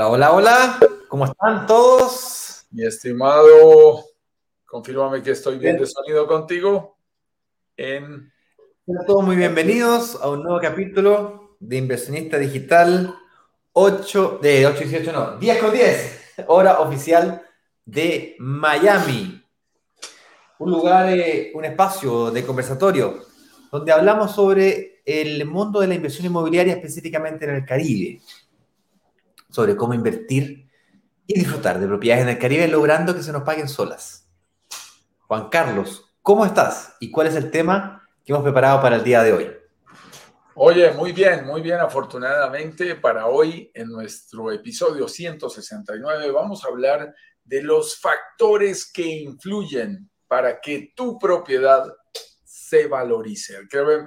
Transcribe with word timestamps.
Hola, 0.00 0.08
hola, 0.08 0.32
hola. 0.32 0.78
¿Cómo 1.08 1.26
están 1.26 1.66
todos? 1.66 2.64
Mi 2.70 2.86
estimado, 2.86 4.02
confírmame 4.64 5.22
que 5.22 5.32
estoy 5.32 5.58
bien 5.58 5.76
de 5.76 5.84
sonido 5.84 6.26
contigo. 6.26 6.96
En... 7.76 8.32
todos 9.06 9.22
muy 9.22 9.36
bienvenidos 9.36 10.18
a 10.22 10.30
un 10.30 10.42
nuevo 10.42 10.58
capítulo 10.58 11.58
de 11.60 11.76
Inversionista 11.76 12.38
Digital 12.38 13.14
8, 13.72 14.38
de 14.40 14.66
8 14.68 14.78
18, 14.84 15.12
no, 15.12 15.36
10 15.36 15.58
con 15.58 15.70
10, 15.70 16.20
hora 16.46 16.80
oficial 16.80 17.42
de 17.84 18.36
Miami. 18.38 19.44
Un 20.60 20.70
lugar, 20.70 21.10
eh, 21.10 21.52
un 21.54 21.66
espacio 21.66 22.30
de 22.30 22.46
conversatorio 22.46 23.18
donde 23.70 23.92
hablamos 23.92 24.34
sobre 24.34 25.02
el 25.04 25.44
mundo 25.44 25.80
de 25.80 25.88
la 25.88 25.94
inversión 25.94 26.24
inmobiliaria, 26.24 26.72
específicamente 26.72 27.44
en 27.44 27.56
el 27.56 27.66
Caribe 27.66 28.22
sobre 29.50 29.76
cómo 29.76 29.94
invertir 29.94 30.68
y 31.26 31.34
disfrutar 31.38 31.78
de 31.78 31.86
propiedades 31.86 32.24
en 32.24 32.30
el 32.30 32.38
Caribe 32.38 32.68
logrando 32.68 33.14
que 33.14 33.22
se 33.22 33.32
nos 33.32 33.42
paguen 33.42 33.68
solas. 33.68 34.28
Juan 35.28 35.48
Carlos, 35.48 36.10
¿cómo 36.22 36.44
estás? 36.44 36.96
¿Y 37.00 37.10
cuál 37.10 37.28
es 37.28 37.36
el 37.36 37.50
tema 37.50 38.08
que 38.24 38.32
hemos 38.32 38.42
preparado 38.42 38.80
para 38.80 38.96
el 38.96 39.04
día 39.04 39.22
de 39.22 39.32
hoy? 39.32 39.50
Oye, 40.54 40.90
muy 40.92 41.12
bien, 41.12 41.46
muy 41.46 41.62
bien. 41.62 41.78
Afortunadamente 41.78 42.96
para 42.96 43.26
hoy, 43.26 43.70
en 43.72 43.88
nuestro 43.88 44.50
episodio 44.50 45.06
169, 45.08 46.30
vamos 46.32 46.64
a 46.64 46.68
hablar 46.68 47.14
de 47.44 47.62
los 47.62 47.98
factores 47.98 48.90
que 48.92 49.06
influyen 49.06 50.10
para 50.26 50.60
que 50.60 50.92
tu 50.94 51.18
propiedad 51.18 51.84
se 52.70 52.86
valorice. 52.86 53.58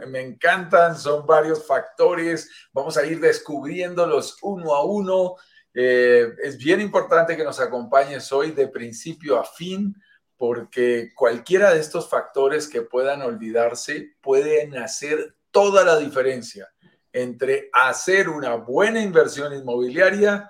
Me 0.07 0.21
encantan, 0.21 0.97
son 0.97 1.25
varios 1.25 1.67
factores, 1.67 2.49
vamos 2.71 2.95
a 2.95 3.05
ir 3.05 3.19
descubriéndolos 3.19 4.37
uno 4.41 4.73
a 4.73 4.85
uno. 4.85 5.35
Eh, 5.73 6.29
es 6.41 6.57
bien 6.57 6.79
importante 6.79 7.35
que 7.35 7.43
nos 7.43 7.59
acompañes 7.59 8.31
hoy 8.31 8.51
de 8.51 8.69
principio 8.69 9.37
a 9.37 9.43
fin, 9.43 9.93
porque 10.37 11.09
cualquiera 11.13 11.73
de 11.73 11.81
estos 11.81 12.09
factores 12.09 12.69
que 12.69 12.83
puedan 12.83 13.21
olvidarse 13.21 14.15
pueden 14.21 14.77
hacer 14.77 15.35
toda 15.51 15.83
la 15.83 15.97
diferencia 15.97 16.69
entre 17.11 17.69
hacer 17.73 18.29
una 18.29 18.55
buena 18.55 19.01
inversión 19.01 19.53
inmobiliaria 19.53 20.49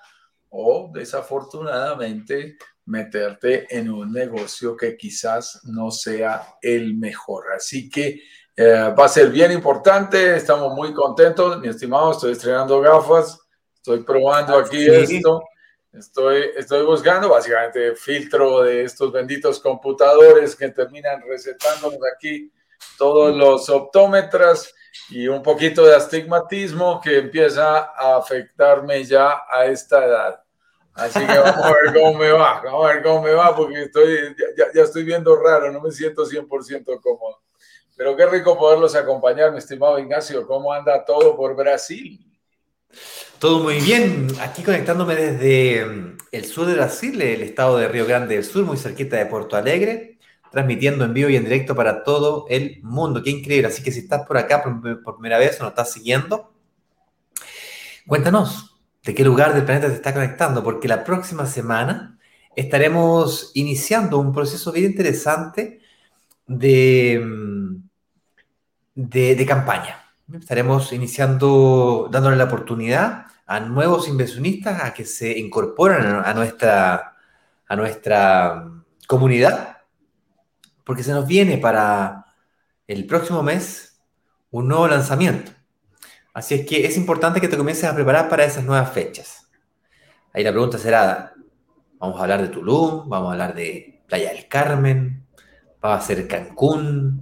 o 0.50 0.92
desafortunadamente 0.94 2.58
meterte 2.86 3.66
en 3.70 3.90
un 3.90 4.12
negocio 4.12 4.76
que 4.76 4.98
quizás 4.98 5.62
no 5.64 5.92
sea 5.92 6.58
el 6.62 6.96
mejor. 6.96 7.52
Así 7.54 7.90
que 7.90 8.22
eh, 8.56 8.94
va 8.98 9.06
a 9.06 9.10
ser 9.10 9.30
bien 9.30 9.52
importante, 9.52 10.36
estamos 10.36 10.74
muy 10.74 10.94
contentos, 10.94 11.60
mi 11.60 11.70
estimado, 11.70 12.12
estoy 12.12 12.34
estrenando 12.34 12.80
gafas, 12.82 13.40
estoy 13.76 14.04
probando 14.04 14.58
aquí 14.58 14.86
esto, 14.86 15.42
estoy, 15.92 16.52
estoy 16.56 16.86
buscando 16.86 17.30
básicamente 17.30 17.96
filtro 17.96 18.62
de 18.62 18.84
estos 18.84 19.12
benditos 19.12 19.60
computadores 19.60 20.56
que 20.56 20.70
terminan 20.70 21.24
recetándonos 21.28 22.00
aquí 22.16 22.52
todos 22.98 23.36
los 23.36 23.70
optómetras 23.70 24.72
y 25.10 25.28
un 25.28 25.42
poquito 25.42 25.86
de 25.86 25.96
astigmatismo 25.96 27.02
que 27.02 27.18
empieza 27.18 27.92
a 27.96 28.18
afectarme 28.18 29.04
ya 29.04 29.42
a 29.50 29.66
esta 29.66 30.06
edad. 30.06 30.43
Así 30.96 31.20
que 31.20 31.40
vamos 31.40 31.66
a 31.66 31.72
ver 31.72 31.94
cómo 31.94 32.20
me 32.20 32.32
va, 32.32 32.62
vamos 32.64 32.86
a 32.86 32.94
ver 32.94 33.04
cómo 33.04 33.22
me 33.24 33.32
va, 33.32 33.56
porque 33.56 33.84
estoy, 33.84 34.36
ya, 34.56 34.84
estoy 34.84 35.04
viendo 35.04 35.36
raro, 35.36 35.72
no 35.72 35.82
me 35.82 35.92
siento 35.92 36.24
100% 36.26 37.02
cómodo. 37.02 37.42
Pero 37.96 38.16
qué 38.16 38.26
rico 38.28 38.58
poderlos 38.58 38.96
acompañar, 38.96 39.52
mi 39.52 39.58
estimado 39.58 39.98
Ignacio. 40.00 40.46
¿Cómo 40.46 40.72
anda 40.72 41.04
todo 41.06 41.36
por 41.36 41.56
Brasil? 41.56 42.20
Todo 43.40 43.60
muy 43.60 43.80
bien. 43.80 44.28
Aquí 44.40 44.64
conectándome 44.64 45.16
desde 45.16 45.86
mm, 45.86 46.18
el 46.32 46.46
sur 46.46 46.66
de 46.66 46.76
Brasil, 46.76 47.22
el 47.22 47.42
estado 47.42 47.78
de 47.78 47.88
Río 47.88 48.06
Grande 48.06 48.36
del 48.36 48.44
Sur, 48.44 48.64
muy 48.64 48.78
cerquita 48.78 49.18
de 49.18 49.26
Porto 49.26 49.56
Alegre, 49.56 50.20
transmitiendo 50.52 51.06
en 51.06 51.14
vivo 51.14 51.30
y 51.30 51.36
en 51.36 51.44
directo 51.44 51.76
para 51.76 52.04
todo 52.04 52.46
el 52.50 52.80
mundo. 52.84 53.22
Qué 53.24 53.32
increíble. 53.32 53.68
Así 53.68 53.84
que 53.84 53.92
si 53.92 54.00
estás 54.00 54.26
por 54.28 54.38
acá 54.38 54.64
por, 54.64 55.04
por 55.04 55.16
primera 55.16 55.40
vez 55.40 55.60
o 55.60 55.64
nos 55.64 55.72
estás 55.72 55.92
siguiendo, 55.92 56.54
cuéntanos, 58.08 58.73
de 59.04 59.14
qué 59.14 59.24
lugar 59.24 59.54
del 59.54 59.66
planeta 59.66 59.88
te 59.88 59.96
está 59.96 60.14
conectando, 60.14 60.64
porque 60.64 60.88
la 60.88 61.04
próxima 61.04 61.46
semana 61.46 62.18
estaremos 62.56 63.52
iniciando 63.54 64.18
un 64.20 64.32
proceso 64.34 64.72
bien 64.72 64.92
interesante 64.92 65.82
de, 66.48 67.22
mm, 67.24 67.76
de, 68.96 69.46
campaña. 69.46 70.00
Estaremos 70.34 70.94
iniciando, 70.94 72.08
dándole 72.12 72.38
la 72.38 72.46
oportunidad 72.46 73.26
a 73.46 73.60
nuevos 73.60 74.08
inversionistas 74.08 74.84
a 74.84 74.94
que 74.94 75.06
se 75.06 75.38
incorporen 75.38 76.06
a 76.06 76.34
nuestra, 76.34 77.18
a 77.68 77.76
nuestra 77.76 78.72
comunidad, 79.08 79.78
porque 80.86 81.04
se 81.04 81.12
nos 81.12 81.28
viene 81.28 81.58
para 81.58 82.26
el 82.88 83.06
próximo 83.06 83.44
mes 83.44 84.02
un 84.52 84.68
nuevo 84.68 84.88
lanzamiento. 84.88 85.52
Así 86.34 86.56
es 86.56 86.66
que 86.66 86.86
es 86.86 86.98
importante 86.98 87.40
que 87.40 87.48
te 87.48 87.58
comiences 87.58 87.86
a 87.86 87.94
preparar 87.94 88.28
para 88.28 88.44
esas 88.44 88.64
nuevas 88.64 88.92
fechas. 88.92 89.50
Ahí 90.34 90.44
la 90.44 90.52
pregunta 90.52 90.80
será, 90.80 91.34
vamos 92.00 92.20
a 92.20 92.24
hablar 92.24 92.42
de 92.42 92.48
Tulum, 92.48 93.08
vamos 93.08 93.30
a 93.30 93.32
hablar 93.34 93.54
de 93.54 94.02
Playa 94.08 94.34
del 94.34 94.48
Carmen, 94.48 95.28
va 95.84 95.96
a 95.96 96.02
ser 96.02 96.28
Cancún. 96.28 97.22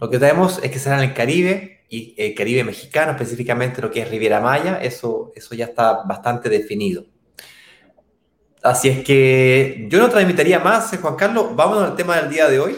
Lo 0.00 0.08
que 0.08 0.20
sabemos 0.20 0.60
es 0.62 0.70
que 0.70 0.78
será 0.78 1.02
en 1.02 1.10
el 1.10 1.14
Caribe 1.14 1.84
y 1.88 2.14
el 2.16 2.34
Caribe 2.34 2.62
mexicano, 2.62 3.12
específicamente 3.12 3.82
lo 3.82 3.90
que 3.90 4.02
es 4.02 4.10
Riviera 4.10 4.40
Maya, 4.40 4.78
eso, 4.80 5.32
eso 5.34 5.54
ya 5.56 5.64
está 5.64 6.04
bastante 6.04 6.48
definido. 6.48 7.06
Así 8.62 8.88
es 8.88 9.04
que 9.04 9.86
yo 9.88 9.98
no 9.98 10.08
transmitiría 10.08 10.58
más, 10.58 10.96
Juan 10.96 11.16
Carlos. 11.16 11.54
Vámonos 11.54 11.90
al 11.90 11.96
tema 11.96 12.16
del 12.16 12.30
día 12.30 12.48
de 12.48 12.60
hoy. 12.60 12.76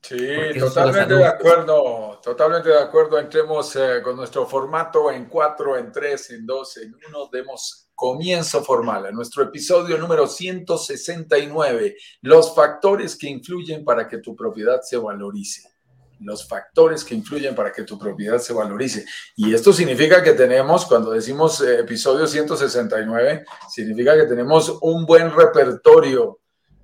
Sí, 0.00 0.16
totalmente 0.58 1.14
de 1.14 1.26
acuerdo, 1.26 2.17
totalmente 2.28 2.68
de 2.68 2.78
acuerdo. 2.78 3.18
Entremos 3.18 3.74
eh, 3.76 4.02
con 4.02 4.14
nuestro 4.14 4.46
formato 4.46 5.10
en 5.10 5.26
cuatro, 5.26 5.78
en 5.78 5.90
tres, 5.90 6.30
en 6.30 6.44
dos, 6.44 6.76
en 6.76 6.94
uno. 7.08 7.28
Demos 7.32 7.88
comienzo 7.94 8.62
formal 8.62 9.06
a 9.06 9.10
nuestro 9.10 9.42
episodio 9.42 9.96
número 9.96 10.26
169, 10.26 11.96
los 12.20 12.54
factores 12.54 13.16
que 13.16 13.28
influyen 13.28 13.82
para 13.82 14.06
que 14.06 14.18
tu 14.18 14.36
propiedad 14.36 14.82
se 14.82 14.98
valorice. 14.98 15.70
Los 16.20 16.46
factores 16.46 17.02
que 17.02 17.14
influyen 17.14 17.54
para 17.54 17.72
que 17.72 17.84
tu 17.84 17.98
propiedad 17.98 18.38
se 18.38 18.52
valorice. 18.52 19.06
Y 19.34 19.54
esto 19.54 19.72
significa 19.72 20.22
que 20.22 20.34
tenemos, 20.34 20.84
cuando 20.84 21.12
decimos 21.12 21.62
eh, 21.62 21.80
episodio 21.80 22.26
169, 22.26 23.44
significa 23.70 24.14
que 24.16 24.26
tenemos 24.26 24.76
un 24.82 25.06
buen 25.06 25.34
repertorio 25.34 26.40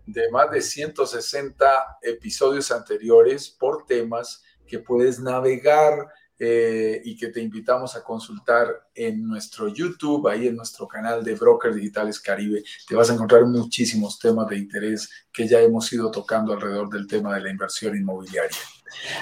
de 0.06 0.31
más 0.31 0.50
de 0.50 0.62
160 0.62 1.99
episodios 2.03 2.71
anteriores 2.71 3.50
por 3.50 3.84
temas 3.84 4.43
que 4.66 4.78
puedes 4.78 5.20
navegar 5.20 6.06
eh, 6.38 7.00
y 7.04 7.16
que 7.16 7.28
te 7.28 7.41
invitamos 7.41 7.94
a 7.94 8.02
consultar 8.02 8.88
en 8.94 9.26
nuestro 9.26 9.69
YouTube, 9.69 10.26
ahí 10.28 10.48
en 10.48 10.56
nuestro 10.56 10.88
canal 10.88 11.22
de 11.22 11.34
Brokers 11.34 11.76
Digitales 11.76 12.19
Caribe. 12.19 12.64
Te 12.88 12.94
vas 12.94 13.10
a 13.10 13.14
encontrar 13.14 13.44
muchísimos 13.44 14.18
temas 14.18 14.48
de 14.48 14.59
interés 14.59 15.09
que 15.33 15.47
ya 15.47 15.60
hemos 15.60 15.92
ido 15.92 16.10
tocando 16.10 16.53
alrededor 16.53 16.91
del 16.91 17.06
tema 17.06 17.34
de 17.34 17.42
la 17.42 17.50
inversión 17.50 17.97
inmobiliaria 17.97 18.59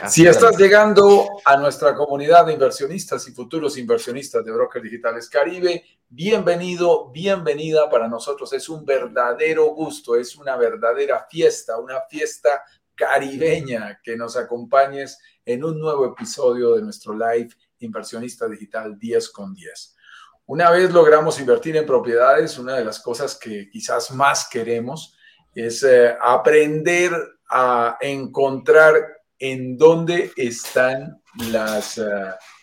si 0.08 0.26
estás 0.26 0.56
llegando 0.56 1.26
a 1.44 1.56
nuestra 1.56 1.94
comunidad 1.94 2.46
de 2.46 2.52
inversionistas 2.52 3.26
y 3.28 3.32
futuros 3.32 3.78
inversionistas 3.78 4.44
de 4.44 4.52
Brokers 4.52 4.84
Digitales 4.84 5.28
Caribe, 5.28 5.84
bienvenido, 6.08 7.10
bienvenida. 7.10 7.88
Para 7.88 8.08
nosotros 8.08 8.52
es 8.52 8.68
un 8.68 8.84
verdadero 8.84 9.66
gusto, 9.66 10.16
es 10.16 10.36
una 10.36 10.56
verdadera 10.56 11.26
fiesta, 11.28 11.78
una 11.78 12.00
fiesta 12.08 12.62
caribeña 13.02 13.98
que 14.00 14.16
nos 14.16 14.36
acompañes 14.36 15.18
en 15.44 15.64
un 15.64 15.80
nuevo 15.80 16.06
episodio 16.06 16.76
de 16.76 16.82
nuestro 16.82 17.14
live 17.14 17.48
Inversionista 17.80 18.46
Digital 18.46 18.96
10 18.96 19.30
con 19.30 19.52
10. 19.52 19.96
Una 20.46 20.70
vez 20.70 20.92
logramos 20.92 21.40
invertir 21.40 21.76
en 21.76 21.84
propiedades, 21.84 22.58
una 22.58 22.76
de 22.76 22.84
las 22.84 23.00
cosas 23.00 23.36
que 23.36 23.68
quizás 23.68 24.12
más 24.12 24.48
queremos 24.48 25.16
es 25.52 25.82
eh, 25.82 26.14
aprender 26.22 27.12
a 27.50 27.98
encontrar 28.00 28.94
en 29.36 29.76
dónde 29.76 30.30
están 30.36 31.20
las 31.50 31.98
eh, 31.98 32.04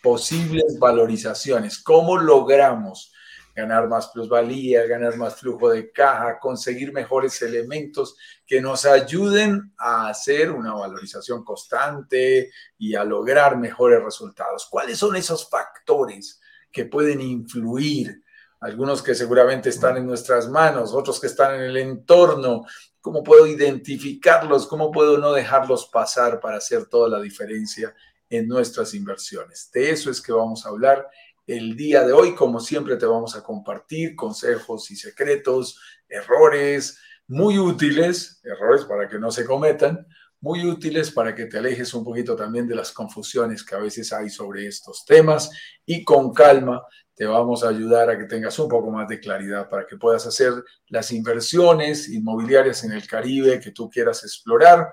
posibles 0.02 0.80
valorizaciones, 0.80 1.84
cómo 1.84 2.18
logramos 2.18 3.14
ganar 3.60 3.88
más 3.88 4.08
plusvalía, 4.10 4.86
ganar 4.86 5.16
más 5.18 5.36
flujo 5.36 5.70
de 5.70 5.92
caja, 5.92 6.40
conseguir 6.40 6.92
mejores 6.92 7.42
elementos 7.42 8.18
que 8.46 8.62
nos 8.62 8.86
ayuden 8.86 9.74
a 9.78 10.10
hacer 10.10 10.52
una 10.52 10.74
valorización 10.74 11.44
constante 11.44 12.52
y 12.78 12.96
a 12.96 13.04
lograr 13.04 13.58
mejores 13.58 14.04
resultados. 14.04 14.68
¿Cuáles 14.70 14.98
son 14.98 15.16
esos 15.16 15.50
factores 15.50 16.40
que 16.72 16.86
pueden 16.86 17.22
influir? 17.22 18.24
Algunos 18.62 19.02
que 19.02 19.16
seguramente 19.16 19.70
están 19.70 19.96
en 19.96 20.06
nuestras 20.06 20.50
manos, 20.50 20.94
otros 20.94 21.20
que 21.20 21.28
están 21.28 21.56
en 21.56 21.62
el 21.62 21.78
entorno, 21.78 22.66
¿Cómo 23.02 23.24
puedo 23.24 23.48
identificarlos? 23.48 24.68
¿Cómo 24.68 24.92
puedo 24.92 25.18
no 25.18 25.32
dejarlos 25.32 25.88
pasar 25.88 26.40
para 26.42 26.58
hacer 26.58 26.86
toda 26.88 27.08
la 27.08 27.22
diferencia 27.22 27.96
en 28.30 28.48
nuestras 28.48 28.94
inversiones? 28.94 29.72
De 29.72 29.90
eso 29.90 30.12
es 30.12 30.22
que 30.22 30.34
vamos 30.34 30.66
a 30.66 30.70
hablar 30.70 31.08
el 31.50 31.76
día 31.76 32.04
de 32.06 32.14
hoy. 32.14 32.36
Como 32.36 32.60
siempre 32.60 32.96
te 32.96 33.06
vamos 33.06 33.36
a 33.36 33.44
compartir 33.44 34.16
consejos 34.16 34.92
y 34.92 34.96
secretos, 34.96 35.80
errores 36.08 37.00
muy 37.28 37.58
útiles, 37.58 38.40
errores 38.44 38.86
para 38.86 39.08
que 39.08 39.20
no 39.20 39.32
se 39.32 39.46
cometan, 39.46 40.06
muy 40.42 40.66
útiles 40.66 41.12
para 41.12 41.36
que 41.36 41.46
te 41.46 41.58
alejes 41.58 41.94
un 41.94 42.04
poquito 42.04 42.36
también 42.36 42.68
de 42.68 42.76
las 42.76 42.92
confusiones 42.92 43.64
que 43.64 43.76
a 43.76 43.80
veces 43.80 44.14
hay 44.14 44.30
sobre 44.30 44.68
estos 44.68 45.04
temas 45.06 45.50
y 45.86 46.04
con 46.04 46.34
calma 46.34 46.82
te 47.14 47.26
vamos 47.26 47.64
a 47.64 47.70
ayudar 47.70 48.10
a 48.10 48.18
que 48.18 48.26
tengas 48.26 48.58
un 48.60 48.70
poco 48.70 48.90
más 48.92 49.08
de 49.10 49.20
claridad 49.20 49.68
para 49.68 49.86
que 49.86 49.98
puedas 49.98 50.26
hacer 50.26 50.54
las 50.88 51.12
inversiones 51.12 52.08
inmobiliarias 52.10 52.84
en 52.86 52.94
el 52.94 53.06
Caribe 53.06 53.60
que 53.60 53.72
tú 53.72 53.90
quieras 53.90 54.24
explorar, 54.24 54.88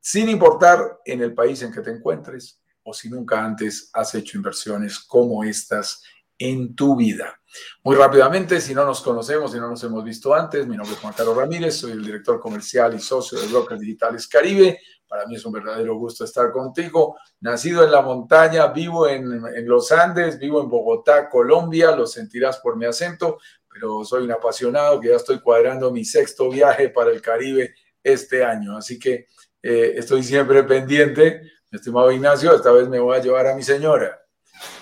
sin 0.00 0.28
importar 0.28 0.98
en 1.04 1.22
el 1.22 1.34
país 1.34 1.62
en 1.62 1.72
que 1.72 1.80
te 1.80 1.90
encuentres 1.90 2.60
o 2.88 2.94
si 2.94 3.10
nunca 3.10 3.44
antes 3.44 3.90
has 3.92 4.14
hecho 4.14 4.38
inversiones 4.38 4.98
como 4.98 5.44
estas 5.44 6.02
en 6.38 6.74
tu 6.74 6.96
vida. 6.96 7.38
Muy 7.82 7.96
rápidamente, 7.96 8.60
si 8.60 8.74
no 8.74 8.84
nos 8.84 9.02
conocemos, 9.02 9.52
si 9.52 9.58
no 9.58 9.68
nos 9.68 9.82
hemos 9.84 10.02
visto 10.04 10.34
antes, 10.34 10.66
mi 10.66 10.76
nombre 10.76 10.94
es 10.94 11.00
Juan 11.00 11.12
Carlos 11.12 11.36
Ramírez, 11.36 11.76
soy 11.76 11.92
el 11.92 12.04
director 12.04 12.40
comercial 12.40 12.94
y 12.94 12.98
socio 12.98 13.38
de 13.38 13.46
Brokers 13.48 13.80
Digitales 13.80 14.26
Caribe. 14.26 14.80
Para 15.06 15.26
mí 15.26 15.36
es 15.36 15.44
un 15.44 15.52
verdadero 15.52 15.96
gusto 15.96 16.24
estar 16.24 16.50
contigo. 16.50 17.16
Nacido 17.40 17.84
en 17.84 17.90
la 17.90 18.02
montaña, 18.02 18.66
vivo 18.68 19.08
en, 19.08 19.42
los 19.66 19.90
Andes, 19.92 20.38
vivo 20.38 20.62
en 20.62 20.68
Bogotá, 20.68 21.28
Colombia, 21.28 21.94
lo 21.94 22.06
sentirás 22.06 22.58
por 22.58 22.76
mi 22.76 22.86
acento, 22.86 23.38
pero 23.70 24.04
soy 24.04 24.24
un 24.24 24.32
apasionado 24.32 25.00
que 25.00 25.08
ya 25.08 25.16
estoy 25.16 25.40
cuadrando 25.40 25.90
mi 25.90 26.04
sexto 26.04 26.50
viaje 26.50 26.90
para 26.90 27.10
el 27.10 27.20
Caribe 27.20 27.74
este 28.02 28.44
año. 28.44 28.76
Así 28.76 28.98
que 28.98 29.26
eh, 29.62 29.94
estoy 29.96 30.22
siempre 30.22 30.62
pendiente. 30.62 31.57
Estimado 31.70 32.10
Ignacio, 32.10 32.54
esta 32.54 32.72
vez 32.72 32.88
me 32.88 32.98
voy 32.98 33.16
a 33.16 33.20
llevar 33.20 33.46
a 33.46 33.54
mi 33.54 33.62
señora. 33.62 34.20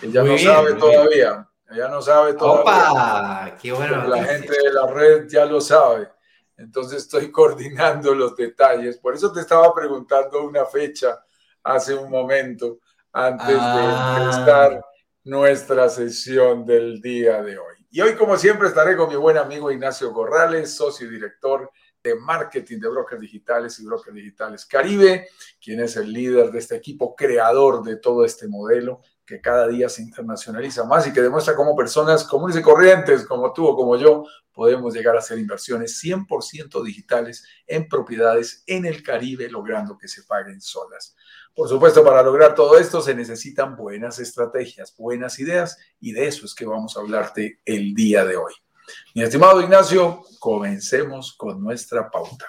Ella 0.02 0.22
no 0.22 0.38
sabe 0.38 0.74
todavía. 0.74 1.48
Ella 1.68 1.88
no 1.88 2.00
sabe 2.00 2.34
todavía. 2.34 2.62
¡Opa! 2.62 3.56
¡Qué 3.60 3.72
bueno! 3.72 4.06
La 4.06 4.24
gente 4.24 4.52
de 4.52 4.72
la 4.72 4.86
red 4.86 5.26
ya 5.28 5.44
lo 5.44 5.60
sabe. 5.60 6.08
Entonces 6.56 7.02
estoy 7.02 7.30
coordinando 7.32 8.14
los 8.14 8.36
detalles. 8.36 8.98
Por 8.98 9.14
eso 9.14 9.32
te 9.32 9.40
estaba 9.40 9.74
preguntando 9.74 10.44
una 10.44 10.64
fecha 10.64 11.18
hace 11.62 11.94
un 11.94 12.08
momento 12.08 12.78
antes 13.12 13.48
de 13.48 13.56
ah. 13.58 14.18
empezar 14.20 14.84
nuestra 15.24 15.88
sesión 15.88 16.64
del 16.64 17.00
día 17.00 17.42
de 17.42 17.58
hoy. 17.58 17.76
Y 17.90 18.00
hoy, 18.00 18.14
como 18.14 18.36
siempre, 18.36 18.68
estaré 18.68 18.96
con 18.96 19.08
mi 19.08 19.16
buen 19.16 19.38
amigo 19.38 19.70
Ignacio 19.70 20.12
Corrales, 20.12 20.74
socio 20.74 21.06
y 21.06 21.10
director 21.10 21.70
de 22.06 22.14
marketing 22.14 22.78
de 22.78 22.88
brokers 22.88 23.20
digitales 23.20 23.78
y 23.80 23.84
brokers 23.84 24.14
digitales 24.14 24.64
Caribe, 24.64 25.28
quien 25.60 25.80
es 25.80 25.96
el 25.96 26.12
líder 26.12 26.50
de 26.50 26.58
este 26.58 26.76
equipo 26.76 27.16
creador 27.16 27.82
de 27.82 27.96
todo 27.96 28.24
este 28.24 28.46
modelo 28.46 29.00
que 29.26 29.40
cada 29.40 29.66
día 29.66 29.88
se 29.88 30.02
internacionaliza 30.02 30.84
más 30.84 31.06
y 31.06 31.12
que 31.12 31.20
demuestra 31.20 31.56
cómo 31.56 31.74
personas 31.74 32.22
comunes 32.22 32.56
y 32.56 32.62
corrientes 32.62 33.26
como 33.26 33.52
tú 33.52 33.66
o 33.66 33.74
como 33.74 33.96
yo 33.96 34.24
podemos 34.52 34.94
llegar 34.94 35.16
a 35.16 35.18
hacer 35.18 35.38
inversiones 35.38 36.00
100% 36.02 36.82
digitales 36.84 37.44
en 37.66 37.88
propiedades 37.88 38.62
en 38.66 38.86
el 38.86 39.02
Caribe, 39.02 39.50
logrando 39.50 39.98
que 39.98 40.06
se 40.06 40.22
paguen 40.22 40.60
solas. 40.60 41.16
Por 41.54 41.68
supuesto, 41.68 42.04
para 42.04 42.22
lograr 42.22 42.54
todo 42.54 42.78
esto 42.78 43.02
se 43.02 43.14
necesitan 43.14 43.76
buenas 43.76 44.20
estrategias, 44.20 44.94
buenas 44.96 45.40
ideas 45.40 45.76
y 45.98 46.12
de 46.12 46.28
eso 46.28 46.46
es 46.46 46.54
que 46.54 46.64
vamos 46.64 46.96
a 46.96 47.00
hablarte 47.00 47.60
el 47.64 47.94
día 47.94 48.24
de 48.24 48.36
hoy. 48.36 48.65
Mi 49.14 49.22
estimado 49.22 49.60
Ignacio, 49.60 50.22
comencemos 50.38 51.32
con 51.32 51.62
nuestra 51.62 52.10
pauta. 52.10 52.46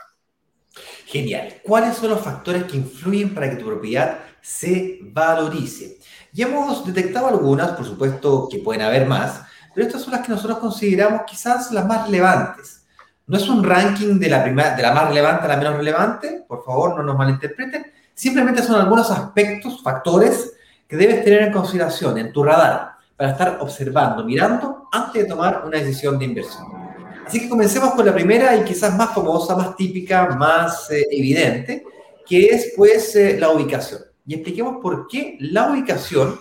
Genial. 1.06 1.62
¿Cuáles 1.64 1.96
son 1.96 2.10
los 2.10 2.22
factores 2.22 2.66
que 2.66 2.78
influyen 2.78 3.34
para 3.34 3.50
que 3.50 3.56
tu 3.56 3.66
propiedad 3.66 4.20
se 4.42 5.00
valorice? 5.02 5.98
Ya 6.34 6.48
hemos 6.48 6.86
detectado 6.86 7.28
algunas, 7.28 7.72
por 7.72 7.86
supuesto 7.86 8.48
que 8.52 8.60
pueden 8.60 8.82
haber 8.82 9.06
más, 9.06 9.42
pero 9.74 9.88
estas 9.88 10.02
son 10.02 10.12
las 10.12 10.22
que 10.26 10.32
nosotros 10.32 10.60
consideramos 10.60 11.22
quizás 11.26 11.72
las 11.72 11.86
más 11.86 12.06
relevantes. 12.06 12.86
No 13.26 13.38
es 13.38 13.48
un 13.50 13.64
ranking 13.64 14.20
de 14.20 14.30
la, 14.30 14.44
primera, 14.44 14.76
de 14.76 14.84
la 14.84 14.94
más 14.94 15.08
relevante 15.08 15.46
a 15.46 15.48
la 15.48 15.58
menos 15.58 15.78
relevante, 15.78 16.46
por 16.48 16.64
favor, 16.64 16.96
no 16.98 17.04
nos 17.04 17.18
malinterpreten. 17.18 17.92
Simplemente 18.14 18.64
son 18.64 18.80
algunos 18.80 19.10
aspectos, 19.12 19.82
factores 19.82 20.54
que 20.88 20.96
debes 20.96 21.24
tener 21.24 21.44
en 21.44 21.54
consideración 21.54 22.18
en 22.18 22.32
tu 22.32 22.44
radar 22.44 22.97
para 23.18 23.32
estar 23.32 23.58
observando, 23.60 24.24
mirando 24.24 24.88
antes 24.92 25.24
de 25.24 25.28
tomar 25.28 25.64
una 25.66 25.80
decisión 25.80 26.18
de 26.18 26.26
inversión. 26.26 26.66
Así 27.26 27.42
que 27.42 27.50
comencemos 27.50 27.94
con 27.94 28.06
la 28.06 28.14
primera 28.14 28.56
y 28.56 28.64
quizás 28.64 28.96
más 28.96 29.14
famosa, 29.14 29.56
más 29.56 29.76
típica, 29.76 30.28
más 30.36 30.90
eh, 30.92 31.06
evidente, 31.12 31.84
que 32.26 32.46
es 32.46 32.74
pues 32.78 33.16
eh, 33.16 33.38
la 33.38 33.50
ubicación 33.50 34.08
y 34.28 34.34
expliquemos 34.36 34.78
por 34.82 35.08
qué 35.08 35.38
la 35.40 35.72
ubicación 35.72 36.38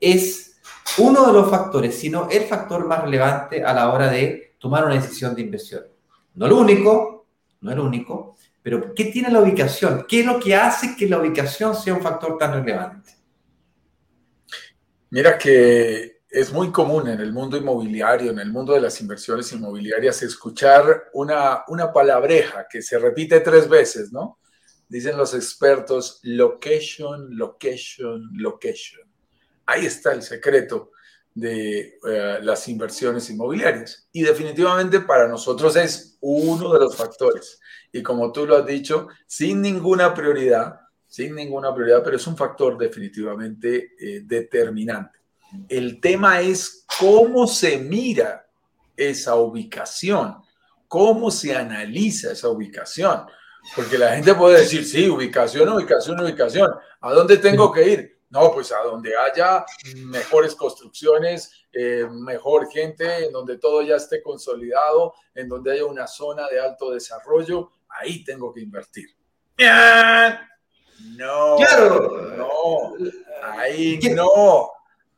es 0.00 0.58
uno 0.98 1.26
de 1.26 1.32
los 1.34 1.50
factores, 1.50 1.94
sino 1.94 2.28
el 2.30 2.44
factor 2.44 2.86
más 2.86 3.02
relevante 3.02 3.62
a 3.62 3.74
la 3.74 3.92
hora 3.92 4.08
de 4.08 4.54
tomar 4.58 4.86
una 4.86 4.94
decisión 4.94 5.34
de 5.34 5.42
inversión. 5.42 5.84
No 6.34 6.48
lo 6.48 6.58
único, 6.58 7.26
no 7.60 7.72
el 7.72 7.78
único, 7.78 8.36
pero 8.62 8.94
¿qué 8.94 9.04
tiene 9.06 9.30
la 9.30 9.40
ubicación? 9.40 10.06
¿Qué 10.08 10.20
es 10.20 10.26
lo 10.26 10.40
que 10.40 10.56
hace 10.56 10.96
que 10.96 11.06
la 11.06 11.18
ubicación 11.18 11.76
sea 11.76 11.92
un 11.92 12.00
factor 12.00 12.38
tan 12.38 12.54
relevante? 12.54 13.12
Mira 15.10 15.36
que 15.36 16.15
es 16.28 16.52
muy 16.52 16.72
común 16.72 17.08
en 17.08 17.20
el 17.20 17.32
mundo 17.32 17.56
inmobiliario, 17.56 18.30
en 18.30 18.38
el 18.38 18.50
mundo 18.50 18.74
de 18.74 18.80
las 18.80 19.00
inversiones 19.00 19.52
inmobiliarias, 19.52 20.22
escuchar 20.22 21.10
una, 21.12 21.64
una 21.68 21.92
palabreja 21.92 22.66
que 22.68 22.82
se 22.82 22.98
repite 22.98 23.40
tres 23.40 23.68
veces, 23.68 24.12
¿no? 24.12 24.38
dicen 24.88 25.16
los 25.16 25.34
expertos, 25.34 26.20
location, 26.22 27.36
location, 27.36 28.30
location. 28.34 29.02
Ahí 29.66 29.86
está 29.86 30.12
el 30.12 30.22
secreto 30.22 30.92
de 31.34 31.98
eh, 32.08 32.38
las 32.42 32.68
inversiones 32.68 33.28
inmobiliarias. 33.30 34.08
Y 34.12 34.22
definitivamente 34.22 35.00
para 35.00 35.28
nosotros 35.28 35.76
es 35.76 36.16
uno 36.20 36.72
de 36.72 36.80
los 36.80 36.96
factores. 36.96 37.60
Y 37.92 38.02
como 38.02 38.32
tú 38.32 38.46
lo 38.46 38.56
has 38.56 38.66
dicho, 38.66 39.08
sin 39.26 39.60
ninguna 39.60 40.14
prioridad, 40.14 40.80
sin 41.06 41.34
ninguna 41.34 41.74
prioridad, 41.74 42.02
pero 42.02 42.16
es 42.16 42.26
un 42.26 42.36
factor 42.36 42.78
definitivamente 42.78 43.92
eh, 43.98 44.22
determinante. 44.24 45.18
El 45.68 46.00
tema 46.00 46.40
es 46.40 46.84
cómo 46.98 47.46
se 47.46 47.78
mira 47.78 48.46
esa 48.96 49.36
ubicación, 49.36 50.36
cómo 50.88 51.30
se 51.30 51.54
analiza 51.54 52.32
esa 52.32 52.48
ubicación. 52.48 53.26
Porque 53.74 53.98
la 53.98 54.14
gente 54.14 54.34
puede 54.34 54.60
decir, 54.60 54.84
sí, 54.84 55.08
ubicación, 55.08 55.68
ubicación, 55.68 56.20
ubicación. 56.20 56.70
¿A 57.00 57.12
dónde 57.12 57.38
tengo 57.38 57.72
que 57.72 57.88
ir? 57.88 58.16
No, 58.30 58.52
pues 58.52 58.72
a 58.72 58.82
donde 58.82 59.12
haya 59.16 59.64
mejores 59.96 60.54
construcciones, 60.54 61.52
eh, 61.72 62.06
mejor 62.10 62.68
gente, 62.70 63.26
en 63.26 63.32
donde 63.32 63.58
todo 63.58 63.82
ya 63.82 63.96
esté 63.96 64.22
consolidado, 64.22 65.14
en 65.34 65.48
donde 65.48 65.72
haya 65.72 65.84
una 65.84 66.06
zona 66.06 66.48
de 66.48 66.60
alto 66.60 66.90
desarrollo, 66.90 67.70
ahí 67.88 68.24
tengo 68.24 68.52
que 68.52 68.60
invertir. 68.60 69.08
No, 71.16 71.56
no, 72.36 72.94
ahí 73.42 73.98
no, 74.14 74.70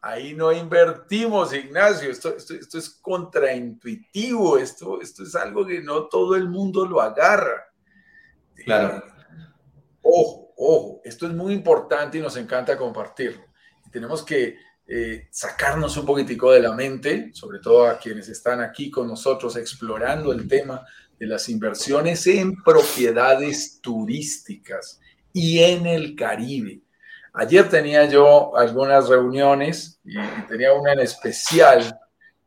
ahí 0.09 0.35
no 0.35 0.53
invertimos, 0.53 1.53
Ignacio. 1.53 2.11
Esto, 2.11 2.35
esto, 2.37 2.55
esto 2.55 2.79
es 2.79 2.91
contraintuitivo, 2.91 4.59
esto, 4.59 5.01
esto 5.01 5.23
es 5.23 5.35
algo 5.35 5.67
que 5.67 5.81
no 5.83 6.07
todo 6.07 6.35
el 6.35 6.49
mundo 6.49 6.87
lo 6.87 7.01
agarra. 7.01 7.65
Claro. 8.65 9.03
Ojo, 10.03 10.55
ojo, 10.57 11.01
esto 11.05 11.27
es 11.27 11.33
muy 11.33 11.53
importante 11.53 12.19
y 12.19 12.21
nos 12.21 12.37
encanta 12.37 12.77
compartirlo. 12.77 13.45
tenemos 13.93 14.23
que 14.23 14.57
eh, 14.87 15.29
sacarnos 15.31 15.97
un 15.99 16.07
poquitico 16.07 16.51
de 16.51 16.61
la 16.61 16.73
mente, 16.73 17.31
sobre 17.35 17.59
todo 17.59 17.87
a 17.87 17.99
quienes 17.99 18.29
están 18.29 18.63
aquí 18.63 18.91
con 18.91 19.07
nosotros 19.07 19.57
explorando 19.57 20.33
el 20.33 20.49
tema 20.49 20.87
de 21.19 21.27
las 21.27 21.49
inversiones 21.51 22.27
en 22.27 22.63
propiedades 22.63 23.81
turísticas 23.83 25.01
y 25.33 25.59
en 25.59 25.87
el 25.87 26.17
Caribe. 26.17 26.81
Ayer 27.41 27.69
tenía 27.69 28.05
yo 28.07 28.57
algunas 28.57 29.09
reuniones 29.09 30.01
y, 30.05 30.17
tenía 30.49 30.73
una 30.73 30.95
en 30.95 30.99
especial 30.99 31.97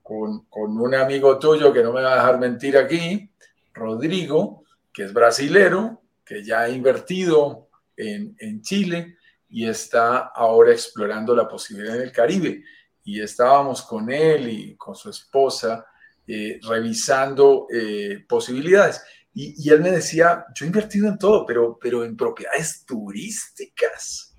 con, 0.04 0.44
con, 0.50 0.78
un 0.78 0.94
amigo 0.94 1.40
tuyo 1.40 1.72
que 1.72 1.82
no 1.82 1.94
me 1.94 2.02
va 2.02 2.12
a 2.12 2.16
dejar 2.16 2.38
mentir 2.38 2.78
aquí, 2.78 3.32
Rodrigo, 3.74 4.66
que 4.92 5.04
es 5.04 5.14
brasilero, 5.14 6.02
que 6.26 6.44
ya 6.44 6.64
ha 6.64 6.70
invertido 6.70 7.70
en, 7.96 8.36
en 8.38 8.62
Chile 8.62 9.16
y 9.48 9.66
está 9.66 10.18
ahora 10.36 10.74
explorando 10.74 11.34
la 11.34 11.48
posibilidad 11.48 11.96
en 11.96 12.02
el 12.02 12.12
Caribe. 12.12 12.62
Y 13.06 13.22
estábamos 13.22 13.84
con 13.84 14.12
él 14.12 14.50
y 14.50 14.76
con 14.76 14.94
su 14.94 15.10
esposa 15.10 15.86
eh, 16.28 16.60
revisando 16.68 17.68
eh, 17.74 18.26
posibilidades. 18.28 19.02
Y, 19.34 19.56
y, 19.58 19.70
él 19.70 19.80
me 19.80 19.92
decía, 19.92 20.48
yo 20.54 20.66
he 20.66 20.68
invertido 20.68 21.08
en 21.08 21.18
todo, 21.18 21.46
pero, 21.46 21.80
pero 21.82 22.04
en 22.04 22.18
propiedades 22.18 22.84
turísticas. 22.86 24.31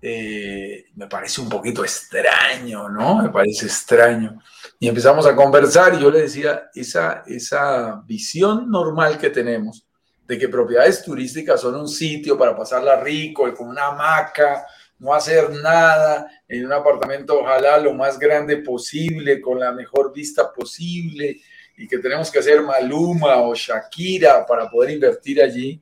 Eh, 0.00 0.86
me 0.94 1.06
parece 1.06 1.40
un 1.40 1.48
poquito 1.48 1.82
extraño, 1.82 2.88
¿no? 2.88 3.22
Me 3.22 3.30
parece 3.30 3.66
extraño. 3.66 4.40
Y 4.78 4.88
empezamos 4.88 5.26
a 5.26 5.34
conversar 5.34 5.94
y 5.94 6.00
yo 6.00 6.10
le 6.10 6.22
decía, 6.22 6.70
esa, 6.74 7.24
esa 7.26 8.02
visión 8.06 8.70
normal 8.70 9.18
que 9.18 9.30
tenemos 9.30 9.84
de 10.26 10.38
que 10.38 10.48
propiedades 10.48 11.02
turísticas 11.02 11.60
son 11.60 11.74
un 11.74 11.88
sitio 11.88 12.36
para 12.36 12.54
pasarla 12.54 13.00
rico 13.00 13.52
con 13.54 13.68
una 13.68 13.86
hamaca 13.86 14.66
no 14.98 15.14
hacer 15.14 15.50
nada 15.50 16.28
en 16.48 16.66
un 16.66 16.72
apartamento, 16.72 17.40
ojalá 17.40 17.78
lo 17.78 17.94
más 17.94 18.18
grande 18.18 18.58
posible, 18.58 19.40
con 19.40 19.60
la 19.60 19.72
mejor 19.72 20.12
vista 20.12 20.52
posible, 20.52 21.40
y 21.76 21.86
que 21.86 21.98
tenemos 21.98 22.30
que 22.30 22.40
hacer 22.40 22.62
Maluma 22.62 23.36
o 23.36 23.54
Shakira 23.54 24.44
para 24.44 24.68
poder 24.68 24.90
invertir 24.90 25.40
allí. 25.40 25.80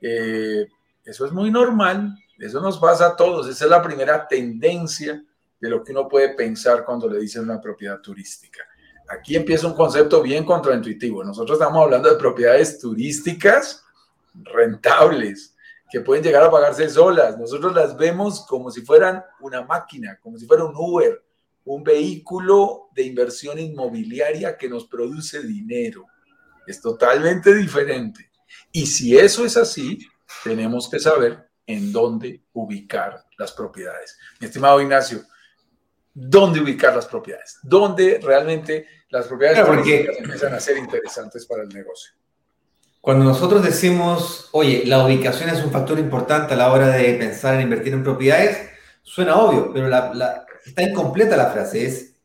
Eh, 0.00 0.66
eso 1.04 1.26
es 1.26 1.32
muy 1.32 1.50
normal, 1.50 2.16
eso 2.38 2.60
nos 2.60 2.78
pasa 2.78 3.08
a 3.08 3.16
todos, 3.16 3.48
esa 3.48 3.64
es 3.64 3.70
la 3.70 3.82
primera 3.82 4.26
tendencia 4.28 5.24
de 5.60 5.70
lo 5.70 5.82
que 5.82 5.92
uno 5.92 6.08
puede 6.08 6.34
pensar 6.34 6.84
cuando 6.84 7.08
le 7.08 7.18
dicen 7.18 7.44
una 7.44 7.60
propiedad 7.60 8.00
turística. 8.00 8.62
Aquí 9.08 9.36
empieza 9.36 9.66
un 9.66 9.74
concepto 9.74 10.20
bien 10.20 10.44
contraintuitivo. 10.44 11.22
Nosotros 11.22 11.58
estamos 11.58 11.82
hablando 11.82 12.10
de 12.10 12.16
propiedades 12.16 12.78
turísticas 12.78 13.84
rentables, 14.34 15.54
que 15.90 16.00
pueden 16.00 16.24
llegar 16.24 16.42
a 16.42 16.50
pagarse 16.50 16.88
solas. 16.90 17.38
Nosotros 17.38 17.74
las 17.74 17.96
vemos 17.96 18.44
como 18.46 18.70
si 18.70 18.82
fueran 18.82 19.24
una 19.40 19.62
máquina, 19.62 20.18
como 20.20 20.36
si 20.36 20.46
fuera 20.46 20.64
un 20.64 20.74
Uber, 20.76 21.22
un 21.64 21.84
vehículo 21.84 22.88
de 22.94 23.04
inversión 23.04 23.58
inmobiliaria 23.58 24.56
que 24.56 24.68
nos 24.68 24.86
produce 24.86 25.42
dinero. 25.42 26.04
Es 26.66 26.80
totalmente 26.80 27.54
diferente. 27.54 28.30
Y 28.72 28.86
si 28.86 29.16
eso 29.16 29.44
es 29.44 29.56
así, 29.56 29.98
tenemos 30.42 30.88
que 30.90 30.98
saber 30.98 31.45
en 31.66 31.92
dónde 31.92 32.44
ubicar 32.52 33.24
las 33.38 33.52
propiedades. 33.52 34.18
Mi 34.40 34.46
estimado 34.46 34.80
Ignacio, 34.80 35.22
¿dónde 36.14 36.60
ubicar 36.60 36.94
las 36.94 37.06
propiedades? 37.06 37.58
¿Dónde 37.62 38.20
realmente 38.22 38.86
las 39.10 39.26
propiedades 39.26 39.86
empiezan 40.18 40.54
a 40.54 40.60
ser 40.60 40.78
interesantes 40.78 41.44
para 41.46 41.62
el 41.62 41.68
negocio? 41.68 42.12
Cuando 43.00 43.24
nosotros 43.24 43.62
decimos, 43.62 44.48
oye, 44.52 44.82
la 44.84 45.04
ubicación 45.04 45.48
es 45.50 45.62
un 45.62 45.70
factor 45.70 45.98
importante 45.98 46.54
a 46.54 46.56
la 46.56 46.72
hora 46.72 46.88
de 46.88 47.14
pensar 47.14 47.54
en 47.54 47.62
invertir 47.62 47.92
en 47.92 48.02
propiedades, 48.02 48.68
suena 49.02 49.36
obvio, 49.36 49.72
pero 49.72 49.88
está 50.64 50.82
incompleta 50.82 51.36
la 51.36 51.50
frase. 51.50 51.86
Es 51.86 52.16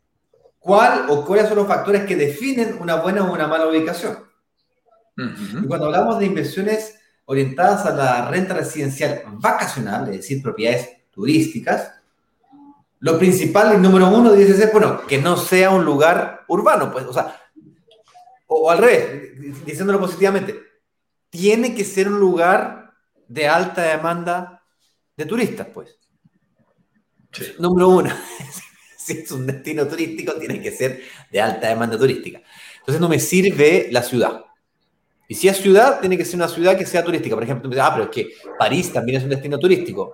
cuál 0.58 1.06
o 1.10 1.24
cuáles 1.24 1.48
son 1.48 1.58
los 1.58 1.68
factores 1.68 2.06
que 2.06 2.16
definen 2.16 2.78
una 2.80 2.96
buena 2.96 3.24
o 3.24 3.34
una 3.34 3.48
mala 3.48 3.68
ubicación. 3.68 4.24
Y 5.18 5.68
cuando 5.68 5.86
hablamos 5.88 6.18
de 6.18 6.26
inversiones 6.26 7.01
orientadas 7.32 7.86
a 7.86 7.92
la 7.92 8.30
renta 8.30 8.54
residencial 8.54 9.24
vacacional, 9.36 10.10
es 10.10 10.18
decir, 10.18 10.42
propiedades 10.42 10.90
turísticas, 11.12 11.94
lo 13.00 13.18
principal, 13.18 13.74
el 13.74 13.82
número 13.82 14.10
uno, 14.10 14.34
dice 14.34 14.54
ser, 14.54 14.70
bueno, 14.74 15.08
que 15.08 15.18
no 15.18 15.38
sea 15.38 15.70
un 15.70 15.86
lugar 15.86 16.44
urbano, 16.50 16.92
pues, 16.92 17.06
o 17.06 17.14
sea, 17.14 17.42
o, 18.48 18.64
o 18.64 18.70
al 18.70 18.80
revés, 18.80 19.66
diciéndolo 19.66 19.98
positivamente, 19.98 20.60
tiene 21.30 21.74
que 21.74 21.86
ser 21.86 22.10
un 22.10 22.20
lugar 22.20 22.92
de 23.30 23.48
alta 23.48 23.82
demanda 23.84 24.62
de 25.16 25.26
turistas, 25.26 25.68
pues. 25.74 25.98
Número 27.60 27.88
uno, 27.88 28.12
si 28.98 29.14
es 29.20 29.32
un 29.32 29.48
destino 29.48 29.88
turístico, 29.88 30.34
tiene 30.34 30.62
que 30.62 30.72
ser 30.72 31.02
de 31.32 31.40
alta 31.40 31.70
demanda 31.70 31.98
turística. 31.98 32.42
Entonces 32.80 33.00
no 33.00 33.08
me 33.08 33.20
sirve 33.20 33.88
la 33.90 34.04
ciudad. 34.04 34.44
Y 35.32 35.34
si 35.34 35.48
es 35.48 35.56
ciudad, 35.56 36.02
tiene 36.02 36.18
que 36.18 36.26
ser 36.26 36.36
una 36.36 36.50
ciudad 36.50 36.78
que 36.78 36.86
sea 36.86 37.06
turística. 37.06 37.34
Por 37.34 37.46
ejemplo, 37.46 37.72
ah, 37.82 37.92
pero 37.94 38.04
es 38.04 38.10
que 38.10 38.34
París 38.60 38.92
también 38.92 39.18
es 39.18 39.24
un 39.24 39.30
destino 39.30 39.58
turístico. 39.58 40.14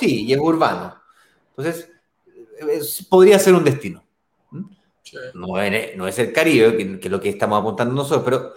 Sí, 0.00 0.24
y 0.24 0.32
es 0.32 0.38
urbano. 0.40 1.00
Entonces, 1.56 1.88
podría 3.08 3.38
ser 3.38 3.54
un 3.54 3.62
destino. 3.62 4.02
¿Mm? 4.50 4.64
No, 5.34 5.60
es, 6.08 6.18
el 6.18 6.32
Caribe, 6.32 6.76
que, 6.76 6.98
que, 6.98 7.06
es 7.06 7.12
lo 7.12 7.20
que 7.20 7.28
estamos 7.28 7.60
apuntando 7.60 7.94
nosotros, 7.94 8.24
pero 8.24 8.52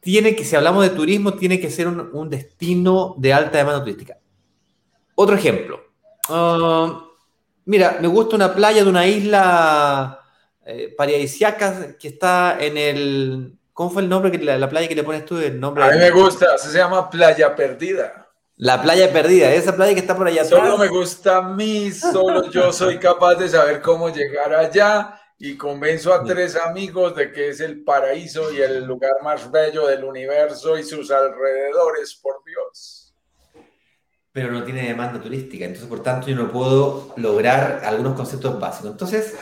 tiene 0.00 0.34
que, 0.34 0.46
si 0.46 0.56
hablamos 0.56 0.82
de 0.82 0.96
turismo, 0.96 1.34
tiene 1.34 1.60
que 1.60 1.70
ser 1.70 1.86
un, 1.86 2.30
destino 2.30 3.16
de 3.18 3.34
alta 3.34 3.58
demanda 3.58 3.80
turística. 3.80 4.16
Otro 5.14 5.36
ejemplo. 5.36 5.78
Ah, 6.30 7.04
mira, 7.66 7.98
me 8.00 8.08
gusta 8.08 8.34
una 8.34 8.54
playa 8.54 8.82
de 8.82 8.88
una 8.88 9.06
isla 9.06 10.22
eh, 10.64 10.94
paradisiaca 10.96 11.98
que 11.98 12.08
está 12.08 12.56
en 12.58 12.78
el... 12.78 13.59
¿Cómo 13.72 13.90
fue 13.90 14.02
el 14.02 14.08
nombre? 14.08 14.30
que 14.30 14.38
la, 14.38 14.68
playa 14.68 14.88
que 14.88 14.94
le 14.94 15.04
pones 15.04 15.24
tú? 15.24 15.38
El 15.38 15.58
nombre 15.58 15.84
a 15.84 15.90
mí 15.90 15.98
me 15.98 16.10
gusta, 16.10 16.58
se 16.58 16.76
llama 16.76 17.08
Playa 17.08 17.54
Perdida. 17.54 18.20
La 18.62 18.82
playa 18.82 19.10
perdida, 19.10 19.50
esa 19.54 19.74
playa 19.74 19.94
que 19.94 20.00
está 20.00 20.14
por 20.14 20.26
allá 20.26 20.42
atrás. 20.42 20.60
Solo 20.60 20.76
me 20.76 20.88
gusta 20.88 21.38
a 21.38 21.42
mí, 21.42 21.90
solo 21.92 22.50
yo 22.50 22.70
soy 22.74 22.98
capaz 22.98 23.36
de 23.36 23.48
saber 23.48 23.80
cómo 23.80 24.10
llegar 24.10 24.52
allá 24.52 25.18
y 25.38 25.56
convenzo 25.56 26.12
a 26.12 26.22
tres 26.22 26.56
amigos 26.56 27.16
de 27.16 27.32
que 27.32 27.48
es 27.48 27.60
el 27.60 27.82
paraíso 27.82 28.52
y 28.52 28.60
el 28.60 28.84
lugar 28.84 29.14
más 29.22 29.50
bello 29.50 29.86
del 29.86 30.04
universo 30.04 30.76
y 30.76 30.82
sus 30.82 31.10
alrededores, 31.10 32.20
por 32.22 32.44
Dios. 32.44 33.14
Pero 34.30 34.52
no 34.52 34.62
tiene 34.62 34.88
demanda 34.88 35.22
turística, 35.22 35.64
entonces 35.64 35.88
por 35.88 36.02
tanto 36.02 36.26
yo 36.26 36.36
no 36.36 36.52
puedo 36.52 37.14
lograr 37.16 37.80
algunos 37.82 38.14
conceptos 38.14 38.60
básicos. 38.60 38.90
Entonces, 38.90 39.34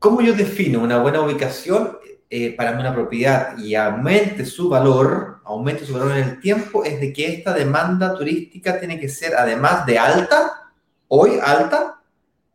¿cómo 0.00 0.20
yo 0.20 0.32
defino 0.32 0.80
una 0.80 0.98
buena 0.98 1.20
ubicación 1.20 2.00
eh, 2.36 2.50
para 2.50 2.72
una 2.72 2.92
propiedad 2.92 3.56
y 3.58 3.76
aumente 3.76 4.44
su 4.44 4.68
valor, 4.68 5.40
aumente 5.44 5.86
su 5.86 5.92
valor 5.92 6.16
en 6.16 6.30
el 6.30 6.40
tiempo? 6.40 6.84
Es 6.84 6.98
de 7.00 7.12
que 7.12 7.32
esta 7.32 7.54
demanda 7.54 8.12
turística 8.12 8.80
tiene 8.80 8.98
que 8.98 9.08
ser 9.08 9.36
además 9.36 9.86
de 9.86 10.00
alta, 10.00 10.72
hoy 11.06 11.38
alta, 11.40 12.00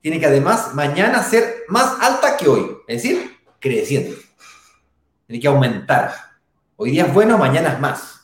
tiene 0.01 0.19
que 0.19 0.25
además 0.25 0.75
mañana 0.75 1.23
ser 1.23 1.63
más 1.69 1.95
alta 2.01 2.35
que 2.35 2.49
hoy, 2.49 2.75
es 2.89 3.01
decir, 3.01 3.37
creciendo. 3.57 4.17
Tiene 5.27 5.41
que 5.41 5.47
aumentar. 5.47 6.11
Hoy 6.75 6.91
día 6.91 7.05
es 7.05 7.13
bueno, 7.13 7.37
mañana 7.37 7.71
es 7.71 7.79
más. 7.79 8.19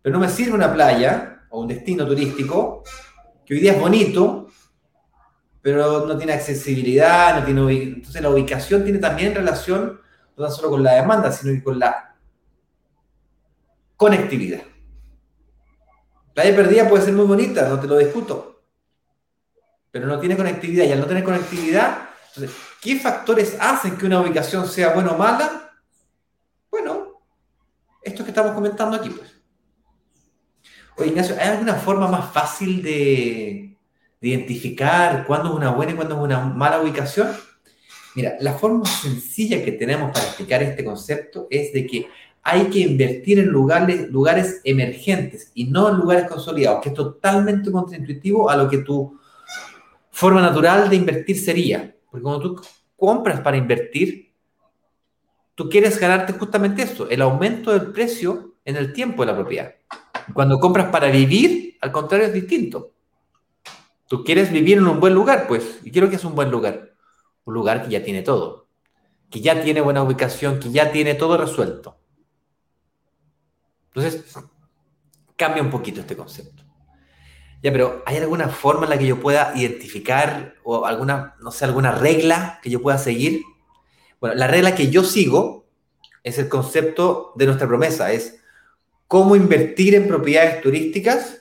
Pero 0.00 0.12
no 0.12 0.20
me 0.20 0.28
sirve 0.28 0.52
una 0.52 0.72
playa 0.72 1.46
o 1.50 1.62
un 1.62 1.66
destino 1.66 2.06
turístico 2.06 2.84
que 3.44 3.54
hoy 3.54 3.60
día 3.60 3.72
es 3.72 3.80
bonito, 3.80 4.46
pero 5.60 6.06
no 6.06 6.16
tiene 6.16 6.34
accesibilidad, 6.34 7.40
no 7.40 7.44
tiene 7.44 7.82
entonces 7.82 8.22
la 8.22 8.30
ubicación 8.30 8.84
tiene 8.84 9.00
también 9.00 9.34
relación 9.34 10.06
no 10.38 10.50
solo 10.50 10.70
con 10.70 10.82
la 10.82 10.94
demanda, 10.94 11.32
sino 11.32 11.52
que 11.52 11.62
con 11.62 11.78
la 11.78 12.14
conectividad. 13.96 14.62
Playa 16.34 16.54
perdida 16.54 16.88
puede 16.88 17.04
ser 17.04 17.14
muy 17.14 17.26
bonita, 17.26 17.68
no 17.68 17.80
te 17.80 17.88
lo 17.88 17.98
discuto, 17.98 18.62
pero 19.90 20.06
no 20.06 20.20
tiene 20.20 20.36
conectividad. 20.36 20.84
Y 20.84 20.92
al 20.92 21.00
no 21.00 21.06
tener 21.06 21.24
conectividad, 21.24 22.10
¿qué 22.80 23.00
factores 23.00 23.56
hacen 23.58 23.96
que 23.96 24.06
una 24.06 24.20
ubicación 24.20 24.68
sea 24.68 24.94
buena 24.94 25.10
o 25.10 25.18
mala? 25.18 25.72
Bueno, 26.70 27.20
esto 28.02 28.22
que 28.22 28.30
estamos 28.30 28.52
comentando 28.52 28.96
aquí, 28.96 29.10
pues. 29.10 29.34
Oye, 30.96 31.08
Ignacio, 31.08 31.36
¿hay 31.40 31.48
alguna 31.48 31.74
forma 31.74 32.06
más 32.08 32.32
fácil 32.32 32.82
de, 32.82 33.76
de 34.20 34.28
identificar 34.28 35.26
cuándo 35.26 35.50
es 35.50 35.54
una 35.56 35.70
buena 35.70 35.92
y 35.92 35.96
cuándo 35.96 36.16
es 36.16 36.20
una 36.20 36.40
mala 36.40 36.80
ubicación? 36.80 37.28
Mira, 38.18 38.36
la 38.40 38.54
forma 38.54 38.84
sencilla 38.84 39.64
que 39.64 39.70
tenemos 39.70 40.10
para 40.10 40.26
explicar 40.26 40.60
este 40.60 40.84
concepto 40.84 41.46
es 41.50 41.72
de 41.72 41.86
que 41.86 42.08
hay 42.42 42.64
que 42.64 42.80
invertir 42.80 43.38
en 43.38 43.46
lugares, 43.46 44.10
lugares 44.10 44.60
emergentes 44.64 45.52
y 45.54 45.66
no 45.66 45.88
en 45.88 45.98
lugares 45.98 46.28
consolidados, 46.28 46.82
que 46.82 46.88
es 46.88 46.96
totalmente 46.96 47.70
contraintuitivo 47.70 48.50
a 48.50 48.56
lo 48.56 48.68
que 48.68 48.78
tú 48.78 49.16
forma 50.10 50.42
natural 50.42 50.90
de 50.90 50.96
invertir 50.96 51.38
sería, 51.38 51.94
porque 52.10 52.24
cuando 52.24 52.40
tú 52.40 52.60
compras 52.96 53.38
para 53.38 53.56
invertir, 53.56 54.32
tú 55.54 55.68
quieres 55.68 55.96
ganarte 56.00 56.32
justamente 56.32 56.82
eso, 56.82 57.08
el 57.08 57.22
aumento 57.22 57.70
del 57.70 57.92
precio 57.92 58.56
en 58.64 58.74
el 58.74 58.92
tiempo 58.92 59.22
de 59.22 59.30
la 59.30 59.38
propiedad. 59.38 59.74
Cuando 60.34 60.58
compras 60.58 60.88
para 60.90 61.08
vivir, 61.08 61.78
al 61.80 61.92
contrario, 61.92 62.26
es 62.26 62.34
distinto. 62.34 62.90
Tú 64.08 64.24
quieres 64.24 64.50
vivir 64.50 64.78
en 64.78 64.88
un 64.88 64.98
buen 64.98 65.14
lugar, 65.14 65.46
pues, 65.46 65.78
y 65.84 65.92
quiero 65.92 66.10
que 66.10 66.16
es 66.16 66.24
un 66.24 66.34
buen 66.34 66.50
lugar. 66.50 66.87
Un 67.48 67.54
lugar 67.54 67.82
que 67.82 67.88
ya 67.88 68.04
tiene 68.04 68.20
todo, 68.20 68.68
que 69.30 69.40
ya 69.40 69.62
tiene 69.62 69.80
buena 69.80 70.02
ubicación, 70.02 70.60
que 70.60 70.70
ya 70.70 70.92
tiene 70.92 71.14
todo 71.14 71.38
resuelto. 71.38 71.98
Entonces, 73.86 74.36
cambia 75.34 75.62
un 75.62 75.70
poquito 75.70 76.02
este 76.02 76.14
concepto. 76.14 76.62
Ya, 77.62 77.72
pero 77.72 78.02
¿hay 78.04 78.18
alguna 78.18 78.50
forma 78.50 78.84
en 78.84 78.90
la 78.90 78.98
que 78.98 79.06
yo 79.06 79.18
pueda 79.18 79.54
identificar 79.56 80.56
o 80.62 80.84
alguna, 80.84 81.36
no 81.40 81.50
sé, 81.50 81.64
alguna 81.64 81.92
regla 81.92 82.60
que 82.62 82.68
yo 82.68 82.82
pueda 82.82 82.98
seguir? 82.98 83.44
Bueno, 84.20 84.36
la 84.36 84.46
regla 84.46 84.74
que 84.74 84.90
yo 84.90 85.02
sigo 85.02 85.64
es 86.22 86.38
el 86.38 86.50
concepto 86.50 87.32
de 87.34 87.46
nuestra 87.46 87.66
promesa, 87.66 88.12
es 88.12 88.42
cómo 89.06 89.36
invertir 89.36 89.94
en 89.94 90.06
propiedades 90.06 90.60
turísticas 90.60 91.40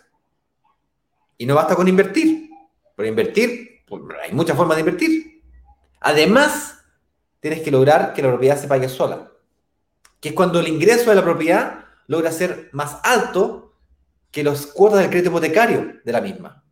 y 1.37 1.45
no 1.45 1.55
basta 1.55 1.75
con 1.75 1.89
invertir. 1.89 2.49
Por 2.95 3.05
invertir, 3.05 3.83
pues, 3.85 4.03
hay 4.23 4.31
muchas 4.31 4.55
formas 4.55 4.77
de 4.77 4.81
invertir. 4.83 5.36
Además, 5.99 6.83
tienes 7.39 7.61
que 7.61 7.71
lograr 7.71 8.13
que 8.13 8.21
la 8.21 8.29
propiedad 8.29 8.59
se 8.59 8.67
pague 8.67 8.89
sola, 8.89 9.31
que 10.19 10.29
es 10.29 10.35
cuando 10.35 10.59
el 10.59 10.67
ingreso 10.67 11.09
de 11.09 11.15
la 11.15 11.23
propiedad 11.23 11.85
logra 12.07 12.31
ser 12.31 12.69
más 12.71 12.97
alto 13.03 13.75
que 14.31 14.43
los 14.43 14.67
cuotas 14.67 14.99
del 14.99 15.09
crédito 15.09 15.29
hipotecario 15.29 15.99
de 16.03 16.11
la 16.11 16.21
misma. 16.21 16.63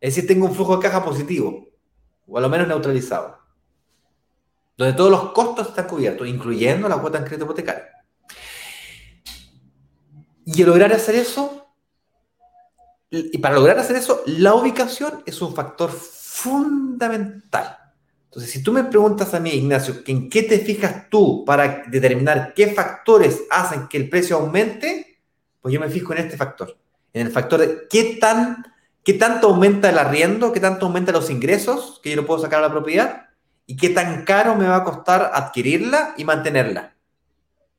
Es 0.00 0.14
decir, 0.14 0.28
tengo 0.28 0.46
un 0.46 0.54
flujo 0.54 0.76
de 0.76 0.82
caja 0.82 1.04
positivo, 1.04 1.68
o 2.26 2.38
a 2.38 2.40
lo 2.40 2.48
menos 2.48 2.68
neutralizado, 2.68 3.38
donde 4.76 4.94
todos 4.94 5.10
los 5.10 5.32
costos 5.32 5.68
están 5.68 5.86
cubiertos, 5.86 6.28
incluyendo 6.28 6.88
la 6.88 6.98
cuota 6.98 7.18
del 7.18 7.26
crédito 7.26 7.44
hipotecario. 7.46 7.84
Y 10.44 10.64
lograr 10.64 10.92
hacer 10.92 11.14
eso 11.16 11.58
y 13.10 13.38
para 13.38 13.54
lograr 13.54 13.78
hacer 13.78 13.96
eso, 13.96 14.22
la 14.26 14.54
ubicación 14.54 15.22
es 15.24 15.40
un 15.40 15.54
factor 15.54 15.90
fundamental. 15.90 17.77
Entonces, 18.28 18.50
si 18.50 18.62
tú 18.62 18.72
me 18.72 18.84
preguntas 18.84 19.32
a 19.32 19.40
mí, 19.40 19.50
Ignacio, 19.50 20.02
¿en 20.06 20.28
qué 20.28 20.42
te 20.42 20.58
fijas 20.58 21.08
tú 21.08 21.46
para 21.46 21.84
determinar 21.86 22.52
qué 22.54 22.68
factores 22.68 23.44
hacen 23.50 23.88
que 23.88 23.96
el 23.96 24.10
precio 24.10 24.36
aumente? 24.36 25.18
Pues 25.62 25.72
yo 25.72 25.80
me 25.80 25.88
fijo 25.88 26.12
en 26.12 26.18
este 26.18 26.36
factor, 26.36 26.76
en 27.14 27.26
el 27.26 27.32
factor 27.32 27.60
de 27.60 27.88
qué, 27.88 28.18
tan, 28.20 28.66
qué 29.02 29.14
tanto 29.14 29.48
aumenta 29.48 29.88
el 29.88 29.98
arriendo, 29.98 30.52
qué 30.52 30.60
tanto 30.60 30.84
aumenta 30.84 31.10
los 31.10 31.30
ingresos 31.30 32.00
que 32.02 32.10
yo 32.10 32.16
lo 32.16 32.26
puedo 32.26 32.42
sacar 32.42 32.58
a 32.58 32.68
la 32.68 32.70
propiedad 32.70 33.28
y 33.64 33.76
qué 33.76 33.88
tan 33.88 34.26
caro 34.26 34.54
me 34.56 34.68
va 34.68 34.76
a 34.76 34.84
costar 34.84 35.30
adquirirla 35.32 36.12
y 36.18 36.24
mantenerla. 36.24 36.94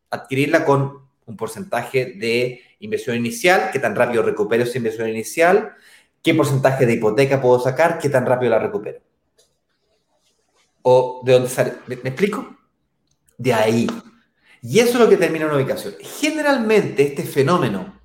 Adquirirla 0.10 0.66
con 0.66 1.10
un 1.28 1.38
porcentaje 1.38 2.14
de 2.18 2.60
inversión 2.80 3.16
inicial, 3.16 3.70
qué 3.72 3.78
tan 3.78 3.96
rápido 3.96 4.24
recupero 4.24 4.64
esa 4.64 4.80
inversión 4.80 5.10
inicial, 5.10 5.76
qué 6.24 6.34
porcentaje 6.34 6.88
de 6.88 6.94
hipoteca 6.94 7.40
puedo 7.40 7.60
sacar, 7.60 8.00
qué 8.00 8.10
tan 8.10 8.26
rápido 8.26 8.50
la 8.50 8.60
recupero. 8.60 9.00
¿O 10.82 11.22
de 11.24 11.34
dónde 11.34 11.50
sale? 11.50 11.74
¿Me, 11.88 11.96
explico? 11.96 12.58
De 13.38 13.54
ahí. 13.54 13.88
Y 14.62 14.80
eso 14.80 14.94
es 14.94 15.00
lo 15.00 15.10
que 15.10 15.18
termina 15.18 15.46
una 15.46 15.56
ubicación. 15.56 15.96
Generalmente 16.00 17.04
este 17.04 17.24
fenómeno 17.24 18.00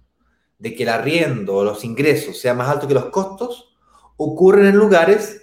de 0.59 0.75
que 0.75 0.85
el 0.85 0.88
arriendo 0.88 1.57
o 1.57 1.64
los 1.64 1.85
ingresos 1.85 2.40
sea 2.40 2.54
más 2.54 2.69
alto 2.69 2.88
que 2.88 2.95
los 2.95 3.07
costos 3.07 3.75
ocurren 4.16 4.66
en 4.66 4.76
lugares 4.76 5.43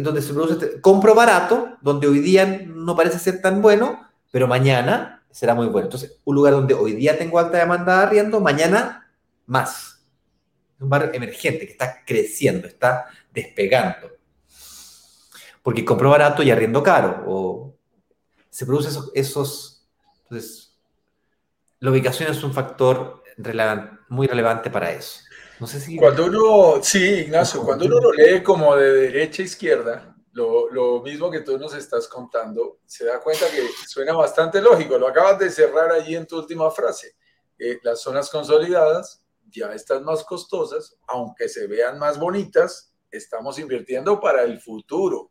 donde 0.00 0.22
se 0.22 0.32
produce 0.32 0.52
este, 0.54 0.80
compro 0.80 1.14
barato, 1.14 1.76
donde 1.80 2.06
hoy 2.06 2.20
día 2.20 2.64
no 2.66 2.94
parece 2.96 3.18
ser 3.18 3.42
tan 3.42 3.60
bueno, 3.60 4.08
pero 4.30 4.46
mañana 4.46 5.24
será 5.30 5.54
muy 5.54 5.66
bueno. 5.66 5.86
Entonces, 5.86 6.20
un 6.24 6.36
lugar 6.36 6.54
donde 6.54 6.74
hoy 6.74 6.92
día 6.92 7.18
tengo 7.18 7.38
alta 7.38 7.58
demanda 7.58 7.98
de 7.98 8.02
arriendo, 8.04 8.40
mañana 8.40 9.10
más. 9.46 10.04
Un 10.78 10.88
barrio 10.88 11.10
emergente 11.12 11.66
que 11.66 11.72
está 11.72 12.04
creciendo, 12.06 12.66
está 12.68 13.06
despegando 13.32 14.19
porque 15.62 15.84
compro 15.84 16.10
barato 16.10 16.42
y 16.42 16.50
arriendo 16.50 16.82
caro, 16.82 17.24
o 17.26 17.74
se 18.48 18.66
producen 18.66 19.02
esos, 19.14 19.86
entonces, 20.22 20.76
la 21.78 21.90
ubicación 21.90 22.30
es 22.30 22.42
un 22.42 22.52
factor 22.52 23.22
muy 24.08 24.26
relevante 24.26 24.70
para 24.70 24.92
eso. 24.92 25.20
No 25.58 25.66
sé 25.66 25.80
si... 25.80 25.96
Cuando 25.96 26.26
uno, 26.26 26.82
sí, 26.82 27.02
Ignacio, 27.02 27.62
cuando 27.62 27.84
uno 27.86 28.00
lo 28.00 28.12
lee 28.12 28.42
como 28.42 28.76
de 28.76 28.92
derecha 28.92 29.42
a 29.42 29.46
izquierda, 29.46 30.16
lo, 30.32 30.70
lo, 30.70 31.02
mismo 31.02 31.30
que 31.30 31.40
tú 31.40 31.58
nos 31.58 31.74
estás 31.74 32.08
contando, 32.08 32.78
se 32.86 33.04
da 33.04 33.20
cuenta 33.20 33.46
que 33.50 33.68
suena 33.86 34.14
bastante 34.14 34.60
lógico. 34.60 34.96
Lo 34.96 35.08
acabas 35.08 35.38
de 35.38 35.50
cerrar 35.50 35.90
allí 35.90 36.16
en 36.16 36.26
tu 36.26 36.38
última 36.38 36.70
frase. 36.70 37.14
Eh, 37.58 37.78
las 37.82 38.00
zonas 38.00 38.30
consolidadas 38.30 39.22
ya 39.50 39.72
están 39.74 40.04
más 40.04 40.24
costosas, 40.24 40.96
aunque 41.08 41.48
se 41.48 41.66
vean 41.66 41.98
más 41.98 42.18
bonitas, 42.18 42.94
estamos 43.10 43.58
invirtiendo 43.58 44.20
para 44.20 44.42
el 44.44 44.60
futuro 44.60 45.30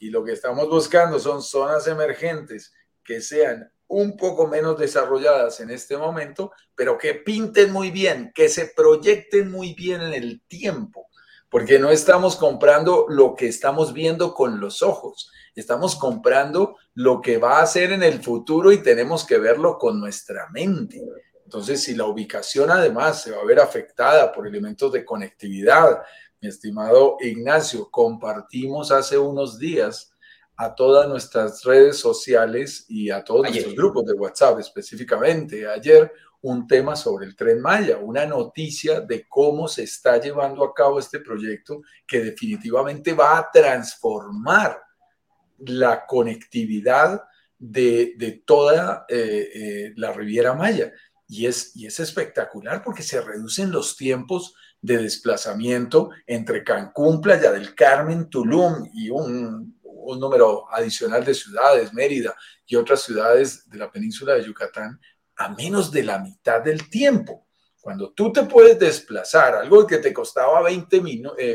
y 0.00 0.08
lo 0.10 0.24
que 0.24 0.32
estamos 0.32 0.68
buscando 0.68 1.20
son 1.20 1.42
zonas 1.42 1.86
emergentes 1.86 2.72
que 3.04 3.20
sean 3.20 3.70
un 3.86 4.16
poco 4.16 4.46
menos 4.46 4.78
desarrolladas 4.78 5.60
en 5.60 5.70
este 5.70 5.96
momento, 5.96 6.52
pero 6.74 6.96
que 6.96 7.14
pinten 7.14 7.70
muy 7.70 7.90
bien, 7.90 8.32
que 8.34 8.48
se 8.48 8.72
proyecten 8.74 9.50
muy 9.50 9.74
bien 9.74 10.00
en 10.00 10.14
el 10.14 10.42
tiempo, 10.46 11.08
porque 11.50 11.78
no 11.78 11.90
estamos 11.90 12.36
comprando 12.36 13.06
lo 13.08 13.34
que 13.34 13.48
estamos 13.48 13.92
viendo 13.92 14.32
con 14.32 14.58
los 14.58 14.82
ojos, 14.82 15.30
estamos 15.54 15.96
comprando 15.96 16.76
lo 16.94 17.20
que 17.20 17.38
va 17.38 17.60
a 17.60 17.66
ser 17.66 17.92
en 17.92 18.02
el 18.02 18.22
futuro 18.22 18.72
y 18.72 18.78
tenemos 18.78 19.26
que 19.26 19.38
verlo 19.38 19.76
con 19.76 20.00
nuestra 20.00 20.48
mente. 20.50 21.02
Entonces, 21.44 21.82
si 21.82 21.96
la 21.96 22.04
ubicación 22.04 22.70
además 22.70 23.22
se 23.22 23.32
va 23.32 23.42
a 23.42 23.44
ver 23.44 23.58
afectada 23.58 24.32
por 24.32 24.46
elementos 24.46 24.92
de 24.92 25.04
conectividad, 25.04 26.00
mi 26.40 26.48
estimado 26.48 27.16
Ignacio, 27.20 27.90
compartimos 27.90 28.90
hace 28.90 29.18
unos 29.18 29.58
días 29.58 30.14
a 30.56 30.74
todas 30.74 31.08
nuestras 31.08 31.62
redes 31.64 31.98
sociales 31.98 32.86
y 32.88 33.10
a 33.10 33.22
todos 33.22 33.42
nuestros 33.42 33.74
grupos 33.74 34.06
de 34.06 34.14
WhatsApp 34.14 34.58
específicamente 34.58 35.68
ayer 35.68 36.12
un 36.42 36.66
tema 36.66 36.96
sobre 36.96 37.26
el 37.26 37.36
tren 37.36 37.60
Maya, 37.60 37.98
una 37.98 38.24
noticia 38.24 39.02
de 39.02 39.26
cómo 39.28 39.68
se 39.68 39.82
está 39.82 40.18
llevando 40.18 40.64
a 40.64 40.72
cabo 40.72 40.98
este 40.98 41.20
proyecto 41.20 41.82
que 42.06 42.20
definitivamente 42.20 43.12
va 43.12 43.38
a 43.38 43.50
transformar 43.52 44.80
la 45.58 46.06
conectividad 46.06 47.22
de, 47.58 48.42
toda 48.46 49.04
eh, 49.06 49.50
eh, 49.54 49.92
la 49.96 50.14
Riviera 50.14 50.54
Maya. 50.54 50.90
Y 51.32 51.46
es, 51.46 51.76
y 51.76 51.86
es 51.86 52.00
espectacular 52.00 52.82
porque 52.82 53.04
se 53.04 53.20
reducen 53.20 53.70
los 53.70 53.96
tiempos 53.96 54.52
de 54.82 54.98
desplazamiento 54.98 56.10
entre 56.26 56.64
Cancún, 56.64 57.20
Playa 57.20 57.52
del 57.52 57.72
Carmen, 57.76 58.28
Tulum 58.28 58.88
y 58.92 59.10
un, 59.10 59.78
número 60.18 60.66
adicional 60.72 61.24
de 61.24 61.34
ciudades, 61.34 61.94
Mérida 61.94 62.34
y 62.66 62.74
otras 62.74 63.02
ciudades 63.02 63.70
de 63.70 63.78
la 63.78 63.92
península 63.92 64.34
de 64.34 64.44
Yucatán, 64.44 65.00
a 65.36 65.50
menos 65.50 65.92
de 65.92 66.02
la 66.02 66.18
mitad 66.18 66.62
del 66.62 66.90
tiempo. 66.90 67.46
Cuando 67.80 68.10
tú 68.10 68.32
te 68.32 68.42
puedes 68.42 68.76
desplazar, 68.76 69.54
algo 69.54 69.86
que 69.86 69.98
te 69.98 70.12
costaba 70.12 70.62
20 70.62 71.00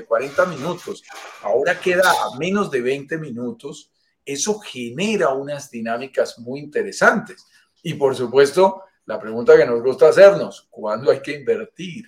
40 0.07 0.45
minutos, 0.45 1.03
ahora 1.41 1.77
queda 1.77 2.09
a 2.09 2.37
menos 2.37 2.71
de 2.71 2.79
20 2.79 3.17
minutos, 3.17 3.91
eso 4.23 4.57
genera 4.59 5.33
unas 5.33 5.69
dinámicas 5.69 6.39
muy 6.39 6.61
interesantes. 6.61 7.45
Y 7.83 7.95
por 7.95 8.15
supuesto, 8.15 8.84
la 9.05 9.19
pregunta 9.19 9.55
que 9.55 9.65
nos 9.65 9.81
gusta 9.81 10.09
hacernos, 10.09 10.67
¿cuándo 10.69 11.11
hay 11.11 11.21
que 11.21 11.33
invertir? 11.33 12.05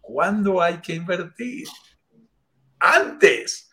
¿Cuándo 0.00 0.60
hay 0.60 0.78
que 0.80 0.94
invertir? 0.94 1.66
Antes, 2.78 3.70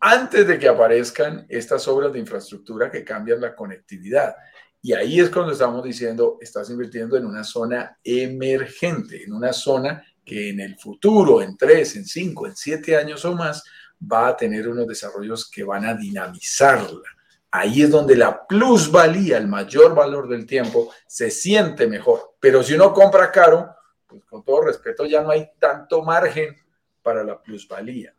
antes 0.00 0.46
de 0.46 0.58
que 0.58 0.68
aparezcan 0.68 1.46
estas 1.48 1.86
obras 1.86 2.12
de 2.12 2.18
infraestructura 2.18 2.90
que 2.90 3.04
cambian 3.04 3.40
la 3.40 3.54
conectividad. 3.54 4.34
Y 4.82 4.92
ahí 4.92 5.20
es 5.20 5.30
cuando 5.30 5.52
estamos 5.52 5.82
diciendo, 5.84 6.38
estás 6.40 6.70
invirtiendo 6.70 7.16
en 7.16 7.26
una 7.26 7.44
zona 7.44 7.98
emergente, 8.02 9.24
en 9.24 9.32
una 9.32 9.52
zona 9.52 10.04
que 10.24 10.50
en 10.50 10.60
el 10.60 10.78
futuro, 10.78 11.40
en 11.40 11.56
tres, 11.56 11.96
en 11.96 12.04
cinco, 12.04 12.46
en 12.46 12.56
siete 12.56 12.96
años 12.96 13.24
o 13.24 13.34
más, 13.34 13.62
va 14.00 14.28
a 14.28 14.36
tener 14.36 14.68
unos 14.68 14.86
desarrollos 14.86 15.48
que 15.50 15.64
van 15.64 15.84
a 15.84 15.94
dinamizarla. 15.94 17.15
Ahí 17.56 17.80
es 17.80 17.90
donde 17.90 18.16
la 18.16 18.46
plusvalía, 18.46 19.38
el 19.38 19.48
mayor 19.48 19.94
valor 19.94 20.28
del 20.28 20.44
tiempo, 20.44 20.92
se 21.06 21.30
siente 21.30 21.86
mejor. 21.86 22.34
Pero 22.38 22.62
si 22.62 22.74
uno 22.74 22.92
compra 22.92 23.32
caro, 23.32 23.74
pues 24.06 24.22
con 24.26 24.44
todo 24.44 24.60
respeto, 24.60 25.06
ya 25.06 25.22
no 25.22 25.30
hay 25.30 25.48
tanto 25.58 26.02
margen 26.02 26.54
para 27.00 27.24
la 27.24 27.42
plusvalía. 27.42 28.14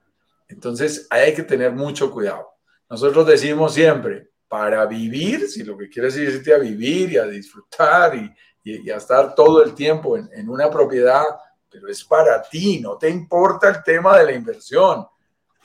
Entonces, 0.47 1.05
hay 1.11 1.35
que 1.35 1.43
tener 1.43 1.71
mucho 1.71 2.09
cuidado. 2.09 2.47
Nosotros 2.89 3.27
decimos 3.27 3.75
siempre, 3.75 4.31
para 4.47 4.83
vivir, 4.87 5.47
si 5.47 5.63
lo 5.63 5.77
que 5.77 5.87
quieres 5.87 6.15
es 6.15 6.33
irte 6.33 6.55
a 6.55 6.57
vivir 6.57 7.11
y 7.11 7.17
a 7.17 7.27
disfrutar 7.27 8.15
y, 8.15 8.33
y, 8.63 8.89
a 8.89 8.97
estar 8.97 9.35
todo 9.35 9.63
el 9.63 9.75
tiempo 9.75 10.17
en, 10.17 10.27
en, 10.33 10.49
una 10.49 10.67
propiedad, 10.71 11.25
pero 11.69 11.87
es 11.89 12.03
para 12.03 12.41
ti, 12.41 12.79
no 12.79 12.97
te 12.97 13.07
importa 13.07 13.69
el 13.69 13.83
tema 13.83 14.17
de 14.17 14.25
la 14.25 14.31
inversión. 14.31 15.05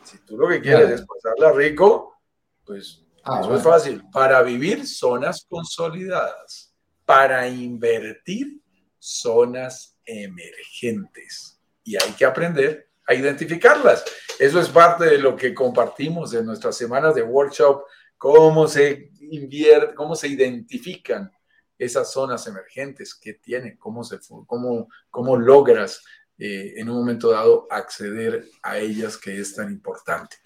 Si 0.04 0.18
tú 0.18 0.36
lo 0.36 0.46
que 0.46 0.60
quieres 0.60 0.90
es 0.90 1.06
pasarla 1.06 1.52
rico, 1.52 2.18
pues 2.66 3.01
ah, 3.24 3.40
eso 3.40 3.56
es 3.56 3.62
fácil. 3.62 4.02
Para 4.12 4.42
vivir, 4.42 4.86
zonas 4.86 5.46
consolidadas. 5.48 6.74
Para 7.04 7.48
invertir, 7.48 8.60
zonas 8.98 9.96
emergentes 10.04 11.60
y 11.84 11.96
hay 11.96 12.12
que 12.12 12.24
aprender 12.24 12.88
a 13.06 13.14
identificarlas. 13.14 14.04
Eso 14.38 14.60
es 14.60 14.68
parte 14.68 15.04
de 15.06 15.18
lo 15.18 15.36
que 15.36 15.54
compartimos 15.54 16.32
en 16.34 16.46
nuestras 16.46 16.76
semanas 16.76 17.14
de 17.14 17.22
workshop, 17.22 17.84
cómo 18.16 18.68
se 18.68 19.10
invierte, 19.20 19.94
cómo 19.94 20.14
se 20.14 20.28
identifican 20.28 21.30
esas 21.78 22.12
zonas 22.12 22.46
emergentes 22.46 23.14
que 23.14 23.34
tienen, 23.34 23.76
cómo, 23.76 24.04
se, 24.04 24.18
cómo, 24.46 24.88
cómo 25.10 25.36
logras 25.36 26.02
eh, 26.38 26.74
en 26.76 26.88
un 26.88 26.96
momento 26.96 27.30
dado 27.30 27.66
acceder 27.70 28.44
a 28.62 28.78
ellas 28.78 29.16
que 29.16 29.38
es 29.38 29.54
tan 29.54 29.70
importante. 29.70 30.36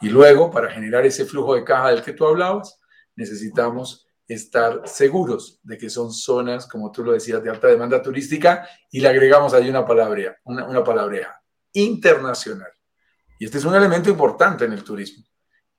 Y 0.00 0.08
luego, 0.08 0.50
para 0.50 0.70
generar 0.70 1.04
ese 1.04 1.24
flujo 1.24 1.54
de 1.54 1.64
caja 1.64 1.90
del 1.90 2.02
que 2.02 2.12
tú 2.12 2.26
hablabas, 2.26 2.80
necesitamos 3.16 4.06
estar 4.26 4.86
seguros 4.86 5.58
de 5.62 5.76
que 5.76 5.90
son 5.90 6.12
zonas, 6.12 6.66
como 6.66 6.90
tú 6.92 7.04
lo 7.04 7.12
decías, 7.12 7.42
de 7.42 7.50
alta 7.50 7.66
demanda 7.66 8.00
turística 8.00 8.68
y 8.90 9.00
le 9.00 9.08
agregamos 9.08 9.52
ahí 9.52 9.68
una 9.68 9.84
palabra, 9.84 10.38
una, 10.44 10.66
una 10.66 10.84
palabreja, 10.84 11.42
internacional. 11.72 12.70
Y 13.38 13.46
este 13.46 13.58
es 13.58 13.64
un 13.64 13.74
elemento 13.74 14.08
importante 14.10 14.64
en 14.64 14.72
el 14.72 14.84
turismo, 14.84 15.24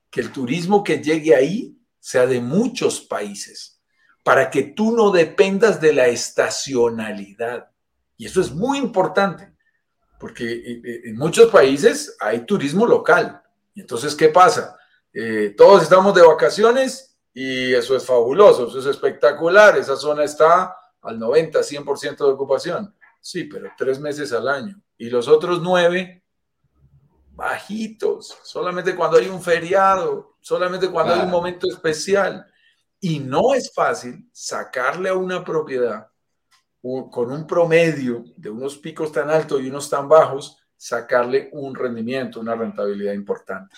que 0.09 0.21
el 0.21 0.31
turismo 0.31 0.83
que 0.83 1.01
llegue 1.01 1.35
ahí 1.35 1.77
sea 1.99 2.25
de 2.25 2.41
muchos 2.41 3.01
países, 3.01 3.81
para 4.23 4.49
que 4.49 4.63
tú 4.63 4.95
no 4.95 5.11
dependas 5.11 5.79
de 5.79 5.93
la 5.93 6.07
estacionalidad. 6.07 7.71
Y 8.17 8.25
eso 8.25 8.41
es 8.41 8.51
muy 8.51 8.77
importante, 8.77 9.53
porque 10.19 10.51
eh, 10.51 10.81
eh, 10.83 11.01
en 11.05 11.17
muchos 11.17 11.49
países 11.51 12.15
hay 12.19 12.45
turismo 12.45 12.85
local. 12.85 13.40
Y 13.73 13.81
entonces, 13.81 14.15
¿qué 14.15 14.29
pasa? 14.29 14.77
Eh, 15.13 15.53
todos 15.57 15.83
estamos 15.83 16.13
de 16.15 16.21
vacaciones 16.21 17.17
y 17.33 17.73
eso 17.73 17.95
es 17.95 18.05
fabuloso, 18.05 18.67
eso 18.67 18.79
es 18.79 18.85
espectacular. 18.85 19.77
Esa 19.77 19.95
zona 19.95 20.23
está 20.23 20.75
al 21.01 21.19
90, 21.19 21.59
100% 21.59 22.17
de 22.17 22.31
ocupación. 22.31 22.95
Sí, 23.19 23.45
pero 23.45 23.69
tres 23.77 23.99
meses 23.99 24.33
al 24.33 24.47
año. 24.47 24.81
Y 24.97 25.09
los 25.09 25.27
otros 25.27 25.61
nueve, 25.61 26.23
bajitos, 27.31 28.37
solamente 28.43 28.95
cuando 28.95 29.17
hay 29.17 29.27
un 29.27 29.41
feriado, 29.41 30.37
solamente 30.41 30.89
cuando 30.89 31.13
hay 31.13 31.21
un 31.21 31.29
momento 31.29 31.67
especial. 31.67 32.45
Y 32.99 33.19
no 33.19 33.53
es 33.53 33.73
fácil 33.73 34.29
sacarle 34.31 35.09
a 35.09 35.15
una 35.15 35.43
propiedad 35.43 36.07
con 36.81 37.31
un 37.31 37.45
promedio 37.45 38.23
de 38.35 38.49
unos 38.49 38.77
picos 38.77 39.11
tan 39.11 39.29
altos 39.29 39.61
y 39.61 39.69
unos 39.69 39.89
tan 39.89 40.09
bajos, 40.09 40.57
sacarle 40.81 41.47
un 41.51 41.75
rendimiento, 41.75 42.39
una 42.39 42.55
rentabilidad 42.55 43.13
importante. 43.13 43.75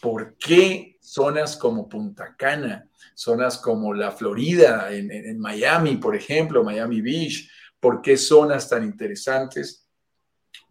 ¿Por 0.00 0.38
qué 0.38 0.96
zonas 1.02 1.54
como 1.54 1.86
Punta 1.86 2.34
Cana, 2.34 2.88
zonas 3.14 3.58
como 3.58 3.92
la 3.92 4.10
Florida, 4.10 4.90
en, 4.90 5.38
Miami, 5.38 5.98
por 5.98 6.16
ejemplo, 6.16 6.64
Miami 6.64 7.02
Beach, 7.02 7.50
por 7.78 8.00
qué 8.00 8.16
zonas 8.16 8.70
tan 8.70 8.84
interesantes, 8.84 9.86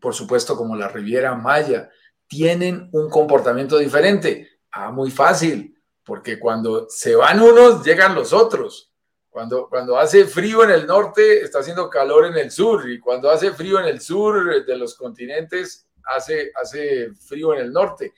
por 0.01 0.15
supuesto 0.15 0.57
como 0.57 0.75
la 0.75 0.87
Riviera 0.87 1.35
Maya, 1.35 1.87
tienen 2.25 2.89
un 2.91 3.07
comportamiento 3.07 3.77
diferente? 3.77 4.61
Ah, 4.71 4.91
muy 4.91 5.11
fácil, 5.11 5.79
porque 6.03 6.39
cuando 6.39 6.87
se 6.89 7.15
van 7.15 7.39
unos, 7.39 7.85
llegan 7.85 8.15
los 8.15 8.33
otros. 8.33 8.91
Cuando, 9.35 9.67
cuando 9.67 9.99
hace 9.99 10.23
frío 10.23 10.63
en 10.63 10.69
el 10.69 10.87
norte, 10.87 11.41
está 11.43 11.59
haciendo 11.59 11.89
calor 11.89 12.25
en 12.25 12.37
el 12.37 12.51
sur, 12.51 12.89
y 12.89 13.01
cuando 13.01 13.29
hace 13.29 13.51
frío 13.51 13.81
en 13.81 13.85
el 13.87 13.99
sur 13.99 14.65
de 14.65 14.77
los 14.77 14.95
continentes, 14.95 15.89
hace, 16.05 16.53
hace 16.55 17.13
frío 17.15 17.53
en 17.53 17.59
el 17.59 17.73
norte. 17.73 18.13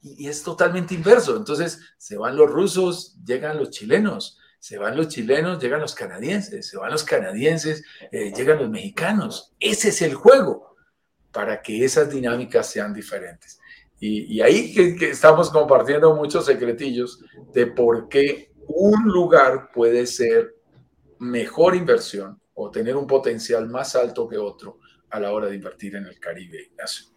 Y, 0.00 0.26
es 0.26 0.42
totalmente 0.42 0.94
inverso. 0.94 1.36
Entonces, 1.36 1.80
se 1.98 2.16
van 2.16 2.34
los 2.34 2.50
rusos, 2.50 3.14
llegan 3.26 3.58
los 3.58 3.68
chilenos, 3.68 4.38
se 4.58 4.78
van 4.78 4.96
los 4.96 5.08
chilenos, 5.08 5.62
llegan 5.62 5.82
los 5.82 5.94
canadienses, 5.94 6.66
se 6.66 6.78
van 6.78 6.92
los 6.92 7.04
canadienses, 7.04 7.84
eh, 8.10 8.32
llegan 8.34 8.56
los 8.56 8.70
mexicanos. 8.70 9.52
Ese 9.60 9.90
es 9.90 10.00
el 10.00 10.14
juego 10.14 10.76
para 11.30 11.60
que 11.60 11.84
esas 11.84 12.08
dinámicas 12.08 12.70
sean 12.70 12.94
diferentes. 12.94 13.60
Y, 14.00 14.40
ahí 14.40 14.96
que 14.98 15.10
estamos 15.10 15.50
compartiendo 15.50 16.14
muchos 16.14 16.46
secretillos 16.46 17.22
de 17.52 17.66
por 17.66 18.08
qué 18.08 18.53
un 18.68 19.04
lugar 19.04 19.70
puede 19.72 20.06
ser 20.06 20.54
mejor 21.18 21.74
inversión 21.74 22.40
o 22.54 22.70
tener 22.70 22.96
un 22.96 23.06
potencial 23.06 23.68
más 23.68 23.94
alto 23.96 24.26
que 24.28 24.38
otro 24.38 24.78
a 25.10 25.20
la 25.20 25.32
hora 25.32 25.48
de 25.48 25.56
invertir 25.56 25.96
en 25.96 26.06
el 26.06 26.18
Caribe, 26.18 26.68
Ignacio. 26.70 27.08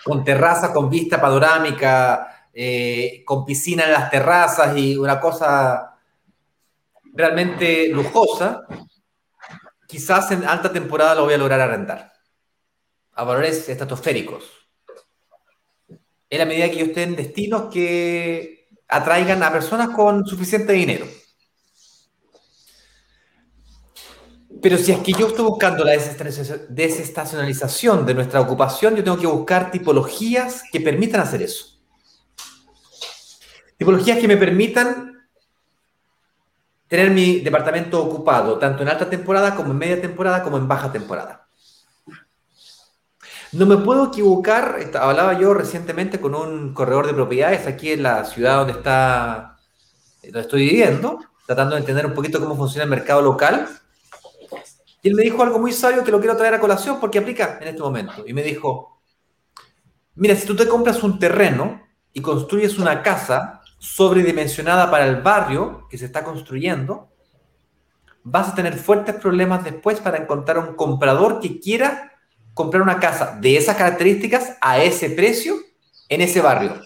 con 0.04 0.24
terraza 0.24 0.74
con 0.74 0.90
vista 0.90 1.20
panorámica, 1.20 2.48
eh, 2.54 3.24
con 3.26 3.46
piscina 3.46 3.86
en 3.86 3.94
las 3.94 4.10
terrazas 4.10 4.78
y 4.78 4.96
una 4.96 5.20
cosa 5.20 5.98
realmente 7.14 7.88
lujosa, 7.90 8.66
quizás 9.88 10.32
en 10.32 10.44
alta 10.44 10.72
temporada 10.72 11.16
lo 11.16 11.26
voy 11.26 11.34
a 11.34 11.38
lograr 11.38 11.62
arrendar 11.62 12.12
a 13.14 13.24
valores 13.24 13.70
estratosféricos. 13.70 14.44
En 16.30 16.40
la 16.40 16.46
medida 16.46 16.70
que 16.70 16.78
yo 16.78 16.86
esté 16.86 17.04
en 17.04 17.16
destinos 17.16 17.72
que 17.72 18.68
atraigan 18.88 19.44
a 19.44 19.52
personas 19.52 19.90
con 19.90 20.26
suficiente 20.26 20.74
dinero. 20.74 21.06
Pero 24.64 24.78
si 24.78 24.94
es 24.94 25.00
que 25.00 25.12
yo 25.12 25.28
estoy 25.28 25.44
buscando 25.44 25.84
la 25.84 25.92
desestacionalización 26.70 28.06
de 28.06 28.14
nuestra 28.14 28.40
ocupación, 28.40 28.96
yo 28.96 29.04
tengo 29.04 29.18
que 29.18 29.28
buscar 29.28 29.70
tipologías 29.72 30.64
que 30.72 30.80
permitan 30.80 31.20
hacer 31.20 31.42
eso. 31.42 31.82
Tipologías 33.78 34.20
que 34.20 34.28
me 34.30 34.38
permitan 34.38 35.28
tener 36.88 37.12
mi 37.12 37.42
departamento 37.42 38.02
ocupado, 38.02 38.58
tanto 38.58 38.84
en 38.84 38.90
alta 38.90 39.10
temporada 39.10 39.54
como 39.54 39.72
en 39.72 39.78
media 39.80 40.00
temporada, 40.00 40.42
como 40.42 40.56
en 40.56 40.66
baja 40.66 40.90
temporada. 40.90 41.46
No 43.52 43.66
me 43.66 43.76
puedo 43.76 44.08
equivocar, 44.08 44.80
hablaba 44.98 45.38
yo 45.38 45.54
recientemente 45.54 46.22
con 46.22 46.36
un 46.36 46.74
corredor 46.74 47.08
de 47.08 47.14
propiedades 47.14 47.68
aquí 47.68 47.92
en 47.92 48.04
la 48.04 48.24
ciudad 48.24 48.60
donde 48.60 48.74
está, 48.74 49.58
estoy 50.22 50.70
viviendo, 50.70 51.20
tratando 51.46 51.76
de 51.76 51.82
entender 51.82 52.06
un 52.06 52.14
poquito 52.14 52.40
cómo 52.40 52.56
funciona 52.56 52.86
el 52.86 52.90
mercado 52.90 53.22
local 53.22 53.68
y 55.04 55.10
él 55.10 55.16
me 55.16 55.24
dijo 55.24 55.44
algo 55.44 55.60
muy 55.60 55.74
sabio 55.74 56.02
que 56.02 56.12
lo 56.12 56.20
quiero 56.20 56.38
traer 56.38 56.54
a 56.54 56.62
colación 56.62 56.98
porque 57.02 57.20
aplica 57.20 57.60
en 57.62 57.68
este 57.68 57.82
momento. 57.82 58.24
Y 58.26 58.32
me 58.32 58.42
dijo, 58.42 59.02
mira, 60.16 60.34
si 60.34 60.48
tú 60.48 60.56
te 60.56 60.66
compras 60.66 61.04
un 61.04 61.20
terreno 61.20 61.82
y 62.14 62.22
construyes 62.22 62.80
una 62.80 63.04
casa 63.04 63.62
sobredimensionada 63.80 64.90
para 64.90 65.06
el 65.06 65.22
barrio 65.22 65.88
que 65.90 65.98
se 65.98 66.06
está 66.06 66.24
construyendo, 66.24 67.10
vas 68.24 68.48
a 68.48 68.56
tener 68.56 68.78
fuertes 68.78 69.16
problemas 69.16 69.66
después 69.66 70.00
para 70.00 70.20
encontrar 70.20 70.58
un 70.58 70.76
comprador 70.76 71.42
que 71.42 71.60
quiera 71.60 72.14
comprar 72.54 72.82
una 72.82 73.02
casa 73.02 73.38
de 73.42 73.58
esas 73.58 73.76
características 73.76 74.56
a 74.62 74.82
ese 74.82 75.10
precio 75.10 75.58
en 76.08 76.22
ese 76.22 76.40
barrio. 76.40 76.80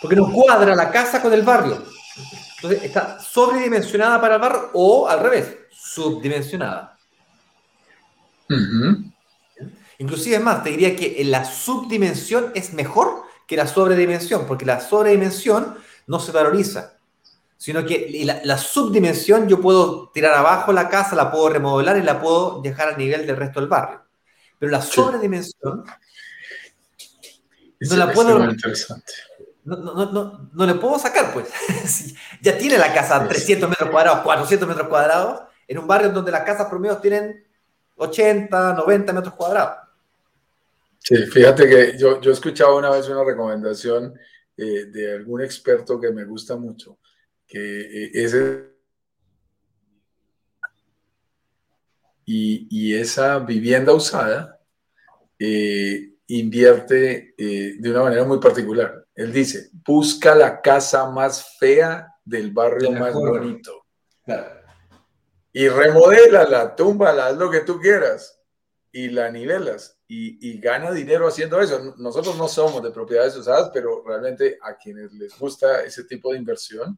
Porque 0.00 0.16
no 0.16 0.32
cuadra 0.32 0.74
la 0.74 0.90
casa 0.90 1.20
con 1.20 1.34
el 1.34 1.42
barrio. 1.42 1.82
Entonces 2.56 2.82
está 2.82 3.20
sobredimensionada 3.20 4.18
para 4.18 4.36
el 4.36 4.40
barrio 4.40 4.70
o 4.72 5.06
al 5.06 5.20
revés 5.20 5.67
subdimensionada. 5.70 6.98
Inclusive 9.98 10.36
es 10.36 10.42
más, 10.42 10.62
te 10.62 10.70
diría 10.70 10.94
que 10.94 11.22
la 11.24 11.44
subdimensión 11.44 12.52
es 12.54 12.72
mejor 12.72 13.24
que 13.46 13.56
la 13.56 13.66
sobredimensión, 13.66 14.46
porque 14.46 14.64
la 14.64 14.80
sobredimensión 14.80 15.76
no 16.06 16.20
se 16.20 16.32
valoriza, 16.32 16.94
sino 17.56 17.84
que 17.84 18.22
la, 18.44 18.58
subdimensión 18.58 19.48
yo 19.48 19.60
puedo 19.60 20.10
tirar 20.10 20.34
abajo 20.34 20.72
la 20.72 20.88
casa, 20.88 21.16
la 21.16 21.30
puedo 21.30 21.48
remodelar 21.48 21.96
y 21.96 22.02
la 22.02 22.20
puedo 22.20 22.60
dejar 22.62 22.88
al 22.88 22.98
nivel 22.98 23.26
del 23.26 23.36
resto 23.36 23.58
del 23.60 23.68
barrio. 23.68 24.02
Pero 24.58 24.70
la 24.70 24.82
sobredimensión 24.82 25.84
no 27.80 27.96
la 27.96 28.12
puedo... 28.12 28.38
No, 29.64 29.76
no, 29.76 30.48
no, 30.52 30.66
le 30.66 30.74
puedo 30.76 30.98
sacar, 30.98 31.32
pues. 31.32 31.48
ya 32.40 32.56
tiene 32.56 32.78
la 32.78 32.94
casa 32.94 33.28
300 33.28 33.68
metros 33.68 33.90
cuadrados, 33.90 34.20
400 34.20 34.66
metros 34.66 34.88
cuadrados, 34.88 35.42
en 35.68 35.78
un 35.78 35.86
barrio 35.86 36.10
donde 36.10 36.32
las 36.32 36.42
casas 36.42 36.66
promedio 36.66 36.96
tienen 36.96 37.44
80, 37.96 38.72
90 38.74 39.12
metros 39.12 39.34
cuadrados. 39.34 39.78
Sí, 40.98 41.16
fíjate 41.26 41.68
que 41.68 41.98
yo, 41.98 42.20
yo 42.20 42.32
escuchaba 42.32 42.74
una 42.74 42.90
vez 42.90 43.08
una 43.08 43.22
recomendación 43.22 44.18
eh, 44.56 44.86
de 44.86 45.12
algún 45.12 45.42
experto 45.42 46.00
que 46.00 46.10
me 46.10 46.24
gusta 46.24 46.56
mucho, 46.56 46.98
que 47.46 47.58
eh, 47.58 48.10
ese... 48.14 48.68
Y, 52.24 52.68
y, 52.70 52.94
esa 52.94 53.38
vivienda 53.38 53.94
usada 53.94 54.60
eh, 55.38 56.12
invierte 56.26 57.34
de 57.38 57.90
una 57.90 58.02
manera 58.02 58.24
muy 58.24 58.38
particular. 58.38 59.06
Él 59.14 59.32
dice, 59.32 59.70
busca 59.72 60.34
la 60.34 60.60
casa 60.60 61.10
más 61.10 61.56
fea 61.58 62.06
del 62.22 62.50
barrio 62.50 62.92
más 62.92 63.14
bonito. 63.14 63.86
Claro 64.26 64.57
y 65.58 65.68
remodela 65.68 66.76
tumba 66.76 67.10
haz 67.10 67.36
lo 67.36 67.50
que 67.50 67.62
tú 67.62 67.80
quieras 67.80 68.40
y 68.92 69.08
la 69.08 69.28
nivelas 69.28 69.98
y, 70.06 70.38
y, 70.48 70.60
gana 70.60 70.92
dinero 70.92 71.26
haciendo 71.26 71.60
eso. 71.60 71.96
Nosotros 71.98 72.38
no 72.38 72.46
somos 72.46 72.80
de 72.80 72.92
propiedades 72.92 73.34
usadas, 73.34 73.72
pero 73.74 74.04
realmente 74.06 74.56
a 74.62 74.76
quienes 74.76 75.12
les 75.14 75.36
gusta 75.36 75.82
ese 75.82 76.04
tipo 76.04 76.30
de 76.30 76.38
inversión, 76.38 76.96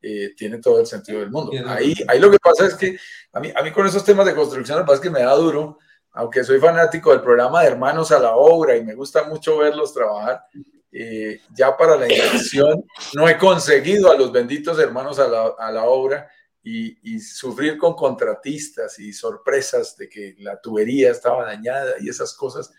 eh, 0.00 0.32
tiene 0.34 0.56
todo 0.58 0.80
el 0.80 0.86
sentido 0.86 1.20
del 1.20 1.30
mundo. 1.30 1.52
Ahí, 1.66 1.92
ahí 2.08 2.18
lo 2.18 2.30
que 2.30 2.38
pasa 2.38 2.64
es 2.64 2.76
que 2.76 2.98
a 3.30 3.40
mí, 3.40 3.52
a 3.54 3.62
mí 3.62 3.72
con 3.72 3.86
esos 3.86 4.02
temas 4.02 4.24
de 4.24 4.34
construcción, 4.34 4.78
lo 4.78 4.84
que 4.84 4.86
pasa 4.86 5.02
es 5.02 5.02
que 5.02 5.10
me 5.10 5.22
da 5.22 5.34
duro, 5.34 5.78
aunque 6.12 6.44
soy 6.44 6.58
fanático 6.58 7.10
del 7.10 7.20
programa 7.20 7.60
de 7.60 7.68
Hermanos 7.68 8.10
a 8.10 8.18
la 8.18 8.36
Obra 8.36 8.74
y 8.74 8.84
me 8.84 8.94
gusta 8.94 9.24
mucho 9.24 9.58
verlos 9.58 9.92
trabajar, 9.92 10.46
eh, 10.90 11.42
ya 11.54 11.76
para 11.76 11.94
la 11.94 12.10
inversión 12.10 12.86
no 13.12 13.28
he 13.28 13.36
conseguido 13.36 14.10
a 14.10 14.16
los 14.16 14.32
benditos 14.32 14.78
hermanos 14.78 15.18
a 15.18 15.28
la, 15.28 15.54
a 15.58 15.70
la 15.70 15.84
obra 15.84 16.30
y, 16.68 17.20
sufrir 17.20 17.78
con 17.78 17.94
contratistas 17.94 18.98
y 18.98 19.12
sorpresas 19.12 19.96
de 19.96 20.08
que 20.08 20.34
la 20.38 20.60
tubería 20.60 21.10
estaba 21.10 21.44
dañada 21.44 21.94
y 22.00 22.08
esas 22.08 22.34
cosas, 22.34 22.72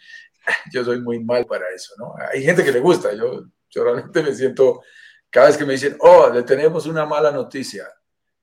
yo 0.73 0.83
soy 0.83 1.01
muy 1.01 1.23
mal 1.23 1.45
para 1.45 1.65
eso, 1.73 1.93
¿no? 1.97 2.13
Hay 2.31 2.43
gente 2.43 2.63
que 2.63 2.71
le 2.71 2.79
gusta, 2.79 3.13
yo, 3.13 3.45
yo 3.69 3.83
realmente 3.83 4.21
me 4.21 4.33
siento, 4.33 4.81
cada 5.29 5.47
vez 5.47 5.57
que 5.57 5.65
me 5.65 5.73
dicen, 5.73 5.97
oh, 5.99 6.29
le 6.29 6.43
tenemos 6.43 6.85
una 6.85 7.05
mala 7.05 7.31
noticia, 7.31 7.87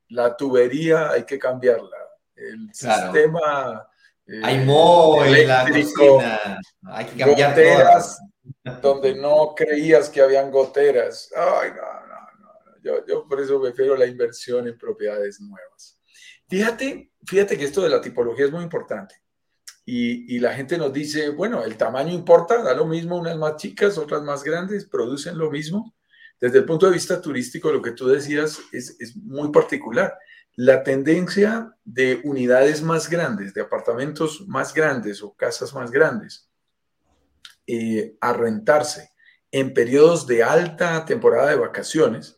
la 0.08 0.36
tubería 0.36 1.10
hay 1.10 1.24
que 1.24 1.38
cambiarla, 1.38 1.96
el 2.34 2.72
sistema... 2.72 3.88
Eh, 4.28 4.40
hay 4.42 4.64
moho 4.64 5.24
eléctrico, 5.24 6.20
hay 6.90 7.04
que 7.04 7.16
cambiar 7.16 7.50
goteras, 7.50 8.18
donde 8.82 9.14
no 9.14 9.54
creías 9.54 10.08
que 10.08 10.20
habían 10.20 10.50
goteras. 10.50 11.30
Ay, 11.36 11.70
no. 11.76 12.05
Yo, 12.86 13.04
yo 13.04 13.26
por 13.26 13.40
eso 13.40 13.60
prefiero 13.60 13.96
la 13.96 14.06
inversión 14.06 14.68
en 14.68 14.78
propiedades 14.78 15.40
nuevas. 15.40 16.00
Fíjate, 16.48 17.10
fíjate 17.26 17.58
que 17.58 17.64
esto 17.64 17.82
de 17.82 17.88
la 17.88 18.00
tipología 18.00 18.44
es 18.44 18.52
muy 18.52 18.62
importante. 18.62 19.16
Y, 19.84 20.36
y, 20.36 20.38
la 20.38 20.54
gente 20.54 20.78
nos 20.78 20.92
dice, 20.92 21.30
bueno, 21.30 21.64
el 21.64 21.76
tamaño 21.76 22.12
importa, 22.12 22.62
da 22.62 22.74
lo 22.74 22.86
mismo, 22.86 23.16
unas 23.16 23.36
más 23.36 23.56
chicas, 23.56 23.98
otras 23.98 24.22
más 24.22 24.42
grandes, 24.44 24.84
producen 24.84 25.36
lo 25.36 25.50
mismo. 25.50 25.96
Desde 26.40 26.58
el 26.58 26.64
punto 26.64 26.86
de 26.86 26.92
vista 26.92 27.20
turístico, 27.20 27.72
lo 27.72 27.82
que 27.82 27.92
tú 27.92 28.06
decías 28.06 28.60
es, 28.72 28.96
es 29.00 29.16
muy 29.16 29.50
particular. 29.50 30.16
La 30.54 30.82
tendencia 30.82 31.76
de 31.84 32.20
unidades 32.24 32.82
más 32.82 33.10
grandes, 33.10 33.52
de 33.52 33.62
apartamentos 33.62 34.46
más 34.46 34.72
grandes 34.74 35.22
o 35.22 35.34
casas 35.34 35.74
más 35.74 35.90
grandes, 35.90 36.48
eh, 37.66 38.16
a 38.20 38.32
rentarse 38.32 39.10
en 39.50 39.74
periodos 39.74 40.26
de 40.26 40.44
alta 40.44 41.04
temporada 41.04 41.50
de 41.50 41.56
vacaciones, 41.56 42.36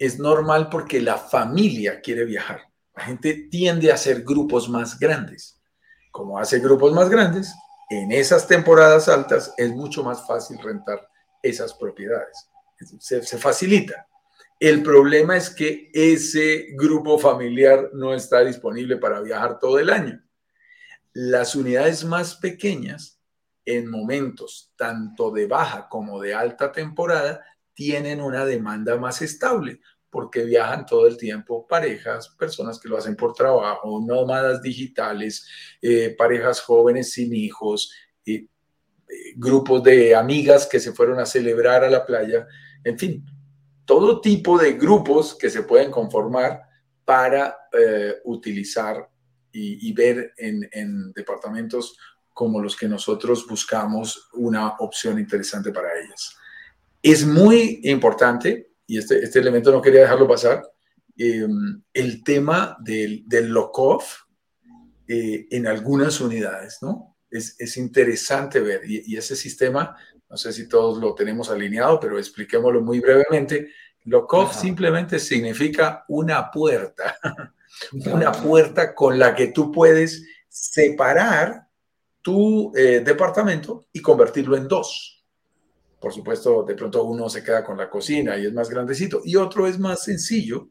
es 0.00 0.18
normal 0.18 0.70
porque 0.70 0.98
la 0.98 1.18
familia 1.18 2.00
quiere 2.00 2.24
viajar. 2.24 2.62
La 2.96 3.04
gente 3.04 3.48
tiende 3.50 3.90
a 3.90 3.94
hacer 3.94 4.22
grupos 4.22 4.66
más 4.68 4.98
grandes. 4.98 5.60
Como 6.10 6.38
hace 6.38 6.58
grupos 6.58 6.94
más 6.94 7.10
grandes, 7.10 7.54
en 7.90 8.10
esas 8.10 8.48
temporadas 8.48 9.10
altas 9.10 9.52
es 9.58 9.70
mucho 9.72 10.02
más 10.02 10.26
fácil 10.26 10.58
rentar 10.58 11.06
esas 11.42 11.74
propiedades. 11.74 12.48
Se, 12.98 13.22
se, 13.22 13.36
facilita. 13.36 14.06
El 14.58 14.82
problema 14.82 15.36
es 15.36 15.50
que 15.50 15.90
ese 15.92 16.68
grupo 16.78 17.18
familiar 17.18 17.90
no 17.92 18.14
está 18.14 18.40
disponible 18.40 18.96
para 18.96 19.20
viajar 19.20 19.58
todo 19.58 19.78
el 19.78 19.90
año. 19.90 20.22
Las 21.12 21.54
unidades 21.54 22.06
más 22.06 22.36
pequeñas, 22.36 23.20
en 23.66 23.90
momentos 23.90 24.72
tanto 24.76 25.30
de 25.30 25.46
baja 25.46 25.90
como 25.90 26.22
de 26.22 26.34
alta 26.34 26.72
temporada, 26.72 27.44
tienen 27.74 28.20
una 28.20 28.44
demanda 28.44 28.96
más 28.96 29.22
estable 29.22 29.80
porque 30.10 30.44
viajan 30.44 30.84
todo 30.86 31.06
el 31.06 31.16
tiempo 31.16 31.66
parejas, 31.66 32.28
personas 32.38 32.80
que 32.80 32.88
lo 32.88 32.98
hacen 32.98 33.16
por 33.16 33.32
trabajo, 33.32 34.02
nómadas 34.04 34.60
digitales, 34.60 35.46
eh, 35.80 36.14
parejas 36.18 36.60
jóvenes 36.60 37.12
sin 37.12 37.34
hijos, 37.34 37.92
eh, 38.26 38.46
grupos 39.36 39.82
de 39.84 40.14
amigas 40.14 40.66
que 40.66 40.80
se 40.80 40.92
fueron 40.92 41.20
a 41.20 41.26
celebrar 41.26 41.84
a 41.84 41.90
la 41.90 42.04
playa, 42.04 42.46
en 42.82 42.98
fin, 42.98 43.24
todo 43.84 44.20
tipo 44.20 44.58
de 44.58 44.72
grupos 44.72 45.36
que 45.36 45.50
se 45.50 45.62
pueden 45.62 45.90
conformar 45.90 46.62
para 47.04 47.56
eh, 47.72 48.16
utilizar 48.24 49.08
y, 49.52 49.92
ver 49.92 50.32
en, 50.36 50.68
en 50.70 51.12
departamentos 51.12 51.96
como 52.32 52.62
los 52.62 52.76
que 52.76 52.86
nosotros 52.86 53.44
buscamos 53.48 54.28
una 54.34 54.76
opción 54.78 55.18
interesante 55.18 55.72
para 55.72 55.88
ellas. 55.98 56.36
Es 57.02 57.26
muy 57.26 57.80
importante 57.84 58.70
y 58.90 58.98
este, 58.98 59.22
este 59.22 59.38
elemento 59.38 59.70
no 59.70 59.80
quería 59.80 60.00
dejarlo 60.00 60.26
pasar, 60.26 60.68
em, 61.16 61.80
el 61.94 62.24
tema 62.24 62.76
del, 62.80 63.22
del 63.24 63.48
lock-off 63.48 64.22
eh, 65.06 65.46
en 65.48 65.68
algunas 65.68 66.20
unidades, 66.20 66.78
¿no? 66.82 67.16
Es, 67.30 67.54
es 67.60 67.76
interesante 67.76 68.58
ver, 68.58 68.80
y, 68.84 69.16
ese 69.16 69.36
sistema, 69.36 69.96
no 70.28 70.36
sé 70.36 70.52
si 70.52 70.68
todos 70.68 70.98
lo 70.98 71.14
tenemos 71.14 71.48
alineado, 71.50 72.00
pero 72.00 72.18
expliquémoslo 72.18 72.80
muy 72.80 72.98
brevemente. 72.98 73.70
Lock-off 74.06 74.60
simplemente 74.60 75.20
significa 75.20 76.04
una 76.08 76.50
puerta, 76.50 77.16
una 78.12 78.32
puerta 78.32 78.92
con 78.92 79.20
la 79.20 79.36
que 79.36 79.48
tú 79.48 79.70
puedes 79.70 80.24
separar 80.48 81.68
tu 82.22 82.72
eh, 82.74 83.02
departamento 83.04 83.86
y 83.92 84.02
convertirlo 84.02 84.56
en 84.56 84.66
dos. 84.66 85.19
Por 86.00 86.12
supuesto, 86.14 86.62
de 86.62 86.74
pronto 86.74 87.04
uno 87.04 87.28
se 87.28 87.44
queda 87.44 87.62
con 87.62 87.76
la 87.76 87.90
cocina 87.90 88.36
y 88.38 88.46
es 88.46 88.52
más 88.54 88.70
grandecito, 88.70 89.20
y 89.22 89.36
otro 89.36 89.66
es 89.66 89.78
más 89.78 90.02
sencillo 90.02 90.70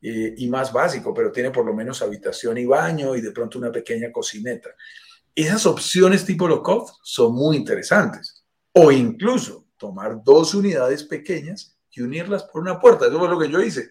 eh, 0.00 0.34
y 0.36 0.48
más 0.48 0.72
básico, 0.72 1.12
pero 1.12 1.32
tiene 1.32 1.50
por 1.50 1.66
lo 1.66 1.74
menos 1.74 2.00
habitación 2.00 2.56
y 2.58 2.64
baño 2.64 3.16
y 3.16 3.20
de 3.20 3.32
pronto 3.32 3.58
una 3.58 3.72
pequeña 3.72 4.12
cocineta. 4.12 4.70
Esas 5.34 5.66
opciones 5.66 6.24
tipo 6.24 6.46
low 6.46 6.62
son 7.02 7.34
muy 7.34 7.56
interesantes. 7.56 8.44
O 8.72 8.92
incluso 8.92 9.66
tomar 9.76 10.22
dos 10.22 10.54
unidades 10.54 11.02
pequeñas 11.02 11.76
y 11.90 12.02
unirlas 12.02 12.44
por 12.44 12.62
una 12.62 12.78
puerta. 12.78 13.06
Eso 13.06 13.24
es 13.24 13.30
lo 13.30 13.38
que 13.38 13.50
yo 13.50 13.60
hice. 13.60 13.90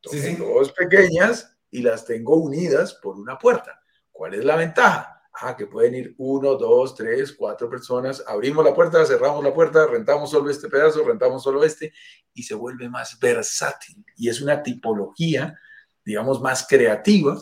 Tomé 0.00 0.36
dos 0.36 0.70
pequeñas 0.72 1.56
y 1.70 1.82
las 1.82 2.04
tengo 2.04 2.36
unidas 2.36 2.94
por 2.94 3.16
una 3.16 3.36
puerta. 3.38 3.80
¿Cuál 4.12 4.34
es 4.34 4.44
la 4.44 4.56
ventaja? 4.56 5.17
Ah, 5.40 5.56
que 5.56 5.66
pueden 5.66 5.94
ir 5.94 6.14
uno, 6.18 6.54
dos, 6.56 6.94
tres, 6.94 7.32
cuatro 7.32 7.68
personas, 7.68 8.22
abrimos 8.26 8.64
la 8.64 8.74
puerta, 8.74 9.04
cerramos 9.04 9.42
la 9.44 9.54
puerta, 9.54 9.86
rentamos 9.86 10.30
solo 10.30 10.50
este 10.50 10.68
pedazo, 10.68 11.04
rentamos 11.04 11.42
solo 11.42 11.64
este, 11.64 11.92
y 12.34 12.42
se 12.42 12.54
vuelve 12.54 12.88
más 12.88 13.18
versátil. 13.18 14.04
Y 14.16 14.28
es 14.28 14.40
una 14.40 14.62
tipología, 14.62 15.58
digamos, 16.04 16.40
más 16.40 16.66
creativa, 16.66 17.38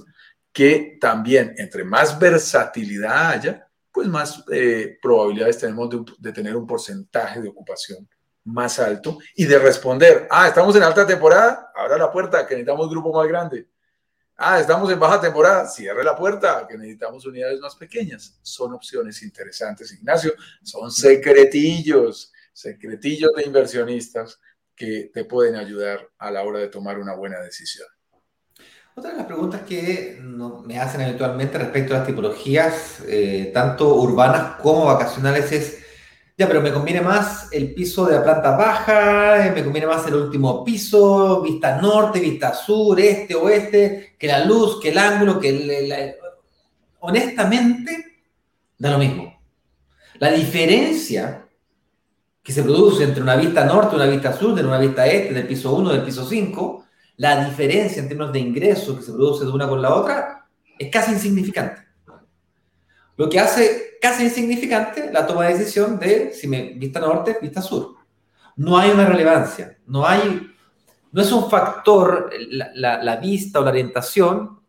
que 0.53 0.99
también 1.01 1.55
entre 1.59 1.85
más 1.85 2.19
versatilidad 2.19 3.31
haya, 3.31 3.69
pues 3.93 4.09
más 4.09 4.45
eh, 4.53 4.99
probabilidades 5.01 5.59
tenemos 5.59 5.91
de, 5.91 6.05
de 6.19 6.33
tener 6.33 6.57
un 6.57 6.67
porcentaje 6.67 7.41
de 7.41 7.49
ocupación 7.49 8.09
más 8.45 8.79
alto 8.79 9.19
y 9.35 9.45
de 9.45 9.59
responder, 9.59 10.29
ah, 10.31 10.49
estamos 10.49 10.77
en 10.77 10.83
alta 10.83 11.07
temporada, 11.07 11.73
abra 11.75 11.99
la 11.99 12.13
puerta, 12.13 12.47
que 12.47 12.55
necesitamos 12.55 12.87
un 12.87 12.93
grupo 12.93 13.13
más 13.13 13.27
grande 13.27 13.67
Ah, 14.39 14.61
estamos 14.61 14.93
en 14.93 15.01
baja 15.01 15.19
temporada, 15.19 15.67
cierre 15.67 16.05
la 16.05 16.15
puerta, 16.15 16.67
que 16.69 16.77
necesitamos 16.77 17.25
unidades 17.25 17.59
más 17.59 17.75
pequeñas. 17.75 18.39
Son 18.43 18.75
opciones 18.75 19.23
interesantes, 19.23 19.91
Ignacio. 19.95 20.35
Son 20.63 20.91
secretillos, 20.91 22.33
secretillos 22.53 23.33
de 23.35 23.45
inversionistas 23.45 24.39
que 24.75 25.11
te 25.13 25.25
pueden 25.25 25.57
ayudar 25.57 26.11
a 26.19 26.31
la 26.31 26.43
hora 26.43 26.59
de 26.59 26.69
tomar 26.69 26.99
una 26.99 27.15
buena 27.15 27.41
decisión. 27.41 27.89
Otra 28.95 29.13
de 29.13 29.17
las 29.17 29.27
preguntas 29.27 29.63
que 29.63 30.19
me 30.65 30.79
hacen 30.81 31.01
habitualmente 31.01 31.57
respecto 31.57 31.95
a 31.95 31.99
las 31.99 32.07
tipologías, 32.07 33.01
eh, 33.07 33.51
tanto 33.55 33.95
urbanas 33.95 34.61
como 34.61 34.85
vacacionales, 34.85 35.51
es 35.53 35.76
ya, 36.39 36.47
pero 36.47 36.61
me 36.61 36.73
conviene 36.73 37.01
más 37.01 37.49
el 37.51 37.73
piso 37.73 38.05
de 38.05 38.17
la 38.17 38.23
planta 38.23 38.57
baja, 38.57 39.47
eh, 39.47 39.53
me 39.53 39.65
conviene 39.65 39.87
más 39.87 40.07
el 40.07 40.17
último 40.17 40.63
piso, 40.63 41.41
vista 41.41 41.81
norte, 41.81 42.21
vista 42.21 42.53
sur, 42.53 43.01
este, 43.01 43.35
oeste, 43.35 44.17
que 44.19 44.27
la 44.27 44.45
luz, 44.45 44.79
que 44.81 44.91
el 44.91 44.99
ángulo, 44.99 45.41
que 45.41 45.49
el, 45.49 46.15
honestamente 47.01 48.19
da 48.77 48.91
lo 48.91 48.99
mismo. 48.99 49.41
La 50.19 50.31
diferencia 50.31 51.47
que 52.43 52.53
se 52.53 52.63
produce 52.63 53.05
entre 53.05 53.23
una 53.23 53.37
vista 53.37 53.65
norte 53.65 53.97
una 53.97 54.07
vista 54.07 54.33
sur, 54.35 54.55
de 54.55 54.63
una 54.63 54.79
vista 54.79 55.07
este, 55.07 55.33
del 55.33 55.47
piso 55.47 55.75
1, 55.75 55.91
del 55.91 56.03
piso 56.03 56.27
5, 56.27 56.85
la 57.17 57.47
diferencia 57.47 58.03
en 58.03 58.09
términos 58.09 58.33
de 58.33 58.41
ingresos 58.41 58.99
que 58.99 59.05
se 59.05 59.13
produce 59.13 59.47
de 59.47 59.51
una 59.51 59.67
con 59.67 59.81
la 59.81 59.95
otra 59.95 60.47
es 60.79 60.91
casi 60.91 61.13
insignificante. 61.13 61.86
Lo 63.17 63.29
que 63.29 63.41
hace 63.41 63.99
casi 64.01 64.25
insignificante 64.25 65.11
la 65.11 65.27
toma 65.27 65.47
de 65.47 65.57
decisión 65.57 65.99
de 65.99 66.33
si 66.33 66.47
me 66.49 66.75
vista 66.75 67.01
norte, 67.01 67.39
vista 67.41 67.63
sur. 67.63 67.97
No 68.57 68.79
hay 68.79 68.91
una 68.91 69.07
relevancia, 69.07 69.79
no 69.87 70.07
hay, 70.07 70.51
no 71.13 71.23
es 71.23 71.33
un 71.33 71.51
factor 71.51 72.31
la, 72.49 73.03
la, 73.03 73.17
vista 73.17 73.61
o 73.61 73.65
la 73.65 73.71
orientación, 73.71 74.61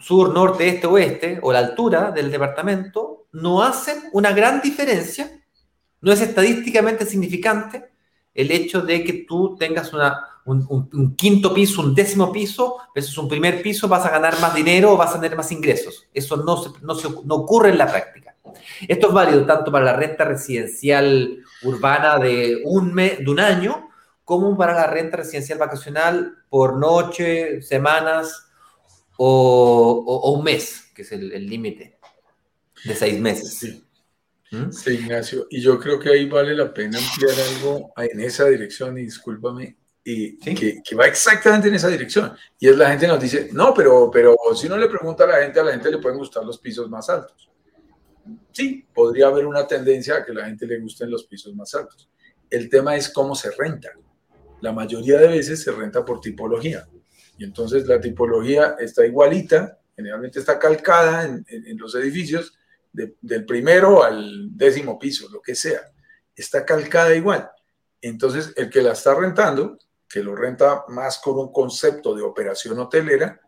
sur, 0.00 0.32
norte, 0.32 0.68
este, 0.68 0.86
oeste, 0.86 1.38
o 1.42 1.52
la 1.52 1.60
altura 1.60 2.10
del 2.10 2.30
departamento, 2.30 3.26
no 3.32 3.62
hacen 3.62 3.98
una 4.12 4.32
gran 4.32 4.60
diferencia, 4.60 5.42
no 6.00 6.12
es 6.12 6.20
estadísticamente 6.20 7.06
significante 7.06 7.90
el 8.34 8.52
hecho 8.52 8.82
de 8.82 9.02
que 9.02 9.24
tú 9.26 9.56
tengas 9.56 9.92
una, 9.92 10.24
un, 10.52 11.14
quinto 11.16 11.52
piso, 11.52 11.82
un 11.82 11.94
décimo 11.94 12.32
piso, 12.32 12.76
es 12.94 13.16
un 13.16 13.28
primer 13.28 13.62
piso, 13.62 13.88
vas 13.88 14.04
a 14.04 14.10
ganar 14.10 14.40
más 14.40 14.54
dinero 14.54 14.92
o 14.92 14.96
vas 14.96 15.14
a 15.14 15.20
tener 15.20 15.36
más 15.36 15.50
ingresos. 15.52 16.08
Eso 16.12 16.36
no, 16.38 16.62
se, 16.62 16.70
no, 16.82 16.94
se, 16.94 17.08
no 17.24 17.34
ocurre 17.34 17.70
en 17.70 17.78
la 17.78 17.86
práctica. 17.86 18.36
Esto 18.86 19.08
es 19.08 19.12
válido 19.12 19.44
tanto 19.44 19.70
para 19.70 19.84
la 19.84 19.92
renta 19.94 20.24
residencial 20.24 21.38
urbana 21.62 22.18
de 22.18 22.62
un, 22.64 22.94
mes, 22.94 23.18
de 23.18 23.30
un 23.30 23.40
año 23.40 23.88
como 24.24 24.56
para 24.56 24.74
la 24.74 24.86
renta 24.86 25.18
residencial 25.18 25.58
vacacional 25.58 26.38
por 26.48 26.78
noche, 26.78 27.62
semanas 27.62 28.46
o, 29.16 30.04
o, 30.06 30.32
un 30.32 30.44
mes, 30.44 30.90
que 30.94 31.02
es 31.02 31.12
el 31.12 31.46
límite 31.46 31.98
de 32.84 32.94
seis 32.94 33.20
meses. 33.20 33.58
Sí. 33.58 33.84
¿Mm? 34.50 34.70
sí. 34.70 34.90
Ignacio. 34.92 35.46
Y 35.50 35.60
yo 35.60 35.78
creo 35.78 35.98
que 35.98 36.10
ahí 36.10 36.28
vale 36.28 36.54
la 36.54 36.72
pena 36.72 36.98
ampliar 36.98 37.34
algo 37.48 37.92
en 37.96 38.20
esa 38.20 38.46
dirección, 38.46 38.98
y 38.98 39.02
discúlpame, 39.02 39.76
y 40.10 40.38
que, 40.38 40.82
que, 40.82 40.94
va 40.94 41.06
exactamente 41.06 41.68
en 41.68 41.74
esa 41.74 41.88
dirección. 41.88 42.34
Y 42.58 42.68
es 42.68 42.76
la 42.76 42.90
gente 42.90 43.06
nos 43.06 43.20
dice, 43.20 43.50
no, 43.52 43.74
pero, 43.74 44.10
pero 44.10 44.36
si 44.54 44.66
uno 44.66 44.78
le 44.78 44.88
pregunta 44.88 45.24
a 45.24 45.26
la 45.26 45.42
gente, 45.42 45.60
a 45.60 45.64
la 45.64 45.72
gente 45.72 45.90
le 45.90 45.98
pueden 45.98 46.16
gustar 46.16 46.44
los 46.44 46.58
pisos 46.58 46.88
más 46.88 47.10
altos. 47.10 47.50
Sí, 48.52 48.86
podría 48.94 49.26
haber 49.26 49.46
una 49.46 49.66
tendencia 49.66 50.16
a 50.16 50.24
que 50.24 50.32
la 50.32 50.46
gente 50.46 50.66
le 50.66 50.78
gusten 50.78 51.10
los 51.10 51.24
pisos 51.24 51.54
más 51.54 51.74
altos. 51.74 52.08
El 52.48 52.70
tema 52.70 52.96
es 52.96 53.10
cómo 53.10 53.34
se 53.34 53.50
renta. 53.50 53.90
La 54.62 54.72
mayoría 54.72 55.18
de 55.18 55.28
veces 55.28 55.62
se 55.62 55.72
renta 55.72 56.04
por 56.04 56.20
tipología. 56.20 56.88
Y 57.36 57.44
entonces 57.44 57.86
la 57.86 58.00
tipología 58.00 58.76
está 58.78 59.06
igualita, 59.06 59.78
generalmente 59.94 60.38
está 60.38 60.58
calcada 60.58 61.24
en, 61.24 61.44
en, 61.48 61.76
los 61.76 61.94
edificios 61.94 62.58
del 62.92 63.44
primero 63.44 64.02
al 64.02 64.56
décimo 64.56 64.98
piso, 64.98 65.28
lo 65.30 65.40
que 65.42 65.54
sea 65.54 65.82
está 66.34 66.64
calcada 66.64 67.14
igual. 67.14 67.50
Entonces, 68.00 68.52
el 68.56 68.70
que 68.70 68.80
la 68.80 68.92
está 68.92 69.14
rentando, 69.14 69.76
que 70.08 70.22
lo 70.22 70.34
renta 70.34 70.84
más 70.88 71.18
con 71.18 71.38
un 71.38 71.52
concepto 71.52 72.14
de 72.14 72.22
operación 72.22 72.78
hotelera, 72.78 73.40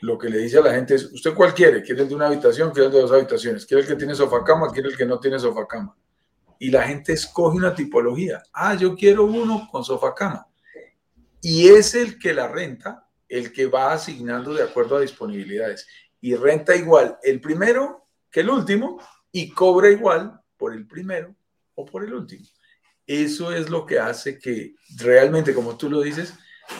lo 0.00 0.16
que 0.16 0.28
le 0.28 0.38
dice 0.38 0.58
a 0.58 0.62
la 0.62 0.74
gente 0.74 0.94
es, 0.94 1.04
¿usted 1.12 1.34
cuál 1.34 1.54
quiere? 1.54 1.82
¿Quiere 1.82 2.02
el 2.02 2.08
de 2.08 2.14
una 2.14 2.26
habitación? 2.26 2.70
¿Quiere 2.70 2.86
el 2.86 2.92
de 2.92 3.00
dos 3.00 3.12
habitaciones? 3.12 3.66
¿Quiere 3.66 3.82
el 3.82 3.88
que 3.88 3.96
tiene 3.96 4.14
sofá 4.14 4.44
cama? 4.44 4.70
¿Quiere 4.72 4.88
el 4.88 4.96
que 4.96 5.06
no 5.06 5.18
tiene 5.18 5.38
sofá 5.38 5.66
cama? 5.66 5.96
Y 6.58 6.70
la 6.70 6.82
gente 6.82 7.12
escoge 7.12 7.56
una 7.56 7.74
tipología. 7.74 8.42
Ah, 8.52 8.74
yo 8.74 8.94
quiero 8.94 9.24
uno 9.24 9.68
con 9.70 9.84
sofá 9.84 10.14
cama. 10.14 10.46
Y 11.40 11.68
es 11.68 11.94
el 11.94 12.18
que 12.18 12.32
la 12.32 12.48
renta, 12.48 13.08
el 13.28 13.52
que 13.52 13.66
va 13.66 13.92
asignando 13.92 14.54
de 14.54 14.62
acuerdo 14.62 14.96
a 14.96 15.00
disponibilidades. 15.00 15.86
Y 16.20 16.34
renta 16.34 16.74
igual 16.74 17.18
el 17.22 17.40
primero 17.40 18.06
que 18.30 18.40
el 18.40 18.50
último 18.50 19.00
y 19.32 19.50
cobra 19.50 19.90
igual 19.90 20.40
por 20.56 20.74
el 20.74 20.86
primero 20.86 21.34
o 21.74 21.84
por 21.84 22.04
el 22.04 22.12
último. 22.12 22.44
Eso 23.08 23.52
es 23.52 23.70
lo 23.70 23.86
que 23.86 23.98
hace 23.98 24.38
que 24.38 24.74
realmente, 24.98 25.54
como 25.54 25.78
tú 25.78 25.88
lo 25.88 26.02
dices, 26.02 26.34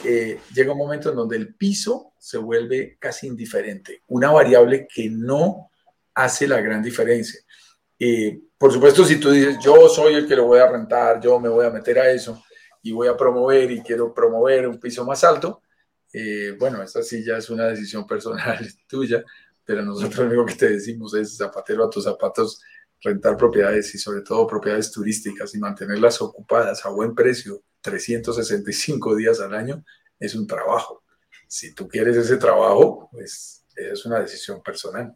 eh, 0.05 0.39
llega 0.53 0.73
un 0.73 0.77
momento 0.77 1.09
en 1.09 1.15
donde 1.15 1.35
el 1.35 1.55
piso 1.55 2.13
se 2.19 2.37
vuelve 2.37 2.97
casi 2.99 3.25
indiferente, 3.25 4.03
una 4.05 4.29
variable 4.29 4.87
que 4.87 5.09
no 5.09 5.71
hace 6.13 6.47
la 6.47 6.61
gran 6.61 6.83
diferencia. 6.83 7.39
Eh, 7.97 8.41
por 8.59 8.71
supuesto, 8.71 9.03
si 9.03 9.19
tú 9.19 9.31
dices, 9.31 9.57
yo 9.59 9.89
soy 9.89 10.13
el 10.13 10.27
que 10.27 10.35
lo 10.35 10.45
voy 10.45 10.59
a 10.59 10.69
rentar, 10.69 11.19
yo 11.19 11.39
me 11.39 11.49
voy 11.49 11.65
a 11.65 11.71
meter 11.71 11.97
a 11.97 12.11
eso 12.11 12.43
y 12.83 12.91
voy 12.91 13.07
a 13.07 13.17
promover 13.17 13.71
y 13.71 13.81
quiero 13.81 14.13
promover 14.13 14.67
un 14.67 14.79
piso 14.79 15.03
más 15.03 15.23
alto, 15.23 15.63
eh, 16.13 16.55
bueno, 16.59 16.83
esa 16.83 17.01
sí 17.01 17.23
ya 17.25 17.37
es 17.37 17.49
una 17.49 17.65
decisión 17.65 18.05
personal 18.05 18.59
tuya, 18.87 19.23
pero 19.65 19.81
nosotros 19.81 20.19
lo 20.19 20.25
único 20.25 20.45
que 20.45 20.55
te 20.55 20.69
decimos 20.69 21.15
es 21.15 21.37
zapatero 21.37 21.85
a 21.85 21.89
tus 21.89 22.03
zapatos, 22.03 22.61
rentar 23.01 23.37
propiedades 23.37 23.93
y 23.95 23.97
sobre 23.97 24.21
todo 24.21 24.47
propiedades 24.47 24.91
turísticas 24.91 25.55
y 25.55 25.59
mantenerlas 25.59 26.21
ocupadas 26.21 26.85
a 26.85 26.89
buen 26.89 27.15
precio 27.15 27.63
365 27.81 29.15
días 29.15 29.39
al 29.39 29.53
año 29.53 29.83
es 30.19 30.35
un 30.35 30.45
trabajo. 30.45 31.03
Si 31.47 31.73
tú 31.73 31.87
quieres 31.87 32.15
ese 32.17 32.37
trabajo, 32.37 33.09
pues 33.11 33.65
es 33.75 34.05
una 34.05 34.19
decisión 34.19 34.61
personal. 34.61 35.13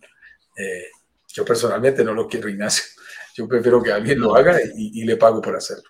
Eh, 0.58 0.88
yo 1.28 1.44
personalmente 1.44 2.04
no 2.04 2.14
lo 2.14 2.28
quiero, 2.28 2.50
Ignacio. 2.50 2.84
Yo 3.36 3.48
prefiero 3.48 3.82
que 3.82 3.92
alguien 3.92 4.20
lo 4.20 4.36
haga 4.36 4.60
y, 4.76 5.04
le 5.04 5.18
pago 5.18 5.42
por 5.42 5.56
hacerlo. 5.56 5.90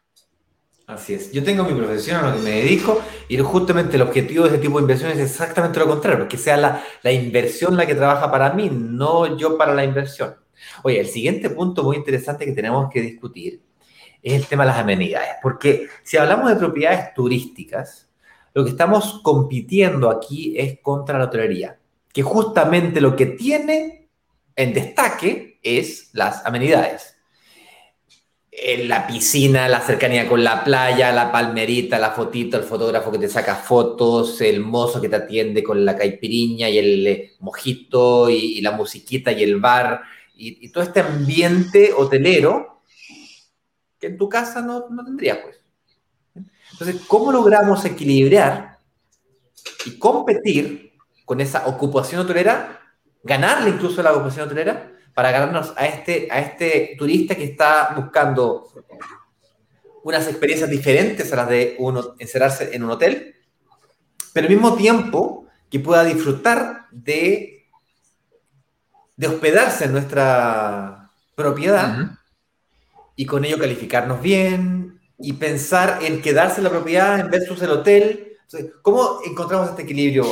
Así 0.87 1.13
es. 1.13 1.29
Yo 1.33 1.43
tengo 1.43 1.65
mi 1.65 1.73
profesión 1.73 2.23
a 2.23 2.29
lo 2.29 2.37
que 2.37 2.41
me 2.41 2.61
dedico 2.61 3.01
y 3.27 3.37
justamente 3.37 3.97
el 3.97 4.01
objetivo 4.01 4.45
de 4.45 4.51
ese 4.51 4.59
tipo 4.59 4.77
de 4.77 4.83
inversión 4.83 5.11
es 5.11 5.19
exactamente 5.19 5.79
lo 5.79 5.87
contrario, 5.87 6.27
que 6.29 6.37
sea 6.37 6.55
la, 6.55 6.81
la 7.01 7.11
inversión 7.11 7.75
la 7.75 7.85
que 7.85 7.95
trabaja 7.95 8.31
para 8.31 8.53
mí, 8.53 8.69
no 8.71 9.37
yo 9.37 9.57
para 9.57 9.73
la 9.73 9.83
inversión. 9.83 10.35
Oye, 10.83 10.99
el 10.99 11.07
siguiente 11.07 11.49
punto 11.49 11.83
muy 11.83 11.97
interesante 11.97 12.45
que 12.45 12.51
tenemos 12.51 12.89
que 12.91 13.01
discutir 13.01 13.61
es 14.21 14.33
el 14.33 14.45
tema 14.45 14.63
de 14.63 14.71
las 14.71 14.79
amenidades, 14.79 15.31
porque 15.41 15.87
si 16.03 16.17
hablamos 16.17 16.49
de 16.49 16.55
propiedades 16.55 17.13
turísticas, 17.13 18.09
lo 18.53 18.63
que 18.63 18.69
estamos 18.69 19.19
compitiendo 19.23 20.09
aquí 20.09 20.57
es 20.57 20.79
contra 20.81 21.17
la 21.17 21.25
hotelería, 21.25 21.77
que 22.13 22.21
justamente 22.21 23.01
lo 23.01 23.15
que 23.15 23.25
tiene 23.25 24.07
en 24.55 24.73
destaque 24.73 25.59
es 25.61 26.09
las 26.13 26.45
amenidades. 26.45 27.15
En 28.51 28.87
la 28.87 29.07
piscina, 29.07 29.67
la 29.67 29.81
cercanía 29.81 30.29
con 30.29 30.43
la 30.43 30.63
playa, 30.63 31.11
la 31.11 31.31
palmerita, 31.31 31.97
la 31.97 32.11
fotito, 32.11 32.55
el 32.55 32.63
fotógrafo 32.63 33.11
que 33.11 33.17
te 33.17 33.27
saca 33.27 33.55
fotos, 33.55 34.39
el 34.41 34.59
mozo 34.59 35.01
que 35.01 35.09
te 35.09 35.15
atiende 35.15 35.63
con 35.63 35.83
la 35.83 35.97
caipiriña 35.97 36.69
y 36.69 36.77
el 36.77 37.07
eh, 37.07 37.31
mojito 37.39 38.29
y, 38.29 38.61
la 38.61 38.71
musiquita 38.71 39.31
y 39.31 39.41
el 39.41 39.59
bar 39.59 40.03
y, 40.33 40.69
todo 40.71 40.83
este 40.83 40.99
ambiente 40.99 41.93
hotelero 41.95 42.81
que 43.99 44.07
en 44.07 44.17
tu 44.17 44.27
casa 44.27 44.61
no, 44.61 44.89
no 44.89 45.05
tendrías, 45.05 45.39
pues. 45.39 45.59
Entonces, 46.71 47.01
¿cómo 47.07 47.31
logramos 47.31 47.85
equilibrar 47.85 48.79
y 49.85 49.97
competir 49.97 50.93
con 51.25 51.39
esa 51.39 51.67
ocupación 51.67 52.21
hotelera, 52.21 52.81
ganarle 53.23 53.69
incluso 53.69 54.01
la 54.01 54.11
ocupación 54.11 54.45
hotelera, 54.47 54.91
para 55.13 55.31
ganarnos 55.31 55.73
a 55.77 55.85
este, 55.85 56.27
a 56.31 56.39
este 56.39 56.95
turista 56.97 57.35
que 57.35 57.43
está 57.43 57.93
buscando 57.95 58.67
unas 60.03 60.27
experiencias 60.27 60.69
diferentes 60.69 61.31
a 61.31 61.35
las 61.37 61.49
de 61.49 61.75
uno 61.79 62.15
encerrarse 62.19 62.75
en 62.75 62.83
un 62.83 62.91
hotel, 62.91 63.35
pero 64.33 64.47
al 64.47 64.53
mismo 64.53 64.75
tiempo 64.75 65.45
que 65.69 65.79
pueda 65.79 66.03
disfrutar 66.03 66.87
de, 66.91 67.52
de 69.15 69.27
hospedarse 69.27 69.85
en 69.85 69.91
nuestra 69.91 71.11
propiedad 71.35 72.11
y 73.15 73.25
con 73.25 73.45
ello 73.45 73.59
calificarnos 73.59 74.21
bien 74.21 74.99
y 75.19 75.33
pensar 75.33 75.99
en 76.03 76.21
quedarse 76.21 76.57
en 76.57 76.65
la 76.65 76.69
propiedad 76.69 77.19
en 77.19 77.29
versus 77.29 77.61
el 77.61 77.71
hotel. 77.71 78.37
¿Cómo 78.81 79.19
encontramos 79.25 79.69
este 79.69 79.83
equilibrio, 79.83 80.25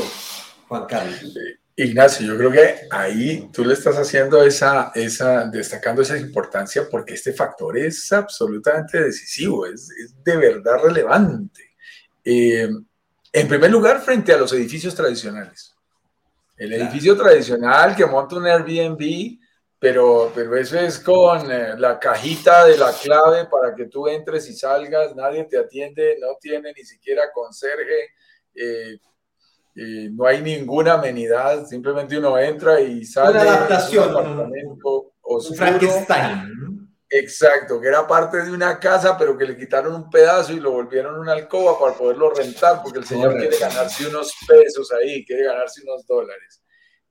Juan 0.67 0.85
Carlos? 0.85 1.33
Ignacio, 1.75 2.27
yo 2.27 2.37
creo 2.37 2.51
que 2.51 2.75
ahí 2.91 3.49
tú 3.51 3.63
le 3.63 3.73
estás 3.73 3.97
haciendo 3.97 4.43
esa, 4.43 4.91
esa, 4.93 5.45
destacando 5.45 6.01
esa 6.01 6.17
importancia 6.17 6.83
porque 6.89 7.13
este 7.13 7.33
factor 7.33 7.77
es 7.77 8.11
absolutamente 8.11 9.01
decisivo, 9.01 9.65
es, 9.65 9.89
de 10.23 10.37
verdad 10.37 10.83
relevante. 10.83 11.71
Eh, 12.23 12.69
en 13.33 13.47
primer 13.47 13.71
lugar, 13.71 14.01
frente 14.01 14.33
a 14.33 14.37
los 14.37 14.51
edificios 14.53 14.93
tradicionales. 14.93 15.70
El 16.63 16.73
edificio 16.73 17.17
tradicional 17.17 17.95
que 17.95 18.05
monta 18.05 18.35
un 18.35 18.45
Airbnb 18.45 19.39
pero, 19.81 20.31
pero 20.35 20.55
eso 20.57 20.77
es 20.77 20.99
con 20.99 21.51
eh, 21.51 21.73
la 21.75 21.97
cajita 21.97 22.67
de 22.67 22.77
la 22.77 22.93
clave 22.93 23.45
para 23.45 23.73
que 23.73 23.87
tú 23.87 24.07
entres 24.07 24.47
y 24.47 24.53
salgas, 24.53 25.15
nadie 25.15 25.45
te 25.45 25.57
atiende, 25.57 26.19
no 26.21 26.37
tiene 26.39 26.71
ni 26.71 26.83
siquiera 26.83 27.23
conserje, 27.33 28.11
eh, 28.53 28.99
no 30.11 30.27
hay 30.27 30.43
ninguna 30.43 30.93
amenidad, 30.93 31.65
simplemente 31.65 32.15
uno 32.15 32.37
entra 32.37 32.79
y 32.79 33.03
sale. 33.05 33.31
Una 33.31 33.41
adaptación, 33.41 34.15
un 35.23 35.55
Frankenstein. 35.55 36.90
Exacto, 37.13 37.81
que 37.81 37.89
era 37.89 38.07
parte 38.07 38.41
de 38.41 38.51
una 38.51 38.79
casa, 38.79 39.17
pero 39.17 39.37
que 39.37 39.43
le 39.43 39.57
quitaron 39.57 39.93
un 39.93 40.09
pedazo 40.09 40.53
y 40.53 40.61
lo 40.61 40.71
volvieron 40.71 41.19
una 41.19 41.33
alcoba 41.33 41.77
para 41.77 41.93
poderlo 41.93 42.33
rentar, 42.33 42.81
porque 42.81 42.99
el 42.99 43.05
señor 43.05 43.37
quiere 43.37 43.57
ganarse 43.57 44.07
unos 44.07 44.33
pesos 44.47 44.89
ahí, 44.93 45.25
quiere 45.25 45.43
ganarse 45.43 45.81
unos 45.83 46.07
dólares. 46.07 46.61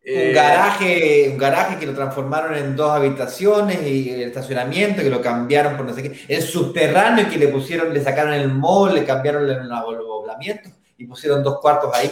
Un 0.02 0.12
eh, 0.12 0.32
garaje, 0.32 1.28
un 1.30 1.36
garaje 1.36 1.78
que 1.78 1.84
lo 1.84 1.92
transformaron 1.92 2.56
en 2.56 2.74
dos 2.74 2.90
habitaciones 2.90 3.82
y 3.82 4.08
el 4.08 4.22
estacionamiento 4.22 5.02
que 5.02 5.10
lo 5.10 5.20
cambiaron 5.20 5.76
por 5.76 5.84
no 5.84 5.92
sé 5.92 6.02
qué. 6.02 6.18
El 6.26 6.40
subterráneo 6.40 7.28
que 7.28 7.36
le 7.36 7.48
pusieron, 7.48 7.92
le 7.92 8.02
sacaron 8.02 8.32
el 8.32 8.48
mall, 8.48 8.94
le 8.94 9.04
cambiaron 9.04 9.50
el 9.50 9.70
aboblamiento 9.70 10.70
y 10.96 11.04
pusieron 11.04 11.42
dos 11.42 11.60
cuartos 11.60 11.94
ahí. 11.94 12.10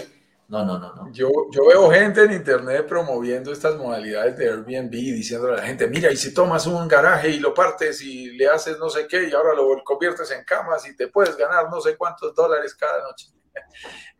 No, 0.49 0.65
no, 0.65 0.79
no, 0.79 0.95
no. 0.95 1.13
Yo, 1.13 1.29
yo 1.51 1.67
veo 1.67 1.91
gente 1.91 2.25
en 2.25 2.33
internet 2.33 2.87
promoviendo 2.87 3.53
estas 3.53 3.77
modalidades 3.77 4.35
de 4.39 4.49
Airbnb 4.49 4.95
y 4.95 5.13
diciendo 5.13 5.49
a 5.49 5.57
la 5.57 5.63
gente, 5.63 5.87
mira, 5.89 6.11
y 6.11 6.17
si 6.17 6.33
tomas 6.33 6.67
un 6.67 6.89
garaje 6.89 7.29
y 7.29 7.39
lo 7.39 7.53
partes 7.53 8.01
y 8.01 8.31
le 8.31 8.49
haces 8.49 8.79
no 8.79 8.89
sé 8.89 9.07
qué 9.07 9.29
y 9.29 9.33
ahora 9.35 9.55
lo 9.55 9.85
conviertes 9.85 10.31
en 10.31 10.45
camas 10.45 10.89
y 10.89 10.97
te 10.97 11.09
puedes 11.09 11.37
ganar 11.37 11.69
no 11.71 11.83
sé 11.83 11.99
cuántos 11.99 12.35
dólares 12.35 12.75
cada 12.75 13.03
noche. 13.03 13.29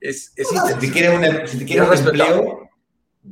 Es, 0.01 0.33
es 0.37 0.49
si 0.81 0.93
quieres 0.93 1.19
un, 1.19 1.49
si 1.49 1.65
quieres 1.65 1.89
un 1.89 2.07
empleo, 2.07 2.69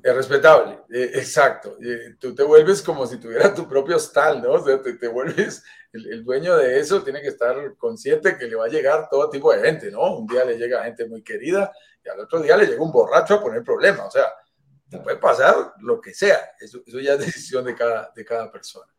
es 0.03 0.15
respetable, 0.15 0.81
eh, 0.91 1.13
exacto. 1.15 1.77
Eh, 1.83 2.17
tú 2.19 2.35
te 2.35 2.43
vuelves 2.43 2.83
como 2.83 3.07
si 3.07 3.19
tuvieras 3.19 3.55
tu 3.55 3.69
propio 3.69 3.97
hostal, 3.97 4.43
¿no? 4.43 4.53
O 4.53 4.65
sea, 4.65 4.81
te, 4.83 5.09
vuelves, 5.09 5.63
el, 5.93 6.25
dueño 6.25 6.57
de 6.57 6.81
eso 6.81 7.03
tiene 7.03 7.23
que 7.23 7.29
estar 7.29 7.77
consciente 7.77 8.37
que 8.37 8.47
le 8.47 8.57
va 8.57 8.67
a 8.67 8.69
llegar 8.69 9.09
todo 9.09 9.31
tipo 9.31 9.53
de 9.53 9.61
gente, 9.63 9.91
¿no? 9.91 10.17
Un 10.17 10.27
día 10.27 10.45
le 10.45 10.59
llega 10.59 10.85
gente 10.85 11.07
muy 11.07 11.23
querida 11.23 11.73
y 12.07 12.09
al 12.09 12.21
otro 12.21 12.41
día 12.41 12.57
le 12.57 12.67
llega 12.67 12.83
un 12.83 12.93
borracho 12.93 13.35
a 13.35 13.43
poner 13.43 13.65
problemas. 13.65 14.07
O 14.07 14.11
sea, 14.11 14.27
te 14.89 14.99
puede 14.99 15.17
pasar 15.17 15.75
lo 15.81 16.01
que 16.01 16.15
sea. 16.15 16.39
Eso, 16.61 16.83
eso 16.87 17.01
ya 17.01 17.15
es 17.15 17.19
decisión 17.27 17.65
de 17.65 17.75
cada, 17.75 18.13
de 18.15 18.25
cada 18.25 18.51
persona. 18.51 18.93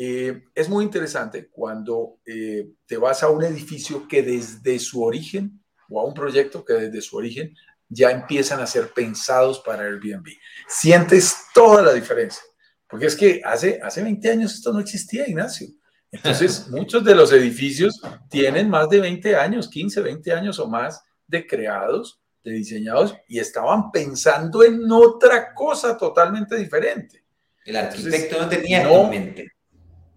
Eh, 0.00 0.44
es 0.54 0.68
muy 0.68 0.84
interesante 0.84 1.48
cuando 1.48 2.20
te 2.24 2.96
vas 2.96 3.24
a 3.24 3.30
un 3.30 3.42
edificio 3.42 4.06
que 4.06 4.22
desde 4.22 4.78
su 4.78 5.02
origen, 5.02 5.60
o 5.88 6.00
a 6.00 6.04
un 6.04 6.14
proyecto 6.14 6.64
que 6.64 6.74
desde 6.74 7.00
su 7.00 7.16
origen 7.16 7.52
ya 7.88 8.10
empiezan 8.10 8.60
a 8.60 8.66
ser 8.66 8.92
pensados 8.92 9.60
para 9.60 9.82
Airbnb. 9.82 10.28
Sientes 10.68 11.34
toda 11.54 11.82
la 11.82 11.92
diferencia, 11.92 12.42
porque 12.88 13.06
es 13.06 13.16
que 13.16 13.40
hace, 13.44 13.80
hace 13.82 14.02
20 14.02 14.30
años 14.30 14.54
esto 14.54 14.72
no 14.72 14.80
existía, 14.80 15.28
Ignacio. 15.28 15.68
Entonces, 16.12 16.68
muchos 16.70 17.04
de 17.04 17.14
los 17.14 17.32
edificios 17.32 18.00
tienen 18.30 18.68
más 18.68 18.88
de 18.88 19.00
20 19.00 19.36
años, 19.36 19.68
15, 19.68 20.00
20 20.00 20.32
años 20.32 20.58
o 20.58 20.68
más 20.68 21.02
de 21.26 21.46
creados, 21.46 22.17
de 22.44 22.52
diseñados, 22.52 23.16
y 23.28 23.38
estaban 23.38 23.90
pensando 23.90 24.62
en 24.62 24.90
otra 24.90 25.54
cosa 25.54 25.96
totalmente 25.96 26.56
diferente. 26.56 27.24
El 27.64 27.76
arquitecto 27.76 28.40
no 28.40 28.48
tenía 28.48 28.82
esto 28.82 29.04
en 29.04 29.10
mente. 29.10 29.52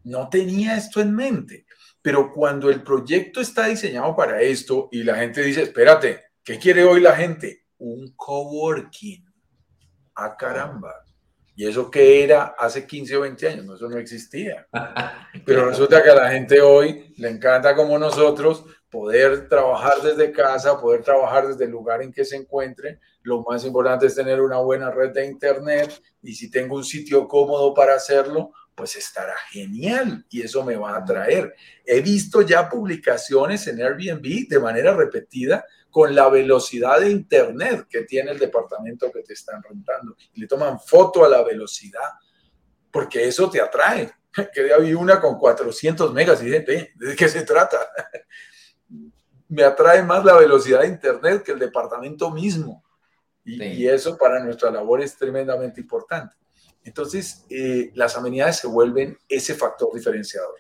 No 0.04 0.30
tenía 0.30 0.78
esto 0.78 1.02
en 1.02 1.16
mente. 1.16 1.66
Pero 2.02 2.32
cuando 2.32 2.70
el 2.70 2.82
proyecto 2.82 3.42
está 3.42 3.68
diseñado 3.68 4.16
para 4.16 4.42
esto 4.42 4.90
y 4.92 5.04
la 5.04 5.16
gente 5.18 5.42
dice, 5.44 5.64
espérate, 5.64 6.22
¿qué 6.44 6.58
quiere 6.58 6.84
hoy 6.84 7.02
la 7.02 7.16
gente? 7.16 7.62
un 7.82 8.14
coworking. 8.16 9.26
a 10.16 10.26
ah, 10.26 10.38
caramba. 10.38 10.94
¿Y 11.56 11.68
eso 11.68 11.92
qué 11.92 12.24
era 12.24 12.56
hace 12.58 12.88
15 12.88 13.18
o 13.18 13.22
20 13.22 13.48
años? 13.48 13.66
No, 13.66 13.76
eso 13.76 13.90
no 13.90 13.98
existía. 13.98 14.68
Pero 15.46 15.68
resulta 15.68 16.02
que 16.02 16.10
a 16.10 16.16
la 16.16 16.32
gente 16.32 16.62
hoy 16.62 17.14
le 17.18 17.30
encanta 17.30 17.76
como 17.76 17.98
nosotros 17.98 18.66
poder 18.92 19.48
trabajar 19.48 20.02
desde 20.04 20.32
casa, 20.32 20.80
poder 20.80 21.02
trabajar 21.02 21.48
desde 21.48 21.64
el 21.64 21.72
lugar 21.72 22.02
en 22.02 22.12
que 22.12 22.26
se 22.26 22.36
encuentre. 22.36 23.00
Lo 23.24 23.42
más 23.42 23.64
importante 23.64 24.06
es 24.06 24.16
tener 24.16 24.42
una 24.42 24.58
buena 24.58 24.92
red 24.92 25.12
de 25.12 25.26
Internet 25.26 26.00
y 26.22 26.36
si 26.36 26.52
tengo 26.52 26.76
un 26.76 26.84
sitio 26.84 27.28
cómodo 27.28 27.74
para 27.74 27.96
hacerlo, 27.96 28.52
pues 28.76 28.98
estará 28.98 29.36
genial 29.50 30.26
y 30.30 30.42
eso 30.42 30.64
me 30.64 30.76
va 30.76 30.92
a 30.92 30.98
atraer. 30.98 31.56
He 31.86 32.02
visto 32.02 32.42
ya 32.42 32.70
publicaciones 32.70 33.66
en 33.68 33.82
Airbnb 33.82 34.48
de 34.50 34.60
manera 34.60 34.94
repetida 34.94 35.66
con 35.90 36.14
la 36.14 36.28
velocidad 36.30 37.00
de 37.00 37.12
Internet 37.12 37.88
que 37.90 38.04
tiene 38.04 38.32
el 38.32 38.40
departamento 38.40 39.10
que 39.12 39.24
te 39.24 39.34
están 39.34 39.64
rentando. 39.64 40.18
Y 40.34 40.42
le 40.42 40.48
toman 40.48 40.80
foto 40.80 41.24
a 41.24 41.30
la 41.30 41.44
velocidad 41.44 42.10
porque 42.92 43.26
eso 43.26 43.50
te 43.50 43.62
atrae. 43.62 44.12
Que 44.54 44.74
había 44.74 44.98
una 44.98 45.20
con 45.20 45.38
400 45.38 46.14
megas 46.14 46.42
y 46.42 46.50
¿de 46.50 46.90
qué 47.18 47.28
se 47.28 47.44
trata? 47.44 47.78
me 49.52 49.64
atrae 49.64 50.02
más 50.02 50.24
la 50.24 50.38
velocidad 50.38 50.82
de 50.82 50.88
Internet 50.88 51.44
que 51.44 51.52
el 51.52 51.60
departamento 51.60 52.32
mismo. 52.32 52.84
Y, 53.44 53.88
eso 53.88 54.18
para 54.18 54.42
nuestra 54.42 54.72
labor 54.72 55.02
es 55.02 55.18
tremendamente 55.18 55.82
importante. 55.82 56.36
Entonces, 56.84 57.46
eh, 57.50 57.92
las 57.96 58.16
amenidades 58.16 58.58
se 58.58 58.68
vuelven 58.68 59.18
ese 59.28 59.54
factor 59.56 59.94
diferenciador. 59.94 60.56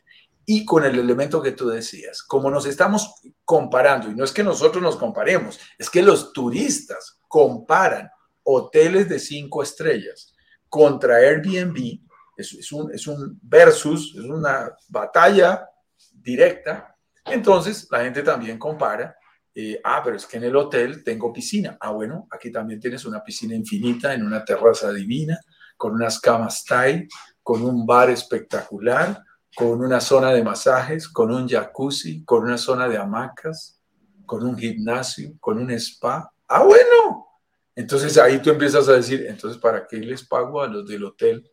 Y 0.45 0.65
con 0.65 0.83
el 0.83 0.99
elemento 0.99 1.41
que 1.41 1.53
tú 1.53 1.69
decías, 1.69 2.21
como 2.21 2.49
nos 2.49 2.65
estamos 2.65 3.21
comparando, 3.45 4.09
y 4.09 4.15
no 4.15 4.25
es 4.25 4.33
que 4.33 4.43
nosotros 4.43 4.83
nos 4.83 4.97
comparemos, 4.97 5.59
es 5.77 5.89
que 5.89 6.01
los 6.01 6.33
turistas 6.33 7.19
comparan 7.27 8.09
hoteles 8.43 9.07
de 9.07 9.19
cinco 9.19 9.63
estrellas 9.63 10.33
contra 10.67 11.17
Airbnb, 11.17 12.01
es, 12.35 12.53
es, 12.53 12.71
un, 12.71 12.91
es 12.93 13.07
un 13.07 13.39
versus, 13.41 14.15
es 14.15 14.25
una 14.25 14.75
batalla 14.89 15.69
directa 16.11 16.91
entonces, 17.25 17.87
la 17.91 18.03
gente 18.03 18.23
también 18.23 18.57
compara, 18.57 19.15
eh, 19.53 19.79
ah, 19.83 20.01
pero 20.03 20.15
es 20.15 20.25
que 20.25 20.37
en 20.37 20.45
el 20.45 20.55
hotel 20.55 21.03
tengo 21.03 21.33
piscina. 21.33 21.77
Ah, 21.79 21.91
bueno, 21.91 22.27
aquí 22.31 22.51
también 22.51 22.79
tienes 22.79 23.05
una 23.05 23.23
piscina 23.23 23.55
infinita 23.55 24.13
en 24.13 24.25
una 24.25 24.43
terraza 24.45 24.91
divina, 24.91 25.39
con 25.77 25.93
unas 25.93 26.19
camas 26.19 26.63
Thai, 26.63 27.07
con 27.43 27.63
un 27.63 27.85
bar 27.85 28.09
espectacular, 28.09 29.23
con 29.55 29.81
una 29.83 29.99
zona 29.99 30.31
de 30.31 30.43
masajes, 30.43 31.09
con 31.09 31.31
un 31.31 31.47
jacuzzi, 31.47 32.23
con 32.23 32.43
una 32.43 32.57
zona 32.57 32.87
de 32.87 32.97
hamacas, 32.97 33.81
con 34.25 34.43
un 34.45 34.57
gimnasio, 34.57 35.33
con 35.39 35.57
un 35.57 35.71
spa. 35.71 36.31
Ah, 36.47 36.63
bueno. 36.63 37.27
Entonces 37.75 38.17
ahí 38.17 38.41
tú 38.41 38.49
empiezas 38.49 38.87
a 38.89 38.93
decir, 38.93 39.25
entonces, 39.27 39.59
¿para 39.59 39.87
qué 39.87 39.97
les 39.97 40.25
pago 40.25 40.61
a 40.61 40.67
los 40.67 40.87
del 40.87 41.03
hotel 41.03 41.49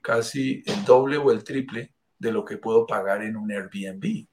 casi 0.00 0.62
el 0.66 0.84
doble 0.84 1.16
o 1.16 1.30
el 1.30 1.44
triple 1.44 1.94
de 2.18 2.32
lo 2.32 2.44
que 2.44 2.58
puedo 2.58 2.86
pagar 2.86 3.22
en 3.22 3.36
un 3.36 3.50
Airbnb? 3.50 4.26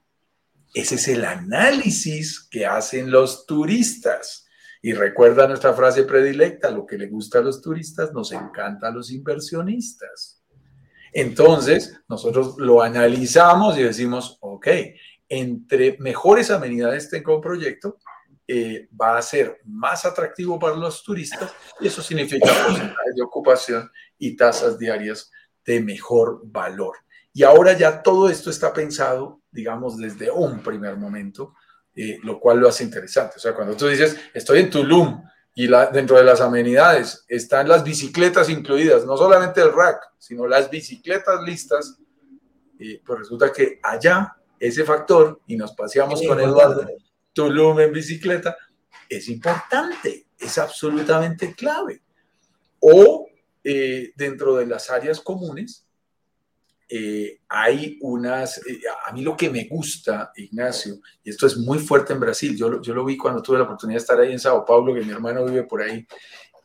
Ese 0.76 0.96
es 0.96 1.08
el 1.08 1.24
análisis 1.24 2.50
que 2.52 2.66
hacen 2.66 3.10
los 3.10 3.46
turistas. 3.46 4.46
Y 4.82 4.92
recuerda 4.92 5.48
nuestra 5.48 5.74
frase 5.74 6.04
predilecta, 6.04 6.70
lo 6.70 6.86
que 6.86 6.98
le 6.98 7.08
gusta 7.08 7.40
a 7.40 7.42
los 7.42 7.62
turistas 7.62 8.12
nos 8.12 8.34
encanta 8.34 8.90
a 8.90 8.92
los 8.92 9.10
inversionistas. 9.10 10.44
Entonces, 11.14 11.98
nosotros 12.10 12.56
lo 12.58 12.82
analizamos 12.82 13.78
y 13.78 13.84
decimos, 13.84 14.38
ok, 14.42 14.68
entre 15.30 15.98
mejores 16.00 16.52
amenidades 16.52 17.10
tengo 17.10 17.38
un 17.38 17.42
proyecto, 17.42 17.98
eh, 18.46 18.90
va 19.02 19.18
a 19.18 19.22
ser 19.22 19.62
más 19.64 20.04
atractivo 20.06 20.60
para 20.60 20.76
los 20.76 21.02
turistas 21.04 21.54
y 21.80 21.88
eso 21.88 22.02
significa 22.02 22.48
porcentajes 22.68 23.16
de 23.16 23.24
ocupación 23.24 23.90
y 24.20 24.36
tasas 24.36 24.78
diarias 24.78 25.32
de 25.66 25.80
mejor 25.80 26.42
valor. 26.44 26.98
Y 27.36 27.44
ahora 27.44 27.74
ya 27.74 28.02
todo 28.02 28.30
esto 28.30 28.50
está 28.50 28.74
pensado 28.74 29.44
digamos, 29.56 29.98
desde 29.98 30.30
un 30.30 30.62
primer 30.62 30.98
momento, 30.98 31.56
eh, 31.96 32.20
lo 32.22 32.40
cual 32.40 32.60
lo 32.60 32.68
hace 32.68 32.84
interesante. 32.84 33.36
O 33.38 33.40
sea, 33.40 33.56
cuando 33.56 33.76
tú 33.76 33.88
dices, 33.88 34.18
estoy 34.34 34.60
en 34.60 34.70
Tulum 34.70 35.24
y 35.56 35.68
la, 35.68 35.88
dentro 35.88 36.18
de 36.18 36.26
las 36.26 36.42
amenidades 36.42 37.24
están 37.30 37.70
las 37.70 37.84
bicicletas 37.84 38.50
incluidas, 38.50 39.06
no 39.06 39.16
solamente 39.16 39.62
el 39.62 39.72
rack, 39.72 40.02
sino 40.20 40.46
las 40.46 40.70
bicicletas 40.70 41.42
listas, 41.42 41.98
eh, 42.78 43.02
pues 43.04 43.20
resulta 43.20 43.52
que 43.54 43.80
allá 43.82 44.36
ese 44.60 44.84
factor, 44.84 45.40
y 45.48 45.56
nos 45.56 45.74
paseamos 45.74 46.22
con 46.28 46.40
Eduardo, 46.40 46.86
Tulum 47.32 47.80
en 47.80 47.94
bicicleta, 47.94 48.58
es 49.08 49.30
importante, 49.30 50.28
es 50.38 50.58
absolutamente 50.58 51.54
clave. 51.56 52.02
O 52.80 53.28
eh, 53.64 54.12
dentro 54.16 54.58
de 54.58 54.68
las 54.68 54.90
áreas 54.90 55.22
comunes, 55.22 55.85
eh, 56.88 57.42
hay 57.50 57.98
unas, 58.02 58.60
eh, 58.60 58.80
a 59.08 59.12
mí 59.12 59.22
lo 59.22 59.36
que 59.36 59.50
me 59.50 59.66
gusta, 59.66 60.32
Ignacio, 60.36 61.00
y 61.24 61.32
esto 61.32 61.48
es 61.48 61.58
muy 61.58 61.80
fuerte 61.80 62.14
en 62.14 62.20
Brasil, 62.20 62.56
yo, 62.56 62.80
yo 62.80 62.94
lo 62.94 63.04
vi 63.04 63.18
cuando 63.18 63.42
tuve 63.42 63.58
la 63.58 63.64
oportunidad 63.64 63.98
de 63.98 64.02
estar 64.02 64.20
ahí 64.20 64.32
en 64.32 64.40
Sao 64.40 64.64
Paulo, 64.64 64.94
que 64.94 65.02
mi 65.02 65.12
hermano 65.12 65.46
vive 65.46 65.64
por 65.64 65.82
ahí, 65.82 66.06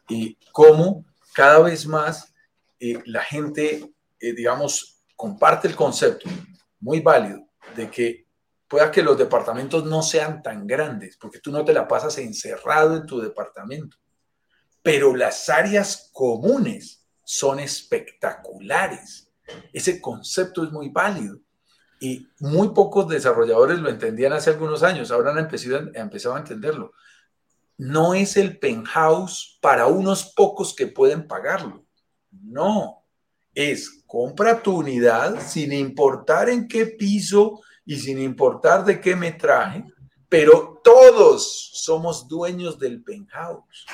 y 0.08 0.36
cómo 0.52 1.06
cada 1.32 1.60
vez 1.60 1.86
más 1.86 2.34
eh, 2.78 2.98
la 3.06 3.22
gente, 3.22 3.90
digamos, 4.20 5.02
comparte 5.16 5.68
el 5.68 5.76
concepto, 5.76 6.28
muy 6.80 7.00
válido, 7.00 7.46
de 7.74 7.90
que 7.90 8.26
pueda 8.68 8.90
que 8.90 9.02
los 9.02 9.16
departamentos 9.16 9.84
no 9.84 10.02
sean 10.02 10.42
tan 10.42 10.66
grandes, 10.66 11.16
porque 11.16 11.40
tú 11.40 11.50
no 11.50 11.64
te 11.64 11.72
la 11.72 11.88
pasas 11.88 12.18
encerrado 12.18 12.96
en 12.96 13.06
tu 13.06 13.20
departamento, 13.20 13.96
pero 14.82 15.16
las 15.16 15.48
áreas 15.48 16.10
comunes 16.12 17.06
son 17.24 17.60
espectaculares 17.60 19.30
ese 19.72 20.01
concepto 20.01 20.64
es 20.64 20.72
muy 20.72 20.88
válido. 20.88 21.38
Y 22.01 22.28
muy 22.38 22.70
pocos 22.70 23.09
desarrolladores 23.09 23.78
lo 23.78 23.90
entendían 23.90 24.32
hace 24.32 24.51
algunos 24.51 24.82
años, 24.82 25.11
ahora 25.11 25.32
han 25.32 25.38
empezado, 25.38 25.90
empezado 25.94 26.34
a 26.34 26.38
entenderlo. 26.38 26.92
No 27.76 28.14
es 28.14 28.36
el 28.36 28.59
penthouse 28.59 29.59
para 29.61 29.86
unos 29.86 30.32
pocos 30.34 30.74
que 30.74 30.86
pueden 30.86 31.26
pagarlo. 31.26 31.84
No, 32.30 33.05
es 33.55 34.03
compra 34.07 34.62
tu 34.62 34.78
unidad 34.78 35.46
sin 35.46 35.72
importar 35.72 36.48
en 36.48 36.66
qué 36.68 36.86
piso 36.86 37.61
y 37.84 37.96
sin 37.96 38.18
importar 38.18 38.84
de 38.84 39.01
qué 39.01 39.14
metraje, 39.14 39.84
pero 40.28 40.80
todos 40.82 41.70
somos 41.74 42.26
dueños 42.28 42.78
del 42.78 43.03
penthouse. 43.03 43.86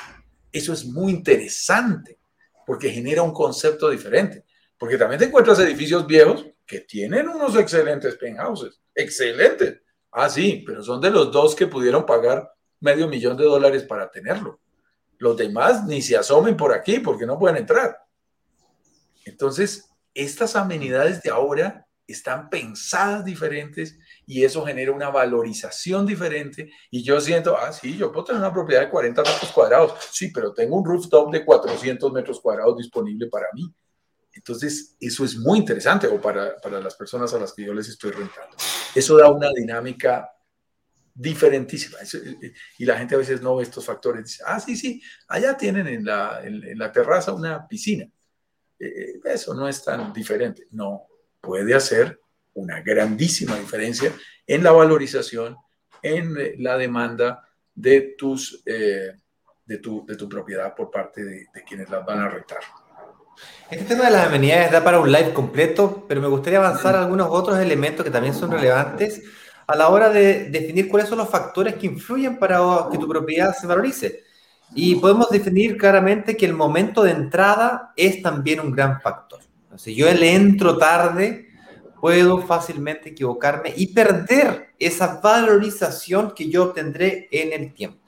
Eso 0.51 0.73
es 0.73 0.85
muy 0.85 1.11
interesante 1.11 2.19
porque 2.65 2.89
genera 2.89 3.21
un 3.21 3.31
concepto 3.31 3.89
diferente. 3.89 4.43
Porque 4.77 4.97
también 4.97 5.19
te 5.19 5.25
encuentras 5.25 5.59
edificios 5.59 6.05
viejos 6.05 6.45
que 6.65 6.81
tienen 6.81 7.27
unos 7.27 7.55
excelentes 7.55 8.15
penthouses. 8.15 8.79
Excelentes. 8.93 9.81
Ah, 10.11 10.29
sí, 10.29 10.63
pero 10.65 10.83
son 10.83 11.01
de 11.01 11.09
los 11.09 11.31
dos 11.31 11.55
que 11.55 11.67
pudieron 11.67 12.05
pagar 12.05 12.51
medio 12.79 13.07
millón 13.07 13.37
de 13.37 13.45
dólares 13.45 13.83
para 13.83 14.09
tenerlo. 14.09 14.59
Los 15.17 15.35
demás 15.37 15.85
ni 15.85 16.01
se 16.01 16.17
asomen 16.17 16.55
por 16.55 16.73
aquí 16.73 16.99
porque 16.99 17.25
no 17.25 17.39
pueden 17.39 17.57
entrar. 17.57 17.97
Entonces, 19.25 19.89
estas 20.13 20.55
amenidades 20.55 21.21
de 21.21 21.29
ahora 21.29 21.87
están 22.07 22.49
pensadas 22.49 23.25
diferentes 23.25 23.99
y 24.25 24.43
eso 24.43 24.65
genera 24.65 24.91
una 24.91 25.09
valorización 25.09 26.05
diferente. 26.05 26.71
Y 26.89 27.03
yo 27.03 27.19
siento, 27.19 27.57
ah, 27.57 27.73
sí, 27.73 27.97
yo 27.97 28.11
puedo 28.11 28.25
tener 28.25 28.41
una 28.41 28.53
propiedad 28.53 28.81
de 28.81 28.89
40 28.89 29.21
metros 29.21 29.51
cuadrados. 29.51 29.93
Sí, 30.11 30.31
pero 30.31 30.53
tengo 30.53 30.77
un 30.77 30.85
rooftop 30.85 31.31
de 31.31 31.43
400 31.43 32.13
metros 32.13 32.39
cuadrados 32.39 32.77
disponible 32.77 33.27
para 33.27 33.47
mí. 33.53 33.73
Entonces, 34.37 34.95
eso 34.99 35.25
es 35.25 35.35
muy 35.35 35.59
interesante 35.59 36.07
o 36.07 36.21
para, 36.21 36.57
para, 36.57 36.79
las 36.79 36.95
personas 36.95 37.33
a 37.33 37.39
las 37.39 37.53
que 37.53 37.65
yo 37.65 37.73
les 37.73 37.89
estoy 37.89 38.11
rentando. 38.11 38.55
Eso 38.93 39.17
da 39.17 39.29
una 39.31 39.49
dinámica 39.51 40.29
diferentísima. 41.13 41.97
y 42.77 42.85
la 42.85 42.97
gente 42.97 43.15
a 43.15 43.17
veces 43.17 43.41
no 43.41 43.55
ve 43.55 43.63
estos 43.63 43.83
factores. 43.83 44.25
Dice, 44.25 44.43
ah, 44.45 44.59
sí, 44.59 44.77
sí, 44.77 45.01
allá 45.27 45.57
tienen 45.57 45.87
en 45.87 46.05
la, 46.05 46.41
en, 46.43 46.77
la 46.77 46.91
terraza 46.91 47.33
una 47.33 47.67
piscina. 47.67 48.07
Eh, 48.79 49.19
eso 49.25 49.55
no 49.55 49.67
es 49.67 49.83
tan 49.83 50.13
diferente. 50.13 50.67
No, 50.71 51.07
puede 51.41 51.73
hacer 51.73 52.19
una 52.53 52.81
grandísima 52.81 53.57
diferencia 53.57 54.13
en 54.45 54.63
la 54.63 54.71
valorización, 54.71 55.57
en 56.03 56.63
la 56.63 56.77
demanda 56.77 57.43
de, 57.73 58.15
tus, 58.15 58.61
eh, 58.65 59.13
de, 59.65 59.77
tu, 59.79 60.05
de 60.05 60.15
tu 60.15 60.29
propiedad 60.29 60.75
por 60.75 60.91
parte 60.91 61.23
de, 61.23 61.47
de 61.51 61.63
quienes 61.63 61.89
las 61.89 62.05
van 62.05 62.19
a 62.19 62.29
rentar. 62.29 62.61
Este 63.69 63.85
tema 63.85 64.05
de 64.05 64.11
las 64.11 64.27
amenidades 64.27 64.71
da 64.71 64.83
para 64.83 64.99
un 64.99 65.11
live 65.11 65.33
completo, 65.33 66.05
pero 66.07 66.21
me 66.21 66.27
gustaría 66.27 66.59
avanzar 66.59 66.95
a 66.95 67.01
algunos 67.01 67.27
otros 67.29 67.59
elementos 67.59 68.05
que 68.05 68.11
también 68.11 68.33
son 68.33 68.51
relevantes 68.51 69.21
a 69.67 69.75
la 69.75 69.89
hora 69.89 70.09
de 70.09 70.45
definir 70.45 70.87
cuáles 70.87 71.09
son 71.09 71.17
los 71.17 71.29
factores 71.29 71.75
que 71.75 71.87
influyen 71.87 72.39
para 72.39 72.59
que 72.89 72.97
tu 72.97 73.07
propiedad 73.07 73.53
se 73.53 73.67
valorice. 73.67 74.23
Y 74.73 74.95
podemos 74.95 75.29
definir 75.29 75.77
claramente 75.77 76.37
que 76.37 76.45
el 76.45 76.53
momento 76.53 77.03
de 77.03 77.11
entrada 77.11 77.91
es 77.95 78.21
también 78.21 78.61
un 78.61 78.71
gran 78.71 79.01
factor. 79.01 79.41
Si 79.75 79.93
yo 79.93 80.11
le 80.13 80.33
entro 80.33 80.77
tarde, 80.77 81.49
puedo 81.99 82.39
fácilmente 82.39 83.09
equivocarme 83.09 83.73
y 83.75 83.87
perder 83.87 84.69
esa 84.79 85.19
valorización 85.21 86.33
que 86.33 86.49
yo 86.49 86.63
obtendré 86.63 87.27
en 87.31 87.53
el 87.53 87.73
tiempo. 87.73 87.99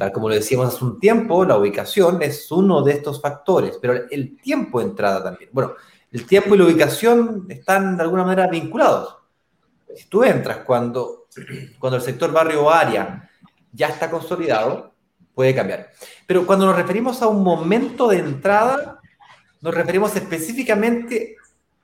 Tal 0.00 0.12
como 0.12 0.30
lo 0.30 0.34
decíamos 0.34 0.74
hace 0.74 0.82
un 0.82 0.98
tiempo, 0.98 1.44
la 1.44 1.58
ubicación 1.58 2.22
es 2.22 2.50
uno 2.50 2.80
de 2.80 2.92
estos 2.92 3.20
factores, 3.20 3.76
pero 3.82 4.08
el 4.10 4.34
tiempo 4.40 4.80
de 4.80 4.86
entrada 4.86 5.22
también. 5.22 5.50
Bueno, 5.52 5.74
el 6.10 6.24
tiempo 6.24 6.54
y 6.54 6.58
la 6.58 6.64
ubicación 6.64 7.44
están 7.50 7.98
de 7.98 8.04
alguna 8.04 8.24
manera 8.24 8.48
vinculados. 8.48 9.18
Si 9.94 10.06
tú 10.06 10.24
entras 10.24 10.60
cuando, 10.64 11.26
cuando 11.78 11.98
el 11.98 12.02
sector 12.02 12.32
barrio 12.32 12.64
o 12.64 12.70
área 12.70 13.28
ya 13.74 13.88
está 13.88 14.10
consolidado, 14.10 14.94
puede 15.34 15.54
cambiar. 15.54 15.90
Pero 16.26 16.46
cuando 16.46 16.64
nos 16.64 16.76
referimos 16.76 17.20
a 17.20 17.28
un 17.28 17.44
momento 17.44 18.08
de 18.08 18.20
entrada, 18.20 19.02
nos 19.60 19.74
referimos 19.74 20.16
específicamente 20.16 21.36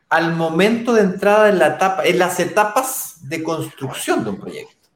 al 0.08 0.34
momento 0.34 0.94
de 0.94 1.02
entrada 1.02 1.50
en, 1.50 1.58
la 1.58 1.66
etapa, 1.66 2.02
en 2.02 2.18
las 2.18 2.40
etapas 2.40 3.28
de 3.28 3.42
construcción 3.42 4.24
de 4.24 4.30
un 4.30 4.40
proyecto. 4.40 4.88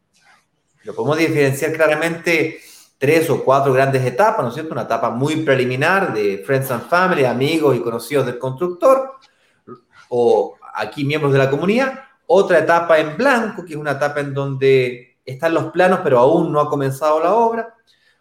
Lo 0.84 0.94
podemos 0.94 1.18
diferenciar 1.18 1.74
claramente 1.74 2.60
tres 3.00 3.30
o 3.30 3.42
cuatro 3.42 3.72
grandes 3.72 4.04
etapas, 4.04 4.42
¿no 4.42 4.48
es 4.48 4.54
cierto? 4.54 4.74
Una 4.74 4.82
etapa 4.82 5.08
muy 5.08 5.36
preliminar 5.36 6.12
de 6.12 6.42
Friends 6.44 6.70
and 6.70 6.86
Family, 6.86 7.24
amigos 7.24 7.74
y 7.74 7.80
conocidos 7.80 8.26
del 8.26 8.38
constructor, 8.38 9.14
o 10.10 10.54
aquí 10.74 11.06
miembros 11.06 11.32
de 11.32 11.38
la 11.38 11.48
comunidad. 11.48 11.98
Otra 12.26 12.58
etapa 12.58 12.98
en 12.98 13.16
blanco, 13.16 13.64
que 13.64 13.72
es 13.72 13.78
una 13.78 13.92
etapa 13.92 14.20
en 14.20 14.34
donde 14.34 15.16
están 15.24 15.54
los 15.54 15.72
planos, 15.72 16.00
pero 16.04 16.18
aún 16.18 16.52
no 16.52 16.60
ha 16.60 16.68
comenzado 16.68 17.20
la 17.20 17.32
obra. 17.32 17.74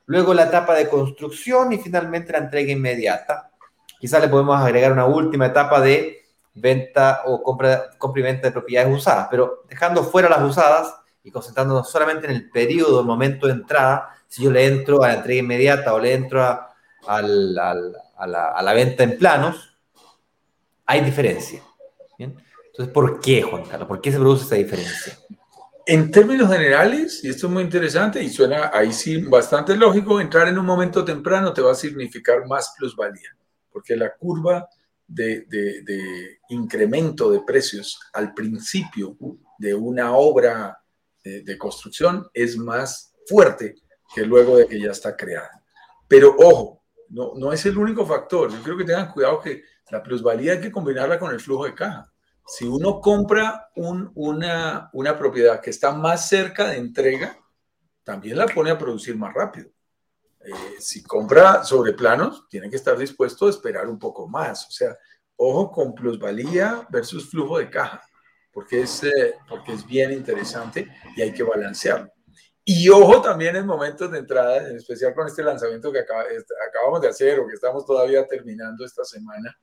Luego 0.06 0.34
la 0.34 0.44
etapa 0.44 0.74
de 0.76 0.88
construcción 0.88 1.74
y 1.74 1.80
finalmente 1.80 2.32
la 2.32 2.38
entrega 2.38 2.72
inmediata. 2.72 3.52
Quizás 4.00 4.22
le 4.22 4.30
podemos 4.30 4.58
agregar 4.62 4.94
una 4.94 5.08
última 5.08 5.48
etapa 5.48 5.82
de 5.82 6.22
venta 6.54 7.24
o 7.26 7.44
compra, 7.44 7.90
compra 7.98 8.32
de 8.32 8.52
propiedades 8.52 8.98
usadas, 8.98 9.28
pero 9.30 9.66
dejando 9.68 10.06
fuera 10.06 10.30
las 10.30 10.42
usadas, 10.42 10.96
y 11.22 11.32
concentrándonos 11.32 11.92
solamente 11.92 12.28
en 12.28 12.32
el 12.32 12.50
periodo, 12.50 13.02
el 13.02 13.06
momento 13.06 13.46
de 13.46 13.54
entrada, 13.54 14.16
si 14.30 14.44
yo 14.44 14.52
le 14.52 14.66
entro 14.66 15.04
a 15.04 15.10
la 15.10 15.14
entrega 15.16 15.40
inmediata 15.40 15.94
o 15.94 16.00
le 16.00 16.14
entro 16.14 16.42
a, 16.42 17.22
la, 17.22 18.74
venta 18.74 19.04
en 19.04 19.18
planos, 19.18 19.78
hay 20.86 21.02
diferencia. 21.02 21.62
Entonces, 22.18 22.94
¿por 22.94 23.20
qué, 23.20 23.42
Juan 23.42 23.66
Carlos? 23.66 23.88
¿Por 23.88 24.00
qué 24.00 24.12
se 24.12 24.20
produce 24.20 24.46
esa 24.46 24.56
diferencia? 24.56 25.18
En 25.86 26.12
términos 26.12 26.50
generales, 26.52 27.24
y 27.24 27.30
esto 27.30 27.48
es 27.48 27.54
muy 27.54 27.64
interesante 27.64 28.24
y 28.24 28.30
suena 28.30 28.70
ahí 28.74 28.94
sí 28.94 29.18
bastante 29.18 29.76
lógico, 29.76 30.22
entrar 30.22 30.48
en 30.48 30.60
un 30.60 30.66
momento 30.66 31.04
temprano 31.04 31.52
te 31.52 31.62
va 31.62 31.72
a 31.72 31.76
significar 31.76 32.46
más 32.48 32.74
plusvalía, 32.78 33.36
porque 33.72 33.96
la 33.96 34.16
curva 34.16 34.70
de, 35.08 35.46
de 35.50 36.40
incremento 36.50 37.32
de 37.32 37.42
precios 37.42 38.00
al 38.14 38.34
principio 38.36 39.18
de 39.58 39.74
una 39.74 40.14
obra 40.14 40.80
de, 41.24 41.58
construcción 41.58 42.28
es 42.34 42.58
más 42.58 43.14
fuerte 43.28 43.76
que 44.14 44.26
luego 44.26 44.58
de 44.58 44.68
que 44.68 44.80
ya 44.80 44.92
está 44.92 45.16
creada. 45.16 45.64
Pero 46.08 46.36
ojo, 46.38 46.84
no, 47.10 47.34
no 47.36 47.54
es 47.54 47.66
el 47.66 47.78
único 47.78 48.06
factor. 48.06 48.52
Yo 48.52 48.62
creo 48.64 48.78
que 48.78 48.84
tengan 48.84 49.12
cuidado 49.12 49.40
que 49.40 49.64
la 49.90 50.02
plusvalía 50.02 50.54
hay 50.54 50.62
que 50.62 50.72
combinarla 50.72 51.20
con 51.20 51.32
el 51.32 51.40
flujo 51.40 51.66
de 51.66 51.76
caja. 51.76 52.12
Si 52.46 52.66
uno 52.66 53.00
compra 53.00 53.70
un, 53.76 54.12
una, 54.16 54.90
una 54.94 55.18
propiedad 55.18 55.62
que 55.62 55.70
está 55.70 55.92
más 55.92 56.28
cerca 56.28 56.70
de 56.70 56.78
entrega, 56.78 57.38
también 58.04 58.38
la 58.38 58.48
pone 58.48 58.72
a 58.72 58.78
producir 58.78 59.16
más 59.16 59.34
rápido. 59.34 59.70
Eh, 60.42 60.76
si 60.80 61.04
compra 61.04 61.64
sobre 61.64 61.94
planos, 61.94 62.48
tiene 62.50 62.70
que 62.70 62.76
estar 62.76 62.98
dispuesto 62.98 63.46
a 63.46 63.52
esperar 63.52 63.88
un 63.88 64.00
poco 64.00 64.28
más. 64.28 64.68
O 64.68 64.72
sea, 64.72 64.98
ojo 65.36 65.72
con 65.72 65.94
plusvalía 65.94 66.88
versus 66.90 67.30
flujo 67.30 67.60
de 67.60 67.70
caja 67.70 68.02
porque 68.52 68.82
es, 68.82 69.04
eh, 69.04 69.36
porque 69.48 69.74
es 69.74 69.86
bien 69.86 70.12
interesante 70.12 70.88
y 71.16 71.22
hay 71.22 71.34
que 71.34 71.44
balancearlo. 71.44 72.12
Y 72.64 72.90
ojo 72.90 73.22
también 73.22 73.56
en 73.56 73.66
momentos 73.66 74.12
de 74.12 74.20
entrada, 74.20 74.70
en 74.70 74.78
especial 74.78 75.14
con 75.14 75.28
este 75.28 75.44
lanzamiento 75.44 75.92
que 75.92 76.00
acabamos 76.00 77.02
de 77.02 77.08
hacer 77.08 77.40
o 77.40 77.48
que 77.48 77.56
estamos 77.56 77.86
todavía 77.86 78.28
terminando 78.28 78.86
esta 78.86 79.04
semana, 79.04 79.58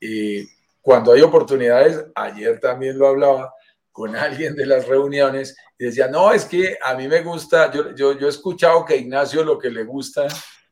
eh, 0.00 0.44
cuando 0.80 1.12
hay 1.12 1.20
oportunidades, 1.20 2.04
ayer 2.14 2.58
también 2.60 2.98
lo 2.98 3.08
hablaba 3.08 3.52
con 3.92 4.16
alguien 4.16 4.54
de 4.54 4.64
las 4.64 4.86
reuniones 4.86 5.56
y 5.76 5.86
decía, 5.86 6.08
no, 6.08 6.32
es 6.32 6.44
que 6.44 6.78
a 6.82 6.94
mí 6.94 7.08
me 7.08 7.22
gusta, 7.22 7.70
yo, 7.72 7.94
yo, 7.94 8.18
yo 8.18 8.26
he 8.26 8.30
escuchado 8.30 8.84
que 8.84 8.94
a 8.94 8.96
Ignacio 8.96 9.44
lo 9.44 9.58
que 9.58 9.70
le 9.70 9.84
gusta 9.84 10.26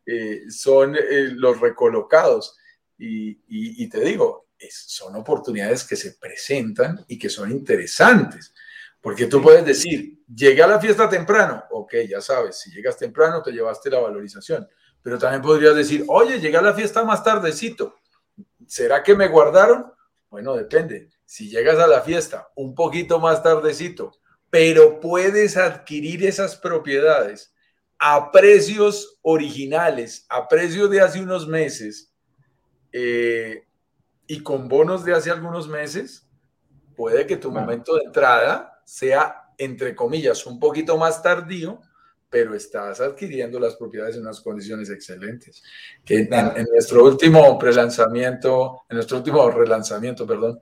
eh, 0.07 0.43
son 0.49 0.97
los 1.35 1.61
recolocados. 1.61 2.57
Y, 2.97 3.31
y, 3.31 3.85
y, 3.85 3.89
te 3.89 4.01
digo, 4.01 4.47
son 4.71 5.17
oportunidades 5.17 5.85
que 5.85 5.97
se 5.97 6.13
presentan 6.13 7.05
y 7.09 7.19
que 7.19 7.29
son 7.29 7.51
interesantes. 7.51 8.55
Porque 9.07 9.27
tú 9.29 9.41
puedes 9.41 9.65
decir, 9.65 10.21
llegué 10.27 10.65
a 10.65 10.67
la 10.67 10.81
fiesta 10.81 11.09
temprano, 11.09 11.63
ok, 11.71 11.95
ya 12.09 12.21
sabes, 12.21 12.59
si 12.59 12.73
llegas 12.73 12.97
temprano 12.97 13.41
te 13.41 13.53
llevaste 13.53 13.89
la 13.89 14.01
valorización, 14.01 14.69
pero 15.01 15.17
también 15.17 15.43
podrías 15.43 15.77
decir, 15.77 16.05
oye, 16.09 16.41
llegué 16.41 16.57
a 16.57 16.63
la 16.63 16.75
fiesta 16.75 17.05
más 17.05 17.23
tardecito, 17.23 17.95
¿será 18.67 19.05
que 19.05 19.15
me 19.15 19.29
guardaron? 19.29 19.93
Bueno, 20.29 20.57
depende. 20.57 21.09
Si 21.25 21.49
llegas 21.49 21.79
a 21.79 21.87
la 21.87 22.01
fiesta 22.01 22.49
un 22.57 22.75
poquito 22.75 23.21
más 23.21 23.45
tardecito, 23.45 24.11
pero 24.51 24.99
puedes 24.99 25.57
adquirir 25.57 26.27
esas 26.27 26.57
propiedades 26.57 27.55
a 28.01 28.33
precios 28.33 29.21
originales, 29.23 30.27
a 30.29 30.49
precios 30.49 30.91
de 30.91 31.01
hace 31.01 31.21
unos 31.21 31.47
meses, 31.47 32.13
eh, 32.91 33.69
y 34.27 34.43
con 34.43 34.67
bonos 34.67 35.05
de 35.05 35.15
hace 35.15 35.31
algunos 35.31 35.69
meses, 35.69 36.29
puede 36.97 37.25
que 37.25 37.37
tu 37.37 37.53
momento 37.53 37.95
de 37.95 38.03
entrada 38.07 38.73
sea, 38.87 39.51
entre 39.59 39.95
comillas, 39.95 40.47
un 40.47 40.61
poquito 40.61 40.97
más 40.97 41.21
tardío, 41.21 41.81
pero 42.31 42.55
estás 42.55 43.01
adquiriendo 43.01 43.59
las 43.59 43.77
propiedades 43.77 44.17
en 44.17 44.23
unas 44.23 44.41
condiciones 44.41 44.91
excelentes. 44.91 45.63
Que 46.05 46.21
en, 46.21 46.67
nuestro 46.73 47.05
último 47.05 47.59
prelanzamiento, 47.59 48.83
en 48.89 48.97
nuestro 48.97 49.19
último 49.19 49.51
relanzamiento, 49.51 50.27
perdón, 50.27 50.61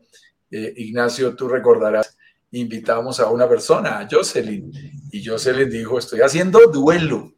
eh, 0.50 0.72
Ignacio, 0.76 1.36
tú 1.36 1.48
recordarás, 1.48 2.16
invitamos 2.52 3.20
a 3.20 3.28
una 3.28 3.48
persona, 3.48 3.98
a 3.98 4.08
Jocelyn, 4.10 4.72
y 5.10 5.24
Jocelyn 5.24 5.68
dijo, 5.68 5.98
estoy 5.98 6.20
haciendo 6.20 6.60
duelo, 6.72 7.34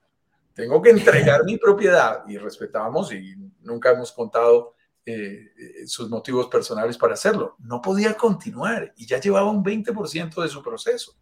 tengo 0.55 0.81
que 0.81 0.91
entregar 0.91 1.45
mi 1.45 1.57
propiedad, 1.57 2.23
y 2.29 2.37
respetamos 2.37 3.13
y 3.13 3.35
nunca 3.63 3.91
hemos 3.91 4.13
contado 4.13 4.76
eh, 5.09 5.53
eh, 5.57 5.87
sus 5.87 6.11
motivos 6.11 6.49
personales 6.49 6.99
para 6.99 7.15
hacerlo. 7.15 7.55
No 7.61 7.81
podía 7.81 8.15
continuar 8.15 8.93
y 8.97 9.07
ya 9.07 9.21
llevaba 9.21 9.49
un 9.49 9.63
20% 9.63 10.43
de 10.43 10.49
su 10.49 10.61
proceso, 10.61 11.17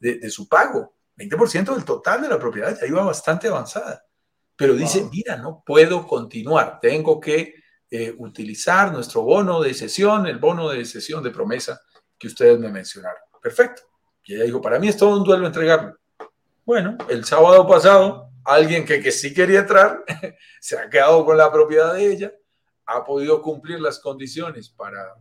de, 0.00 0.28
su 0.30 0.48
pago. 0.48 0.96
20% 1.16 1.72
del 1.72 1.84
total 1.84 2.22
de 2.22 2.28
la 2.28 2.40
propiedad 2.40 2.76
ya 2.76 2.88
iba 2.88 3.04
bastante 3.04 3.46
avanzada. 3.46 4.04
Pero 4.56 4.74
dice, 4.74 5.08
mira, 5.12 5.36
no 5.36 5.62
puedo 5.64 6.08
continuar, 6.08 6.80
tengo 6.80 7.20
que 7.20 7.54
eh, 7.88 8.12
utilizar 8.18 8.92
nuestro 8.92 9.22
bono 9.22 9.60
de 9.60 9.74
sesión, 9.74 10.26
el 10.26 10.38
bono 10.38 10.68
de 10.68 10.84
sesión 10.84 11.22
de 11.22 11.30
promesa 11.30 11.80
que 12.18 12.26
ustedes 12.26 12.58
me 12.58 12.68
mencionaron. 12.68 13.22
Perfecto. 13.40 13.82
Y 14.24 14.34
ella 14.34 14.44
dijo, 14.44 14.60
para 14.60 14.80
mí 14.80 14.88
es 14.88 14.96
todo 14.96 15.16
un 15.16 15.22
duelo 15.22 15.46
entregarlo. 15.46 15.96
Bueno, 16.64 16.98
el 17.08 17.24
sábado 17.24 17.64
pasado, 17.64 18.32
alguien 18.44 18.84
que, 18.84 19.00
que 19.00 19.12
sí 19.12 19.32
quería 19.32 19.60
entrar 19.60 20.04
se 20.60 20.76
ha 20.76 20.90
quedado 20.90 21.24
con 21.24 21.36
la 21.36 21.52
propiedad 21.52 21.94
de 21.94 22.12
ella 22.12 22.32
ha 22.90 23.04
podido 23.04 23.40
cumplir 23.40 23.80
las 23.80 24.00
condiciones 24.00 24.68
para 24.68 25.14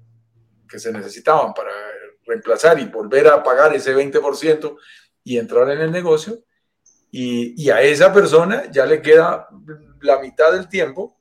que 0.68 0.80
se 0.80 0.92
necesitaban 0.92 1.54
para 1.54 1.72
reemplazar 2.26 2.80
y 2.80 2.86
volver 2.86 3.28
a 3.28 3.44
pagar 3.44 3.74
ese 3.76 3.96
20% 3.96 4.78
y 5.24 5.38
entrar 5.38 5.70
en 5.70 5.82
el 5.82 5.92
negocio. 5.92 6.44
Y, 7.12 7.62
y, 7.62 7.70
a 7.72 7.82
esa 7.82 8.14
persona 8.14 8.70
ya 8.70 8.86
le 8.86 9.02
queda 9.02 9.48
la 10.02 10.20
mitad 10.20 10.52
del 10.52 10.70
tiempo 10.70 11.20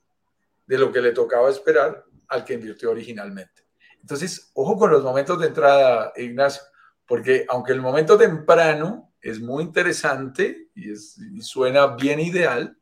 de 0.66 0.76
lo 0.76 0.92
que 0.92 1.00
le 1.00 1.12
tocaba 1.12 1.48
esperar 1.48 2.04
al 2.28 2.44
que 2.44 2.54
invirtió 2.54 2.90
originalmente. 2.90 3.66
Entonces, 4.00 4.50
ojo 4.54 4.76
con 4.76 4.90
los 4.90 5.02
momentos 5.02 5.40
de 5.40 5.46
entrada, 5.46 6.12
Ignacio, 6.16 6.62
porque 7.06 7.46
aunque 7.48 7.72
el 7.72 7.80
momento 7.80 8.18
temprano 8.18 9.14
es 9.20 9.40
muy 9.40 9.64
interesante 9.64 10.68
y, 10.74 10.92
es, 10.92 11.18
y 11.18 11.40
suena 11.40 11.86
bien 11.88 12.20
ideal, 12.20 12.77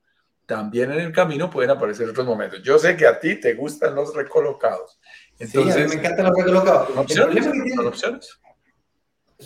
también 0.47 0.92
en 0.92 1.01
el 1.01 1.12
camino 1.12 1.51
pueden 1.51 1.70
aparecer 1.70 2.09
otros 2.09 2.24
momentos. 2.24 2.62
Yo 2.62 2.78
sé 2.78 2.97
que 2.97 3.07
a 3.07 3.18
ti 3.18 3.40
te 3.40 3.55
gustan 3.55 3.94
los 3.94 4.14
recolocados. 4.14 4.99
Entonces, 5.38 5.74
sí, 5.74 5.80
a 5.80 5.84
mí 5.84 5.90
me 5.90 5.94
encantan 5.97 6.26
los 6.26 6.36
recolocados. 6.36 6.88
¿Son 6.88 7.86
opciones? 7.86 8.38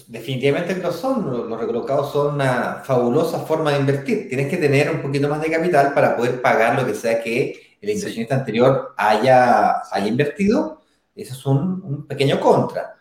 Definitivamente 0.07 0.77
no 0.77 0.93
son. 0.93 1.49
Los 1.49 1.59
recolocados 1.61 2.13
son 2.13 2.35
una 2.35 2.83
fabulosa 2.85 3.41
forma 3.41 3.73
de 3.73 3.81
invertir. 3.81 4.29
Tienes 4.29 4.49
que 4.49 4.59
tener 4.59 4.91
un 4.91 5.03
poquito 5.03 5.29
más 5.29 5.41
de 5.41 5.51
capital 5.51 5.95
para 5.95 6.17
poder 6.17 6.41
pagar 6.43 6.79
lo 6.79 6.87
que 6.87 6.95
sea 6.95 7.23
que 7.23 7.77
el 7.81 7.91
inversionista 7.91 8.37
anterior 8.37 8.95
haya, 8.97 9.83
haya 9.91 10.07
invertido. 10.07 10.83
Eso 11.17 11.35
es 11.35 11.47
un, 11.47 11.83
un 11.83 12.07
pequeño 12.07 12.39
contra. 12.39 12.95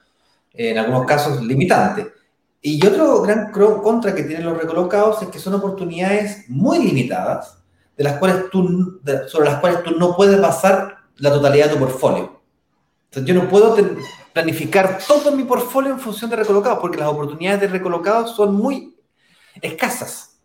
En 0.53 0.77
algunos 0.77 1.05
casos 1.05 1.43
limitante. 1.43 2.11
Y 2.61 2.83
otro 2.85 3.21
gran 3.21 3.51
contra 3.51 4.15
que 4.15 4.23
tienen 4.23 4.45
los 4.45 4.57
recolocados 4.57 5.21
es 5.21 5.29
que 5.29 5.39
son 5.39 5.53
oportunidades 5.53 6.49
muy 6.49 6.79
limitadas 6.79 7.58
de 7.99 8.05
las 8.05 8.17
cuales 8.17 8.49
tú, 8.49 9.01
sobre 9.27 9.49
las 9.49 9.59
cuales 9.59 9.83
tú 9.83 9.91
no 9.91 10.15
puedes 10.15 10.39
basar 10.39 10.99
la 11.17 11.33
totalidad 11.33 11.65
de 11.65 11.73
tu 11.73 11.79
portfolio. 11.79 12.41
Entonces, 13.03 13.27
yo 13.27 13.43
no 13.43 13.49
puedo 13.49 13.75
planificar 14.31 14.99
todo 15.05 15.33
mi 15.33 15.43
portfolio 15.43 15.91
en 15.91 15.99
función 15.99 16.29
de 16.29 16.37
recolocados, 16.37 16.79
porque 16.79 16.97
las 16.97 17.09
oportunidades 17.09 17.59
de 17.59 17.67
recolocados 17.67 18.37
son 18.37 18.55
muy 18.55 18.95
escasas. 19.61 20.39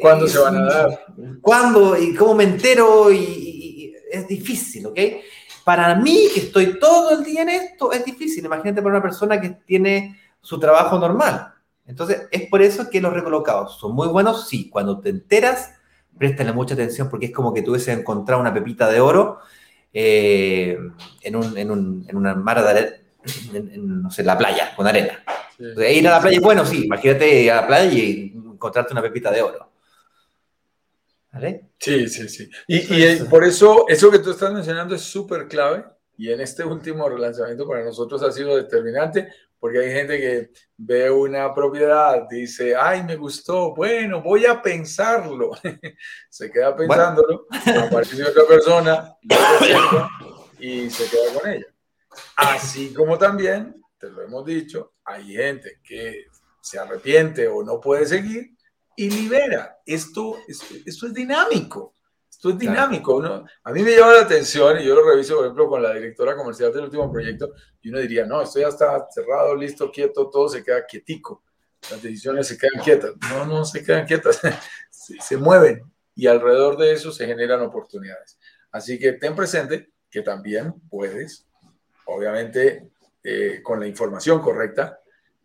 ¿Cuándo 0.00 0.28
se 0.28 0.38
van 0.38 0.58
a 0.58 0.64
dar? 0.64 1.06
¿Cuándo 1.40 2.00
y 2.00 2.14
cómo 2.14 2.36
me 2.36 2.44
entero? 2.44 3.10
Y, 3.10 3.92
es 4.08 4.28
difícil, 4.28 4.86
¿ok? 4.86 5.00
Para 5.64 5.96
mí, 5.96 6.28
que 6.32 6.38
estoy 6.38 6.78
todo 6.78 7.18
el 7.18 7.24
día 7.24 7.42
en 7.42 7.48
esto, 7.48 7.90
es 7.90 8.04
difícil. 8.04 8.44
Imagínate 8.44 8.80
para 8.80 8.94
una 8.94 9.02
persona 9.02 9.40
que 9.40 9.58
tiene 9.66 10.20
su 10.40 10.60
trabajo 10.60 11.00
normal. 11.00 11.52
Entonces, 11.84 12.28
es 12.30 12.48
por 12.48 12.62
eso 12.62 12.88
que 12.88 13.00
los 13.00 13.12
recolocados 13.12 13.76
son 13.76 13.92
muy 13.92 14.06
buenos, 14.06 14.48
sí. 14.48 14.70
Cuando 14.70 15.00
te 15.00 15.08
enteras, 15.08 15.72
préstale 16.18 16.52
mucha 16.52 16.74
atención 16.74 17.08
porque 17.08 17.26
es 17.26 17.32
como 17.32 17.52
que 17.52 17.62
tú 17.62 17.72
hubieses 17.72 17.96
encontrado 17.96 18.40
una 18.40 18.52
pepita 18.52 18.88
de 18.88 19.00
oro 19.00 19.38
eh, 19.92 20.78
en, 21.22 21.36
un, 21.36 21.56
en, 21.56 21.70
un, 21.70 22.06
en, 22.08 22.16
una 22.16 22.34
mar 22.34 22.62
de 22.62 22.68
arena, 22.68 22.96
en, 23.52 24.02
no 24.02 24.10
sé, 24.10 24.22
la 24.22 24.36
playa, 24.36 24.74
con 24.76 24.86
arena. 24.86 25.24
ir 25.58 26.08
a 26.08 26.10
la 26.12 26.20
playa, 26.20 26.40
bueno, 26.40 26.64
sí, 26.66 26.84
imagínate 26.84 27.42
ir 27.42 27.50
a 27.50 27.62
la 27.62 27.66
playa 27.66 27.92
y 27.92 28.32
encontrarte 28.34 28.92
una 28.92 29.02
pepita 29.02 29.30
de 29.30 29.42
oro. 29.42 29.70
¿Vale? 31.32 31.64
Sí, 31.78 32.08
sí, 32.08 32.28
sí. 32.28 32.50
Y, 32.66 32.94
y 32.94 33.24
por 33.28 33.44
eso, 33.44 33.86
eso 33.88 34.10
que 34.10 34.18
tú 34.18 34.30
estás 34.30 34.52
mencionando 34.52 34.94
es 34.94 35.02
súper 35.02 35.48
clave 35.48 35.84
y 36.18 36.30
en 36.30 36.40
este 36.40 36.64
último 36.64 37.08
relanzamiento 37.08 37.68
para 37.68 37.84
nosotros 37.84 38.22
ha 38.22 38.32
sido 38.32 38.56
determinante 38.56 39.28
porque 39.58 39.78
hay 39.80 39.92
gente 39.92 40.18
que 40.18 40.50
ve 40.76 41.10
una 41.10 41.54
propiedad, 41.54 42.26
dice, 42.28 42.74
ay, 42.76 43.02
me 43.02 43.16
gustó, 43.16 43.74
bueno, 43.74 44.22
voy 44.22 44.46
a 44.46 44.60
pensarlo. 44.60 45.52
se 46.30 46.50
queda 46.50 46.76
pensándolo, 46.76 47.46
aparece 47.86 48.24
otra 48.24 48.44
persona 48.46 49.16
y 50.58 50.90
se 50.90 51.08
queda 51.08 51.40
con 51.40 51.50
ella. 51.50 51.66
Así 52.36 52.92
como 52.94 53.18
también, 53.18 53.82
te 53.98 54.10
lo 54.10 54.22
hemos 54.22 54.44
dicho, 54.44 54.94
hay 55.04 55.34
gente 55.34 55.80
que 55.82 56.26
se 56.60 56.78
arrepiente 56.78 57.46
o 57.48 57.62
no 57.62 57.80
puede 57.80 58.06
seguir 58.06 58.56
y 58.96 59.10
libera. 59.10 59.78
Esto, 59.84 60.36
esto, 60.48 61.06
es 61.06 61.14
dinámico. 61.14 61.94
Esto 62.36 62.50
es 62.50 62.58
dinámico. 62.58 63.22
A 63.64 63.72
mí 63.72 63.82
me 63.82 63.96
llama 63.96 64.12
la 64.12 64.20
atención 64.20 64.78
y 64.78 64.84
yo 64.84 64.94
lo 64.94 65.08
reviso, 65.08 65.36
por 65.36 65.46
ejemplo, 65.46 65.68
con 65.68 65.82
la 65.82 65.94
directora 65.94 66.36
comercial 66.36 66.70
del 66.70 66.84
último 66.84 67.10
proyecto 67.10 67.54
y 67.80 67.88
uno 67.88 67.98
diría, 67.98 68.26
no, 68.26 68.42
esto 68.42 68.60
ya 68.60 68.68
está 68.68 69.06
cerrado, 69.10 69.56
listo, 69.56 69.90
quieto, 69.90 70.28
todo 70.28 70.46
se 70.50 70.62
queda 70.62 70.84
quietico. 70.84 71.42
Las 71.90 72.02
decisiones 72.02 72.46
se 72.46 72.58
quedan 72.58 72.84
quietas. 72.84 73.12
No, 73.30 73.46
no 73.46 73.64
se 73.64 73.82
quedan 73.82 74.04
quietas, 74.06 74.38
se, 74.90 75.18
se 75.18 75.36
mueven 75.38 75.82
y 76.14 76.26
alrededor 76.26 76.76
de 76.76 76.92
eso 76.92 77.10
se 77.10 77.26
generan 77.26 77.62
oportunidades. 77.62 78.38
Así 78.70 78.98
que 78.98 79.12
ten 79.12 79.34
presente 79.34 79.90
que 80.10 80.20
también 80.20 80.74
puedes, 80.90 81.46
obviamente, 82.04 82.90
eh, 83.24 83.60
con 83.62 83.80
la 83.80 83.86
información 83.86 84.42
correcta, 84.42 85.00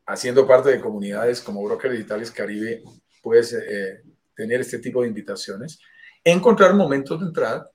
haciendo 0.06 0.46
parte 0.46 0.70
de 0.70 0.82
comunidades 0.82 1.40
como 1.40 1.64
Broker 1.64 1.90
Digitales 1.90 2.32
Caribe, 2.32 2.84
puedes 3.24 3.54
eh, 3.54 4.04
tener 4.36 4.62
este 4.62 4.80
tipo 4.80 5.02
de 5.02 5.08
invitaciones, 5.08 5.80
encontrar 6.24 6.74
momentos 6.74 7.20
de 7.20 7.26
entrada, 7.26 7.70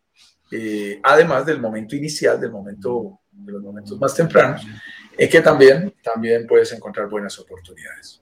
eh, 0.51 1.01
además 1.03 1.45
del 1.47 1.61
momento 1.61 1.97
inicial, 1.97 2.41
del 2.41 2.51
momento, 2.51 3.21
de 3.31 3.53
los 3.53 3.63
momentos 3.63 3.99
más 3.99 4.15
tempranos, 4.15 4.63
es 5.17 5.29
que 5.29 5.41
también, 5.41 5.95
también 6.03 6.47
puedes 6.47 6.73
encontrar 6.73 7.09
buenas 7.09 7.39
oportunidades. 7.39 8.21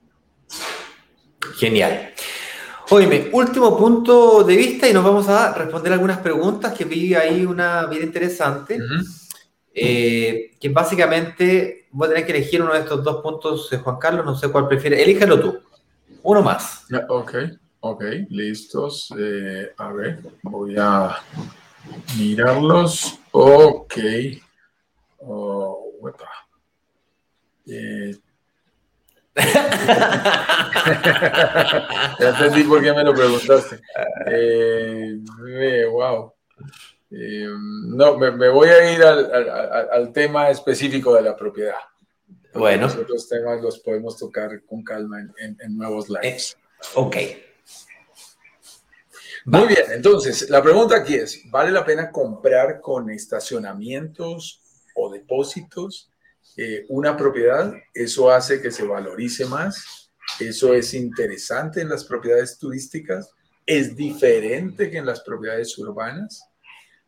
Genial. 1.57 2.13
Oye, 2.91 3.31
último 3.33 3.77
punto 3.77 4.45
de 4.45 4.57
vista 4.57 4.89
y 4.89 4.93
nos 4.93 5.05
vamos 5.05 5.29
a 5.29 5.55
responder 5.55 5.93
algunas 5.93 6.19
preguntas 6.19 6.75
que 6.75 6.85
vi 6.85 7.15
ahí 7.15 7.45
una 7.45 7.87
bien 7.87 8.03
interesante. 8.03 8.79
Eh, 9.77 10.53
que 10.61 10.69
básicamente 10.69 11.89
voy 11.91 12.07
a 12.07 12.11
tener 12.11 12.27
que 12.27 12.33
elegir 12.33 12.63
uno 12.63 12.75
de 12.75 12.81
estos 12.81 13.03
dos 13.03 13.23
puntos, 13.23 13.71
Juan 13.83 13.99
Carlos, 13.99 14.25
no 14.25 14.37
sé 14.37 14.49
cuál 14.49 14.69
prefiere. 14.69 15.03
Elíjalo 15.03 15.41
tú. 15.41 15.59
Uno 16.23 16.43
más. 16.43 16.87
Ok, 17.09 17.35
ok, 17.85 18.03
listos. 18.31 19.13
Eh, 19.19 19.73
a 19.77 19.93
ver, 19.93 20.21
voy 20.43 20.75
a 20.79 21.17
mirarlos. 22.19 23.19
Ok. 23.31 23.99
Oh, 25.19 25.81
eh, 27.67 28.15
ya 32.19 32.29
entendí 32.29 32.63
por 32.65 32.83
qué 32.83 32.93
me 32.93 33.05
lo 33.05 33.15
preguntaste. 33.15 33.81
Eh, 34.27 35.19
wow. 35.91 36.33
Eh, 37.11 37.49
no, 37.49 38.19
me, 38.19 38.49
voy 38.49 38.69
a 38.69 38.93
ir 38.93 39.03
al, 39.03 40.13
tema 40.13 40.51
específico 40.51 41.15
de 41.15 41.23
la 41.23 41.35
propiedad. 41.37 41.79
Bueno. 42.53 42.87
Los 42.87 42.97
otros 42.97 43.29
temas 43.29 43.61
los 43.61 43.79
podemos 43.81 44.17
tocar 44.17 44.63
con 44.65 44.83
calma 44.85 45.21
en, 45.39 45.77
nuevos 45.77 46.09
lives. 46.09 46.57
Eh, 47.15 47.54
ok. 49.47 49.53
Muy 49.53 49.69
bien, 49.69 49.85
entonces 49.91 50.49
la 50.49 50.63
pregunta 50.63 50.97
aquí 50.97 51.15
es, 51.15 51.43
¿vale 51.51 51.71
la 51.71 51.85
pena 51.85 52.11
comprar 52.11 52.81
con 52.81 53.11
estacionamientos 53.11 54.63
o 54.95 55.11
depósitos 55.11 56.11
eh, 56.57 56.87
una 56.89 57.17
propiedad? 57.17 57.73
¿Eso 57.93 58.31
hace 58.31 58.63
que 58.63 58.71
se 58.71 58.85
valorice 58.85 59.45
más? 59.47 60.11
¿Eso 60.41 60.75
es 60.75 60.95
interesante 60.95 61.81
en 61.81 61.89
las 61.89 62.05
propiedades 62.05 62.59
turísticas? 62.59 63.31
¿Es 63.67 63.95
diferente 63.97 64.91
que 64.91 64.99
en 64.99 65.07
las 65.07 65.21
propiedades 65.21 65.77
urbanas? 65.79 66.43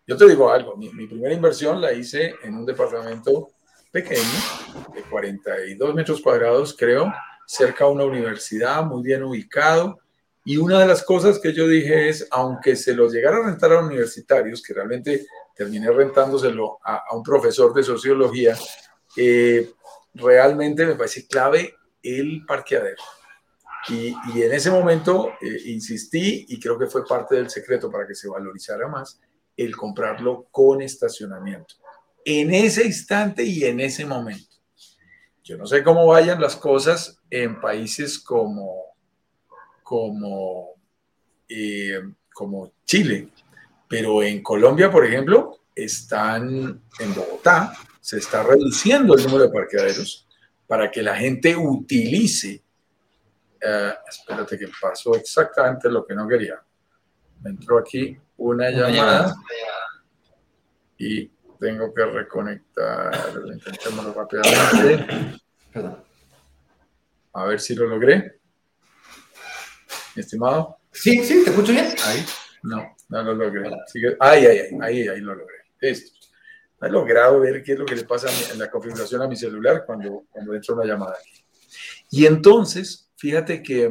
Yo 0.06 0.16
te 0.16 0.26
digo 0.28 0.50
algo, 0.50 0.76
mi, 0.76 0.88
primera 0.88 1.34
inversión 1.34 1.80
la 1.80 1.92
hice 1.92 2.34
en 2.44 2.54
un 2.54 2.64
departamento 2.64 3.50
pequeño, 3.90 4.22
de 4.94 5.02
42 5.02 5.94
metros 5.94 6.20
cuadrados, 6.20 6.76
creo, 6.78 7.12
cerca 7.44 7.84
a 7.84 7.88
una 7.88 8.04
universidad, 8.04 8.84
muy 8.84 9.02
bien 9.02 9.24
ubicado. 9.24 9.98
Y 10.48 10.58
una 10.58 10.78
de 10.78 10.86
las 10.86 11.02
cosas 11.02 11.40
que 11.40 11.52
yo 11.52 11.66
dije 11.66 12.08
es, 12.08 12.28
aunque 12.30 12.76
se 12.76 12.94
lo 12.94 13.10
llegara 13.10 13.38
a 13.38 13.46
rentar 13.46 13.72
a 13.72 13.84
universitarios, 13.84 14.62
que 14.62 14.74
realmente 14.74 15.26
terminé 15.56 15.90
rentándoselo 15.90 16.78
a, 16.84 17.02
un 17.16 17.24
profesor 17.24 17.74
de 17.74 17.82
sociología, 17.82 18.56
eh, 19.16 19.72
realmente 20.14 20.86
me 20.86 20.94
parece 20.94 21.26
clave 21.26 21.74
el 22.00 22.44
parqueadero. 22.46 23.02
Y, 23.88 24.14
en 24.40 24.52
ese 24.52 24.70
momento 24.70 25.30
eh, 25.40 25.62
insistí 25.64 26.46
y 26.48 26.60
creo 26.60 26.78
que 26.78 26.86
fue 26.86 27.04
parte 27.04 27.34
del 27.34 27.50
secreto 27.50 27.90
para 27.90 28.06
que 28.06 28.14
se 28.14 28.28
valorizara 28.28 28.86
más 28.86 29.20
el 29.56 29.76
comprarlo 29.76 30.46
con 30.52 30.80
estacionamiento. 30.80 31.74
En 32.24 32.54
ese 32.54 32.86
instante 32.86 33.42
y 33.42 33.64
en 33.64 33.80
ese 33.80 34.06
momento. 34.06 34.56
Yo 35.42 35.56
no 35.56 35.66
sé 35.66 35.82
cómo 35.82 36.06
vayan 36.06 36.40
las 36.40 36.54
cosas 36.54 37.20
en 37.30 37.60
países 37.60 38.20
como, 38.20 38.95
como, 39.86 40.80
eh, 41.48 42.02
como 42.34 42.72
Chile, 42.84 43.28
pero 43.86 44.20
en 44.20 44.42
Colombia, 44.42 44.90
por 44.90 45.06
ejemplo, 45.06 45.60
están 45.72 46.82
en 46.98 47.14
Bogotá, 47.14 47.72
se 48.00 48.18
está 48.18 48.42
reduciendo 48.42 49.14
el 49.14 49.22
número 49.22 49.44
de 49.44 49.52
parqueaderos 49.52 50.26
para 50.66 50.90
que 50.90 51.04
la 51.04 51.14
gente 51.14 51.54
utilice. 51.56 52.64
Eh, 53.60 53.94
espérate 54.08 54.58
que 54.58 54.68
pasó 54.82 55.14
exactamente 55.14 55.88
lo 55.88 56.04
que 56.04 56.16
no 56.16 56.26
quería. 56.26 56.60
Me 57.42 57.50
entró 57.50 57.78
aquí 57.78 58.18
una, 58.38 58.70
llamada, 58.70 59.36
y 60.98 61.28
tengo 61.60 61.94
que 61.94 62.04
reconectar. 62.06 63.12
Intentémoslo 63.54 64.12
rápidamente. 64.14 65.40
A 67.34 67.44
ver 67.44 67.60
si 67.60 67.76
lo 67.76 67.86
logré. 67.86 68.35
Estimado. 70.20 70.78
Sí, 70.92 71.24
sí, 71.24 71.44
te 71.44 71.50
escucho 71.50 71.72
bien. 71.72 71.94
Ahí. 72.04 72.24
No, 72.62 72.96
no 73.08 73.22
lo 73.22 73.34
logré. 73.34 73.70
Ahí, 74.20 74.46
ahí, 74.46 74.58
ahí, 74.80 75.08
ahí, 75.08 75.20
lo 75.20 75.34
logré. 75.34 75.56
Esto. 75.80 76.12
He 76.80 76.88
logrado 76.88 77.40
ver 77.40 77.62
qué 77.62 77.72
es 77.72 77.78
lo 77.78 77.86
que 77.86 77.96
le 77.96 78.04
pasa 78.04 78.28
en 78.52 78.58
la 78.58 78.70
configuración 78.70 79.22
a 79.22 79.28
mi 79.28 79.36
celular 79.36 79.84
cuando, 79.86 80.24
cuando 80.30 80.54
entra 80.54 80.74
una 80.74 80.84
llamada 80.84 81.14
aquí. 81.18 81.44
Y 82.10 82.26
entonces, 82.26 83.10
fíjate 83.16 83.62
que 83.62 83.90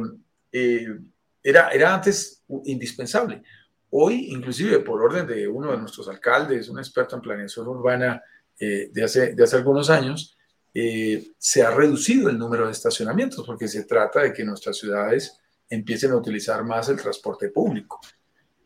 eh, 0.52 0.98
era, 1.42 1.70
era 1.70 1.94
antes 1.94 2.44
indispensable. 2.64 3.42
Hoy, 3.90 4.28
inclusive 4.30 4.80
por 4.80 5.02
orden 5.02 5.26
de 5.26 5.46
uno 5.48 5.72
de 5.72 5.78
nuestros 5.78 6.08
alcaldes, 6.08 6.68
un 6.68 6.78
experto 6.78 7.16
en 7.16 7.22
planeación 7.22 7.66
urbana 7.66 8.22
eh, 8.58 8.90
de, 8.92 9.04
hace, 9.04 9.34
de 9.34 9.44
hace 9.44 9.56
algunos 9.56 9.90
años, 9.90 10.36
eh, 10.74 11.32
se 11.38 11.62
ha 11.62 11.70
reducido 11.70 12.28
el 12.28 12.38
número 12.38 12.66
de 12.66 12.72
estacionamientos 12.72 13.46
porque 13.46 13.68
se 13.68 13.84
trata 13.84 14.22
de 14.22 14.32
que 14.32 14.44
nuestras 14.44 14.76
ciudades 14.76 15.38
empiecen 15.68 16.12
a 16.12 16.16
utilizar 16.16 16.64
más 16.64 16.88
el 16.88 16.96
transporte 16.96 17.50
público 17.50 18.00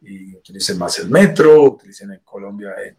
y 0.03 0.35
utilicen 0.35 0.79
más 0.79 0.99
el 0.99 1.11
metro, 1.11 1.63
utilicen 1.63 2.13
en 2.13 2.21
Colombia, 2.21 2.75
eh, 2.83 2.97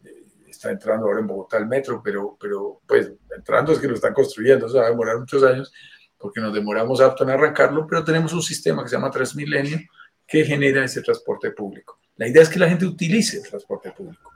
está 0.47 0.72
entrando 0.72 1.08
ahora 1.08 1.20
en 1.20 1.28
Bogotá 1.28 1.58
el 1.58 1.68
metro, 1.68 2.02
pero, 2.04 2.38
pero 2.39 2.82
pues 2.86 3.12
entrando 3.36 3.72
es 3.72 3.80
que 3.80 3.88
lo 3.88 3.95
están 3.95 4.14
construyendo, 4.14 4.68
eso 4.68 4.78
va 4.78 4.86
a 4.86 4.89
demorar 4.89 5.18
muchos 5.18 5.43
años 5.43 5.72
porque 6.18 6.39
nos 6.39 6.54
demoramos 6.54 7.02
harto 7.02 7.24
en 7.24 7.32
arrancarlo, 7.32 7.88
pero 7.88 8.04
tenemos 8.04 8.32
un 8.34 8.43
sistema 8.43 8.84
que 8.84 8.89
se 8.89 8.95
llama 8.95 9.10
Transmilenio 9.10 9.80
que 10.28 10.45
genera 10.45 10.86
ese 10.86 11.02
transporte 11.02 11.52
público. 11.52 11.99
La 12.16 12.28
idea 12.28 12.43
es 12.43 12.49
que 12.49 12.60
la 12.60 12.70
gente 12.70 12.86
utilice 12.86 13.38
el 13.38 13.43
transporte 13.43 13.91
público 13.91 14.32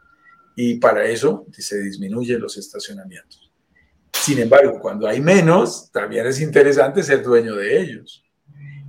y 0.55 0.76
para 0.76 1.05
eso 1.05 1.45
se 1.51 1.80
disminuyen 1.82 2.41
los 2.41 2.57
estacionamientos. 2.57 3.51
Sin 4.11 4.39
embargo, 4.39 4.80
cuando 4.80 5.07
hay 5.07 5.22
menos, 5.22 5.91
también 5.91 6.26
es 6.26 6.41
interesante 6.41 7.03
ser 7.03 7.22
dueño 7.22 7.55
de 7.55 7.80
ellos. 7.80 8.24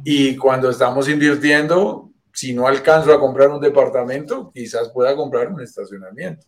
Y 0.09 0.37
cuando 0.37 0.71
estamos 0.71 1.09
invirtiendo, 1.09 2.13
si 2.33 2.55
no 2.55 2.69
alcanzo 2.69 3.13
a 3.13 3.19
comprar 3.19 3.51
un 3.51 3.61
departamento, 3.61 4.53
quizás 4.55 4.89
pueda 4.91 5.17
comprar 5.17 5.53
un 5.53 5.61
estacionamiento. 5.61 6.47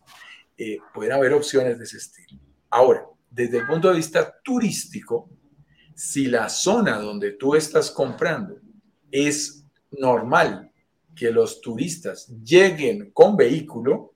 Eh, 0.57 0.77
pueden 0.93 1.11
haber 1.11 1.33
opciones 1.33 1.77
de 1.77 1.83
ese 1.83 1.97
estilo. 1.97 2.39
Ahora, 2.69 3.05
desde 3.29 3.57
el 3.57 3.67
punto 3.67 3.89
de 3.89 3.97
vista 3.97 4.33
turístico, 4.41 5.29
si 5.93 6.27
la 6.27 6.47
zona 6.47 6.99
donde 6.99 7.31
tú 7.31 7.53
estás 7.53 7.91
comprando 7.91 8.61
es 9.11 9.65
normal 9.91 10.71
que 11.13 11.29
los 11.29 11.59
turistas 11.59 12.27
lleguen 12.41 13.11
con 13.11 13.35
vehículo, 13.35 14.13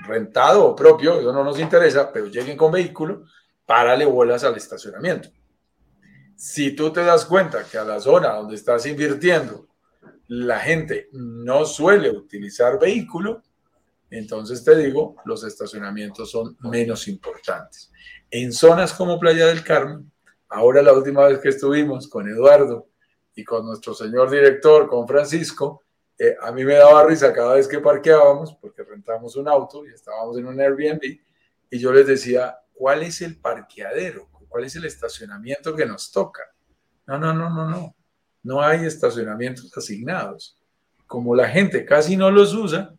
rentado 0.00 0.64
o 0.64 0.74
propio, 0.74 1.20
eso 1.20 1.32
no 1.32 1.44
nos 1.44 1.60
interesa, 1.60 2.12
pero 2.12 2.26
lleguen 2.26 2.56
con 2.56 2.72
vehículo, 2.72 3.24
párale 3.64 4.04
bolas 4.04 4.42
al 4.42 4.56
estacionamiento. 4.56 5.28
Si 6.40 6.70
tú 6.74 6.90
te 6.90 7.04
das 7.04 7.26
cuenta 7.26 7.64
que 7.70 7.76
a 7.76 7.84
la 7.84 8.00
zona 8.00 8.32
donde 8.32 8.54
estás 8.54 8.86
invirtiendo 8.86 9.68
la 10.28 10.58
gente 10.58 11.10
no 11.12 11.66
suele 11.66 12.08
utilizar 12.08 12.80
vehículo, 12.80 13.42
entonces 14.08 14.64
te 14.64 14.74
digo, 14.74 15.16
los 15.26 15.44
estacionamientos 15.44 16.30
son 16.30 16.56
menos 16.60 17.08
importantes. 17.08 17.92
En 18.30 18.54
zonas 18.54 18.94
como 18.94 19.20
Playa 19.20 19.48
del 19.48 19.62
Carmen, 19.62 20.10
ahora 20.48 20.80
la 20.80 20.94
última 20.94 21.26
vez 21.26 21.40
que 21.40 21.50
estuvimos 21.50 22.08
con 22.08 22.26
Eduardo 22.26 22.88
y 23.34 23.44
con 23.44 23.66
nuestro 23.66 23.92
señor 23.92 24.30
director, 24.30 24.88
con 24.88 25.06
Francisco, 25.06 25.82
eh, 26.18 26.36
a 26.40 26.52
mí 26.52 26.64
me 26.64 26.76
daba 26.76 27.04
risa 27.04 27.34
cada 27.34 27.56
vez 27.56 27.68
que 27.68 27.80
parqueábamos, 27.80 28.54
porque 28.54 28.82
rentamos 28.82 29.36
un 29.36 29.46
auto 29.46 29.84
y 29.84 29.90
estábamos 29.90 30.38
en 30.38 30.46
un 30.46 30.58
Airbnb, 30.58 31.20
y 31.68 31.78
yo 31.78 31.92
les 31.92 32.06
decía, 32.06 32.56
¿cuál 32.72 33.02
es 33.02 33.20
el 33.20 33.36
parqueadero? 33.36 34.29
¿Cuál 34.50 34.64
es 34.64 34.74
el 34.74 34.84
estacionamiento 34.84 35.76
que 35.76 35.86
nos 35.86 36.10
toca? 36.10 36.42
No, 37.06 37.16
no, 37.18 37.32
no, 37.32 37.48
no, 37.48 37.70
no. 37.70 37.94
No 38.42 38.60
hay 38.60 38.84
estacionamientos 38.84 39.70
asignados. 39.76 40.58
Como 41.06 41.36
la 41.36 41.48
gente 41.48 41.84
casi 41.84 42.16
no 42.16 42.32
los 42.32 42.52
usa, 42.52 42.92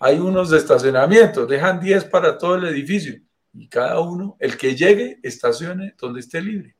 hay 0.00 0.18
unos 0.18 0.48
de 0.48 0.56
estacionamiento, 0.56 1.46
dejan 1.46 1.80
10 1.80 2.06
para 2.06 2.38
todo 2.38 2.54
el 2.54 2.64
edificio 2.64 3.20
y 3.52 3.68
cada 3.68 4.00
uno, 4.00 4.38
el 4.40 4.56
que 4.56 4.74
llegue, 4.74 5.18
estacione 5.22 5.94
donde 5.98 6.20
esté 6.20 6.40
libre. 6.40 6.74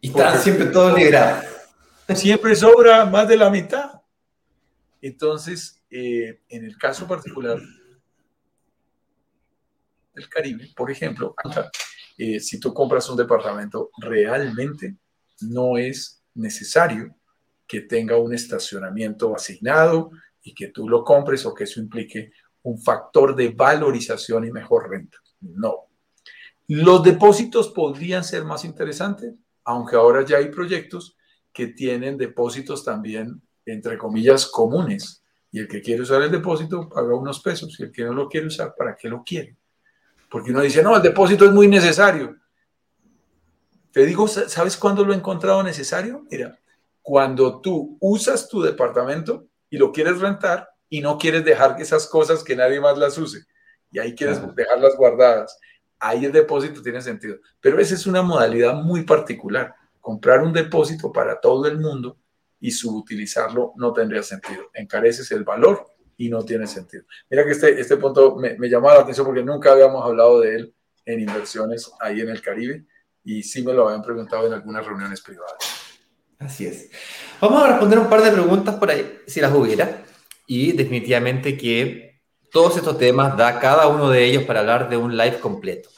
Y 0.00 0.08
está 0.08 0.36
siempre 0.38 0.66
todo 0.66 0.96
liberado. 0.96 1.42
Siempre 2.14 2.56
sobra 2.56 3.04
más 3.04 3.28
de 3.28 3.36
la 3.36 3.50
mitad. 3.50 4.00
Entonces, 5.00 5.80
eh, 5.90 6.40
en 6.48 6.64
el 6.64 6.76
caso 6.76 7.06
particular 7.06 7.60
del 10.12 10.28
Caribe, 10.28 10.70
por 10.74 10.90
ejemplo, 10.90 11.34
eh, 12.18 12.40
si 12.40 12.58
tú 12.58 12.74
compras 12.74 13.08
un 13.08 13.16
departamento, 13.16 13.90
realmente 13.96 14.96
no 15.42 15.78
es 15.78 16.20
necesario 16.34 17.14
que 17.66 17.82
tenga 17.82 18.16
un 18.16 18.34
estacionamiento 18.34 19.34
asignado 19.34 20.10
y 20.42 20.52
que 20.52 20.68
tú 20.68 20.88
lo 20.88 21.04
compres 21.04 21.46
o 21.46 21.54
que 21.54 21.64
eso 21.64 21.80
implique 21.80 22.32
un 22.62 22.80
factor 22.80 23.36
de 23.36 23.50
valorización 23.50 24.46
y 24.46 24.50
mejor 24.50 24.90
renta. 24.90 25.18
No. 25.40 25.86
Los 26.66 27.02
depósitos 27.02 27.68
podrían 27.68 28.24
ser 28.24 28.44
más 28.44 28.64
interesantes, 28.64 29.34
aunque 29.64 29.96
ahora 29.96 30.24
ya 30.24 30.38
hay 30.38 30.48
proyectos 30.48 31.16
que 31.52 31.68
tienen 31.68 32.18
depósitos 32.18 32.84
también, 32.84 33.40
entre 33.64 33.96
comillas, 33.96 34.46
comunes. 34.46 35.22
Y 35.50 35.60
el 35.60 35.68
que 35.68 35.80
quiere 35.80 36.02
usar 36.02 36.22
el 36.22 36.30
depósito 36.30 36.88
paga 36.88 37.14
unos 37.14 37.40
pesos 37.40 37.78
y 37.78 37.84
el 37.84 37.92
que 37.92 38.04
no 38.04 38.12
lo 38.12 38.28
quiere 38.28 38.48
usar, 38.48 38.74
¿para 38.76 38.96
qué 38.96 39.08
lo 39.08 39.22
quiere? 39.22 39.56
Porque 40.28 40.50
uno 40.50 40.60
dice, 40.60 40.82
no, 40.82 40.96
el 40.96 41.02
depósito 41.02 41.44
es 41.44 41.52
muy 41.52 41.68
necesario. 41.68 42.36
Te 43.92 44.04
digo, 44.04 44.28
¿sabes 44.28 44.76
cuándo 44.76 45.04
lo 45.04 45.12
he 45.12 45.16
encontrado 45.16 45.62
necesario? 45.62 46.26
Mira, 46.30 46.58
cuando 47.02 47.60
tú 47.60 47.96
usas 48.00 48.48
tu 48.48 48.62
departamento 48.62 49.46
y 49.70 49.78
lo 49.78 49.92
quieres 49.92 50.20
rentar 50.20 50.68
y 50.88 51.00
no 51.00 51.18
quieres 51.18 51.44
dejar 51.44 51.80
esas 51.80 52.06
cosas 52.06 52.44
que 52.44 52.56
nadie 52.56 52.80
más 52.80 52.98
las 52.98 53.16
use 53.16 53.46
y 53.90 53.98
ahí 53.98 54.14
quieres 54.14 54.40
dejarlas 54.54 54.96
guardadas. 54.96 55.58
Ahí 55.98 56.24
el 56.24 56.32
depósito 56.32 56.82
tiene 56.82 57.00
sentido. 57.00 57.36
Pero 57.60 57.80
esa 57.80 57.94
es 57.94 58.06
una 58.06 58.22
modalidad 58.22 58.74
muy 58.74 59.02
particular. 59.02 59.74
Comprar 60.00 60.42
un 60.42 60.52
depósito 60.52 61.10
para 61.12 61.40
todo 61.40 61.66
el 61.66 61.78
mundo 61.78 62.18
y 62.60 62.70
subutilizarlo 62.70 63.72
no 63.76 63.92
tendría 63.92 64.22
sentido. 64.22 64.70
Encareces 64.74 65.30
el 65.32 65.44
valor 65.44 65.86
y 66.18 66.28
no 66.28 66.44
tiene 66.44 66.66
sentido. 66.66 67.04
Mira 67.30 67.44
que 67.44 67.52
este, 67.52 67.80
este 67.80 67.96
punto 67.96 68.36
me, 68.36 68.58
me 68.58 68.68
llamaba 68.68 68.96
la 68.96 69.00
atención 69.02 69.24
porque 69.24 69.42
nunca 69.42 69.72
habíamos 69.72 70.04
hablado 70.04 70.40
de 70.40 70.56
él 70.56 70.74
en 71.06 71.20
inversiones 71.20 71.90
ahí 72.00 72.20
en 72.20 72.28
el 72.28 72.42
Caribe 72.42 72.84
y 73.24 73.42
sí 73.42 73.62
me 73.62 73.72
lo 73.72 73.88
habían 73.88 74.02
preguntado 74.02 74.46
en 74.46 74.52
algunas 74.52 74.84
reuniones 74.84 75.20
privadas. 75.22 75.56
Así 76.38 76.66
es. 76.66 76.90
Vamos 77.40 77.62
a 77.62 77.68
responder 77.68 77.98
un 77.98 78.08
par 78.08 78.20
de 78.22 78.32
preguntas 78.32 78.74
por 78.74 78.90
ahí, 78.90 79.20
si 79.26 79.40
las 79.40 79.54
hubiera. 79.54 80.04
Y 80.46 80.72
definitivamente 80.72 81.56
que 81.56 82.20
todos 82.50 82.76
estos 82.76 82.98
temas 82.98 83.36
da 83.36 83.58
cada 83.60 83.86
uno 83.88 84.10
de 84.10 84.24
ellos 84.24 84.42
para 84.44 84.60
hablar 84.60 84.88
de 84.88 84.96
un 84.96 85.16
live 85.16 85.38
completo. 85.40 85.88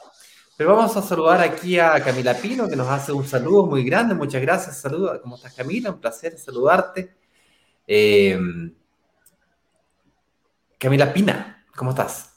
Pero 0.56 0.76
vamos 0.76 0.94
a 0.96 1.02
saludar 1.02 1.40
aquí 1.40 1.78
a 1.78 2.02
Camila 2.02 2.34
Pino, 2.34 2.68
que 2.68 2.76
nos 2.76 2.88
hace 2.88 3.12
un 3.12 3.26
saludo 3.26 3.66
muy 3.66 3.84
grande. 3.84 4.14
Muchas 4.14 4.42
gracias. 4.42 4.80
Saludos. 4.80 5.20
¿Cómo 5.22 5.36
estás, 5.36 5.54
Camila? 5.54 5.90
Un 5.90 6.00
placer 6.00 6.38
saludarte. 6.38 7.14
Eh, 7.86 8.38
Camila 10.80 11.12
Pina, 11.12 11.62
¿cómo 11.76 11.90
estás? 11.90 12.34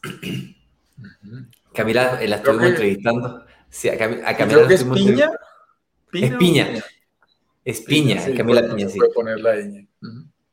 Camila, 1.73 2.21
eh, 2.21 2.27
la 2.27 2.35
estuvimos 2.35 2.67
entrevistando. 2.67 3.45
Sí, 3.69 3.87
a, 3.87 3.97
Camila 3.97 4.67
es 4.69 4.83
Piña. 4.83 5.31
Es 6.11 6.31
Piña. 6.35 6.83
Es 7.63 7.81
Piña, 7.81 8.21
Camila 8.35 8.67
Piña, 8.67 8.89
sí. 8.89 8.99
poner 9.15 9.39
la 9.39 9.55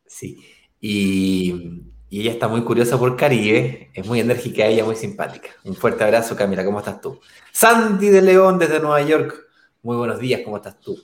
Sí. 0.07 0.39
Y, 0.81 1.83
ella 2.13 2.31
está 2.31 2.47
muy 2.47 2.63
curiosa 2.63 2.97
por 2.97 3.17
Caribe, 3.17 3.91
es 3.93 4.07
muy 4.07 4.21
enérgica 4.21 4.67
ella, 4.67 4.85
muy 4.85 4.95
simpática. 4.95 5.51
Un 5.65 5.75
fuerte 5.75 6.05
abrazo, 6.05 6.37
Camila, 6.37 6.65
¿cómo 6.65 6.79
estás 6.79 7.01
tú? 7.01 7.21
Sandy 7.53 8.09
de 8.09 8.23
León 8.23 8.59
desde 8.59 8.79
Nueva 8.79 9.03
York, 9.03 9.49
muy 9.83 9.97
buenos 9.97 10.21
días, 10.21 10.43
¿cómo 10.45 10.59
estás 10.59 10.79
tú? 10.79 10.97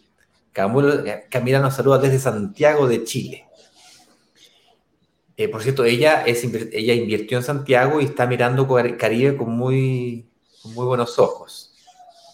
Camila 0.53 1.59
nos 1.59 1.75
saluda 1.75 1.99
desde 1.99 2.21
Santiago 2.21 2.87
de 2.87 3.03
Chile. 3.03 3.46
Eh, 5.37 5.49
por 5.49 5.63
cierto, 5.63 5.85
ella, 5.85 6.23
es, 6.25 6.45
ella 6.45 6.95
invirtió 6.95 7.37
en 7.37 7.45
Santiago 7.45 8.01
y 8.01 8.05
está 8.05 8.27
mirando 8.27 8.67
Caribe 8.99 9.37
con 9.37 9.51
muy, 9.51 10.31
con 10.63 10.73
muy 10.75 10.87
buenos 10.87 11.19
ojos. 11.19 11.75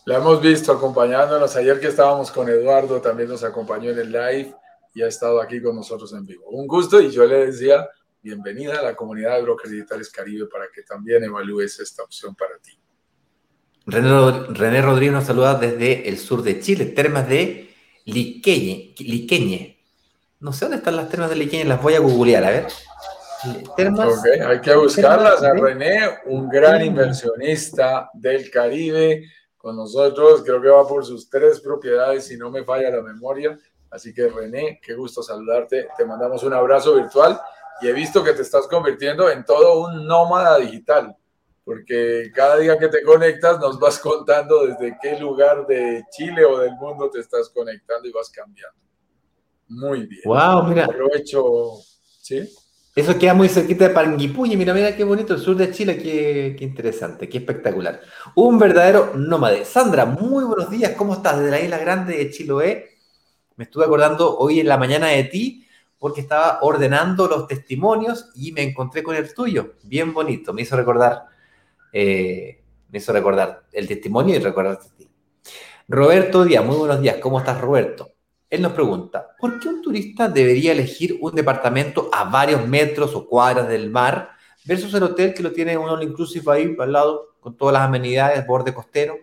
La 0.05 0.17
hemos 0.17 0.41
visto 0.41 0.73
acompañándonos. 0.73 1.55
Ayer 1.57 1.81
que 1.81 1.89
estábamos 1.89 2.31
con 2.31 2.49
Eduardo, 2.49 3.01
también 3.01 3.29
nos 3.29 3.45
acompañó 3.45 3.91
en 3.91 3.99
el 3.99 4.13
live 4.13 4.55
y 4.95 5.03
ha 5.03 5.09
estado 5.09 5.41
aquí 5.41 5.61
con 5.63 5.77
nosotros 5.77 6.13
en 6.13 6.27
vivo. 6.27 6.49
Un 6.51 6.67
gusto 6.67 7.01
y 7.01 7.11
yo 7.11 7.25
le 7.25 7.47
decía, 7.47 7.89
bienvenida 8.21 8.79
a 8.79 8.83
la 8.83 8.97
comunidad 8.97 9.37
de 9.37 9.43
Brokers 9.43 9.71
Digitales 9.71 10.11
Caribe 10.11 10.47
para 10.47 10.67
que 10.73 10.83
también 10.83 11.25
evalúes 11.25 11.79
esta 11.81 12.03
opción 12.03 12.35
para 12.35 12.59
ti. 12.59 12.73
René, 13.85 14.81
Rodríguez 14.81 15.13
nos 15.13 15.25
saluda 15.25 15.57
desde 15.57 16.09
el 16.09 16.19
sur 16.19 16.43
de 16.43 16.61
Chile, 16.61 16.87
termas 16.87 17.29
de 17.29 17.75
Liqueñe, 18.05 18.95
Liqueñe. 18.99 19.72
No 20.43 20.53
sé 20.53 20.65
dónde 20.65 20.79
están 20.79 20.97
las 20.97 21.09
termas 21.09 21.31
de 21.31 21.37
Liqueñe, 21.37 21.65
las 21.65 21.81
voy 21.81 21.95
a 21.95 22.01
googlear, 22.01 22.43
a 22.43 22.51
ver. 22.51 22.67
Termas, 23.77 24.25
hay 24.25 24.61
que 24.61 24.75
buscarlas. 24.75 25.41
A 25.41 25.53
René, 25.53 26.19
un 26.27 26.49
gran 26.49 26.85
inversionista 26.85 28.11
del 28.13 28.51
Caribe, 28.51 29.23
con 29.57 29.77
nosotros. 29.77 30.43
Creo 30.45 30.61
que 30.61 30.69
va 30.69 30.87
por 30.87 31.07
sus 31.07 31.31
tres 31.31 31.61
propiedades, 31.61 32.27
si 32.27 32.37
no 32.37 32.51
me 32.51 32.65
falla 32.65 32.91
la 32.91 33.03
memoria. 33.03 33.57
Así 33.89 34.13
que 34.13 34.29
René, 34.29 34.81
qué 34.85 34.95
gusto 34.95 35.23
saludarte. 35.23 35.87
Te 35.97 36.05
mandamos 36.05 36.43
un 36.43 36.55
abrazo 36.55 36.97
virtual 36.97 37.41
y 37.81 37.87
he 37.87 37.93
visto 37.93 38.25
que 38.25 38.33
te 38.33 38.43
estás 38.43 38.67
convirtiendo 38.67 39.31
en 39.31 39.45
todo 39.45 39.87
un 39.87 40.09
nómada 40.09 40.59
digital, 40.59 41.17
porque 41.65 42.33
cada 42.35 42.57
día 42.57 42.77
que 42.77 42.89
te 42.89 43.05
conectas 43.05 43.61
nos 43.61 43.79
vas 43.79 43.97
contando 44.01 44.67
desde 44.67 44.99
qué 45.01 45.21
lugar 45.21 45.69
de 45.69 46.03
Chile 46.11 46.45
o 46.45 46.59
del 46.59 46.75
mundo 46.75 47.09
te 47.11 47.21
estás 47.21 47.49
conectando 47.51 48.09
y 48.09 48.13
vas 48.13 48.29
cambiando. 48.29 48.83
Muy 49.73 50.07
bien. 50.07 50.23
Wow, 50.25 50.65
mira. 50.65 50.85
Aprovecho, 50.85 51.79
¿sí? 52.21 52.49
Eso 52.95 53.19
queda 53.19 53.33
muy 53.33 53.49
cerquita 53.49 53.89
de 53.89 53.95
Panguipulli. 53.95 54.55
Mira, 54.57 54.75
mira 54.75 54.95
qué 54.95 55.03
bonito 55.03 55.33
el 55.33 55.41
sur 55.41 55.57
de 55.57 55.71
Chile, 55.71 55.97
qué, 55.97 56.55
qué, 56.59 56.65
interesante, 56.65 57.27
qué 57.27 57.39
espectacular. 57.39 58.03
Un 58.35 58.59
verdadero 58.59 59.13
nómade. 59.17 59.65
Sandra, 59.65 60.05
muy 60.05 60.45
buenos 60.45 60.69
días, 60.71 60.93
¿cómo 60.93 61.15
estás? 61.15 61.39
Desde 61.39 61.51
la 61.51 61.61
isla 61.61 61.79
grande 61.79 62.19
de 62.19 62.31
Chiloé. 62.31 62.91
Me 63.57 63.65
estuve 63.65 63.87
acordando 63.87 64.37
hoy 64.37 64.61
en 64.61 64.69
la 64.69 64.77
mañana 64.77 65.09
de 65.09 65.25
ti 65.25 65.67
porque 65.99 66.21
estaba 66.21 66.59
ordenando 66.63 67.29
los 67.29 67.47
testimonios 67.47 68.31
y 68.35 68.53
me 68.53 68.63
encontré 68.63 69.03
con 69.03 69.17
el 69.17 69.33
tuyo. 69.33 69.75
Bien 69.85 70.13
bonito, 70.13 70.53
me 70.53 70.63
hizo 70.63 70.77
recordar, 70.77 71.27
eh, 71.93 72.61
me 72.91 72.99
hizo 72.99 73.13
recordar 73.13 73.63
el 73.73 73.89
testimonio 73.89 74.35
y 74.35 74.39
recordarte 74.39 74.89
a 74.89 74.97
ti. 74.97 75.09
Roberto 75.89 76.45
Díaz, 76.45 76.65
muy 76.65 76.77
buenos 76.77 77.01
días, 77.01 77.17
¿cómo 77.23 77.39
estás, 77.39 77.61
Roberto? 77.61 78.12
Él 78.53 78.61
nos 78.61 78.75
pregunta, 78.75 79.35
¿por 79.39 79.59
qué 79.59 79.69
un 79.69 79.81
turista 79.81 80.29
debería 80.29 80.73
elegir 80.73 81.17
un 81.23 81.35
departamento 81.35 82.11
a 82.13 82.25
varios 82.25 82.69
metros 82.69 83.15
o 83.15 83.27
cuadras 83.27 83.67
del 83.67 83.89
mar 83.89 84.33
versus 84.67 84.93
el 84.93 85.05
hotel 85.05 85.33
que 85.33 85.43
lo 85.43 85.53
tiene 85.53 85.79
un 85.79 85.89
all 85.89 86.03
inclusive 86.03 86.53
ahí 86.53 86.77
al 86.79 86.93
lado 86.93 87.29
con 87.41 87.57
todas 87.57 87.73
las 87.73 87.85
amenidades, 87.85 88.47
borde 88.47 88.75
costero? 88.75 89.17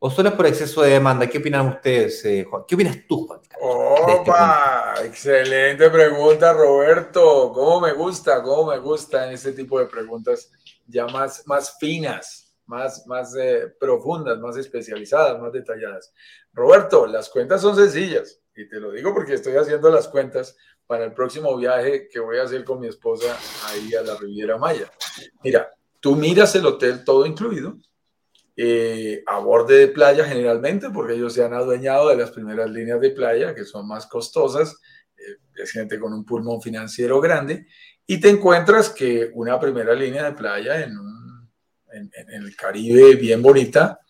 o 0.00 0.10
solo 0.10 0.30
es 0.30 0.34
por 0.34 0.46
exceso 0.46 0.82
de 0.82 0.90
demanda? 0.90 1.28
¿Qué 1.28 1.38
opinan 1.38 1.68
ustedes, 1.68 2.24
eh, 2.24 2.42
Juan? 2.42 2.64
¿Qué 2.66 2.74
opinas 2.74 2.98
tú, 3.08 3.28
Juan? 3.28 3.38
Este 3.40 3.56
¡Opa! 3.60 4.94
Excelente 5.04 5.88
pregunta, 5.88 6.52
Roberto. 6.52 7.52
¿Cómo 7.54 7.82
me 7.82 7.92
gusta? 7.92 8.42
¿Cómo 8.42 8.72
me 8.72 8.78
gusta 8.78 9.28
en 9.28 9.34
este 9.34 9.52
tipo 9.52 9.78
de 9.78 9.86
preguntas 9.86 10.50
ya 10.88 11.06
más, 11.06 11.46
más 11.46 11.78
finas, 11.78 12.52
más, 12.66 13.06
más 13.06 13.32
eh, 13.36 13.72
profundas, 13.78 14.40
más 14.40 14.56
especializadas, 14.56 15.40
más 15.40 15.52
detalladas? 15.52 16.12
Roberto, 16.52 17.06
las 17.06 17.28
cuentas 17.28 17.60
son 17.60 17.76
sencillas 17.76 18.40
y 18.56 18.68
te 18.68 18.80
lo 18.80 18.90
digo 18.90 19.12
porque 19.12 19.34
estoy 19.34 19.54
haciendo 19.56 19.90
las 19.90 20.08
cuentas 20.08 20.56
para 20.86 21.04
el 21.04 21.12
próximo 21.12 21.56
viaje 21.56 22.08
que 22.08 22.20
voy 22.20 22.38
a 22.38 22.44
hacer 22.44 22.64
con 22.64 22.80
mi 22.80 22.88
esposa 22.88 23.36
ahí 23.66 23.94
a 23.94 24.02
la 24.02 24.16
Riviera 24.16 24.56
Maya. 24.56 24.90
Mira, 25.42 25.70
tú 26.00 26.16
miras 26.16 26.54
el 26.54 26.66
hotel 26.66 27.04
todo 27.04 27.26
incluido, 27.26 27.76
eh, 28.56 29.22
a 29.26 29.38
borde 29.40 29.76
de 29.78 29.88
playa 29.88 30.24
generalmente, 30.24 30.88
porque 30.90 31.14
ellos 31.14 31.34
se 31.34 31.44
han 31.44 31.52
adueñado 31.52 32.08
de 32.08 32.16
las 32.16 32.30
primeras 32.30 32.70
líneas 32.70 33.00
de 33.00 33.10
playa, 33.10 33.54
que 33.54 33.64
son 33.64 33.86
más 33.86 34.06
costosas, 34.06 34.80
eh, 35.16 35.36
es 35.56 35.72
gente 35.72 35.98
con 35.98 36.14
un 36.14 36.24
pulmón 36.24 36.62
financiero 36.62 37.20
grande, 37.20 37.66
y 38.06 38.18
te 38.20 38.30
encuentras 38.30 38.90
que 38.90 39.30
una 39.34 39.60
primera 39.60 39.94
línea 39.94 40.24
de 40.24 40.32
playa 40.32 40.82
en, 40.82 40.96
en, 41.92 42.30
el 42.30 42.54
Caribe 42.54 43.16
bien 43.16 43.42
bonita, 43.42 44.00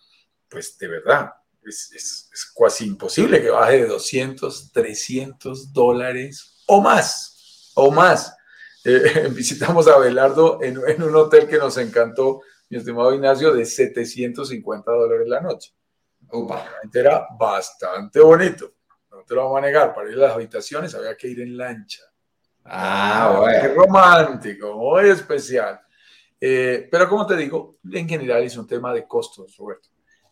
pues 0.47 0.77
de 0.77 0.87
verdad, 0.87 1.31
es, 1.69 1.91
es, 1.93 2.29
es 2.33 2.53
casi 2.57 2.85
imposible 2.85 3.41
que 3.41 3.49
baje 3.49 3.81
de 3.81 3.87
200, 3.87 4.71
300 4.71 5.73
dólares 5.73 6.63
o 6.67 6.81
más, 6.81 7.71
o 7.75 7.91
más. 7.91 8.35
Eh, 8.83 9.29
visitamos 9.33 9.87
a 9.87 9.97
Belardo 9.97 10.59
en, 10.61 10.77
un 10.77 11.15
hotel 11.15 11.47
que 11.47 11.57
nos 11.57 11.77
encantó, 11.77 12.41
mi 12.69 12.77
estimado 12.77 13.13
Ignacio, 13.13 13.53
de 13.53 13.65
750 13.65 14.91
dólares 14.91 15.27
la 15.27 15.41
noche. 15.41 15.73
Era 16.93 17.27
bastante 17.37 18.19
bonito. 18.19 18.73
No 19.11 19.23
te 19.23 19.35
lo 19.35 19.43
vamos 19.45 19.59
a 19.59 19.61
negar. 19.61 19.93
Para 19.93 20.09
ir 20.09 20.17
a 20.17 20.27
las 20.27 20.33
habitaciones 20.33 20.93
había 20.93 21.15
que 21.15 21.27
ir 21.27 21.41
en 21.41 21.57
lancha. 21.57 22.03
Ah, 22.65 23.37
bueno. 23.39 23.61
Qué 23.61 23.67
romántico, 23.73 24.73
muy 24.75 25.09
especial. 25.09 25.79
Eh, 26.39 26.87
pero 26.91 27.07
como 27.07 27.25
te 27.25 27.35
digo, 27.35 27.77
en 27.91 28.07
general 28.07 28.43
es 28.43 28.57
un 28.57 28.67
tema 28.67 28.93
de 28.93 29.07
costos, 29.07 29.55
Roberto. 29.57 29.89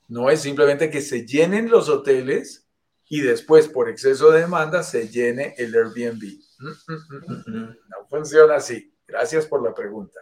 No 0.08 0.30
es 0.30 0.42
simplemente 0.42 0.90
que 0.90 1.02
se 1.02 1.26
llenen 1.26 1.70
los 1.70 1.90
hoteles 1.90 2.68
y 3.08 3.22
después 3.22 3.68
por 3.68 3.90
exceso 3.90 4.32
de 4.32 4.42
demanda 4.42 4.84
se 4.84 5.10
llene 5.10 5.56
el 5.58 5.74
Airbnb. 5.76 6.24
Mm, 6.60 6.68
mm, 6.68 7.44
mm, 7.46 7.70
no 7.90 8.08
funciona 8.10 8.56
así. 8.56 8.94
Gracias 9.08 9.46
por 9.46 9.64
la 9.64 9.74
pregunta. 9.74 10.20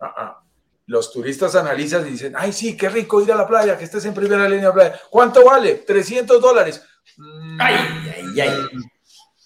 Ah, 0.00 0.14
ah. 0.16 0.44
Los 0.86 1.12
turistas 1.12 1.54
analizan 1.54 2.06
y 2.06 2.12
dicen, 2.12 2.32
ay, 2.36 2.52
sí, 2.52 2.76
qué 2.76 2.88
rico 2.88 3.20
ir 3.20 3.30
a 3.32 3.36
la 3.36 3.46
playa, 3.46 3.76
que 3.76 3.84
estés 3.84 4.04
en 4.06 4.14
primera 4.14 4.48
línea 4.48 4.68
de 4.68 4.72
playa. 4.72 5.00
¿Cuánto 5.10 5.44
vale? 5.44 5.74
300 5.86 6.40
dólares. 6.40 6.82
Ay, 7.58 7.74
ay, 8.16 8.40
ay. 8.40 8.50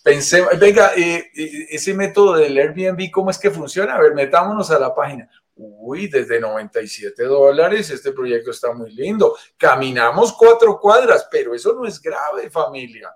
Pensé, 0.04 0.44
venga, 0.58 0.92
eh, 0.96 1.30
eh, 1.34 1.66
ese 1.70 1.94
método 1.94 2.36
del 2.36 2.58
Airbnb, 2.58 3.10
¿cómo 3.10 3.30
es 3.30 3.38
que 3.38 3.50
funciona? 3.50 3.94
A 3.94 4.00
ver, 4.00 4.14
metámonos 4.14 4.70
a 4.70 4.78
la 4.78 4.94
página. 4.94 5.28
Uy, 5.54 6.08
desde 6.08 6.40
97 6.40 7.24
dólares, 7.24 7.90
este 7.90 8.12
proyecto 8.12 8.50
está 8.50 8.72
muy 8.72 8.92
lindo. 8.92 9.36
Caminamos 9.56 10.32
cuatro 10.32 10.78
cuadras, 10.80 11.28
pero 11.30 11.54
eso 11.54 11.74
no 11.74 11.86
es 11.86 12.00
grave, 12.00 12.50
familia. 12.50 13.14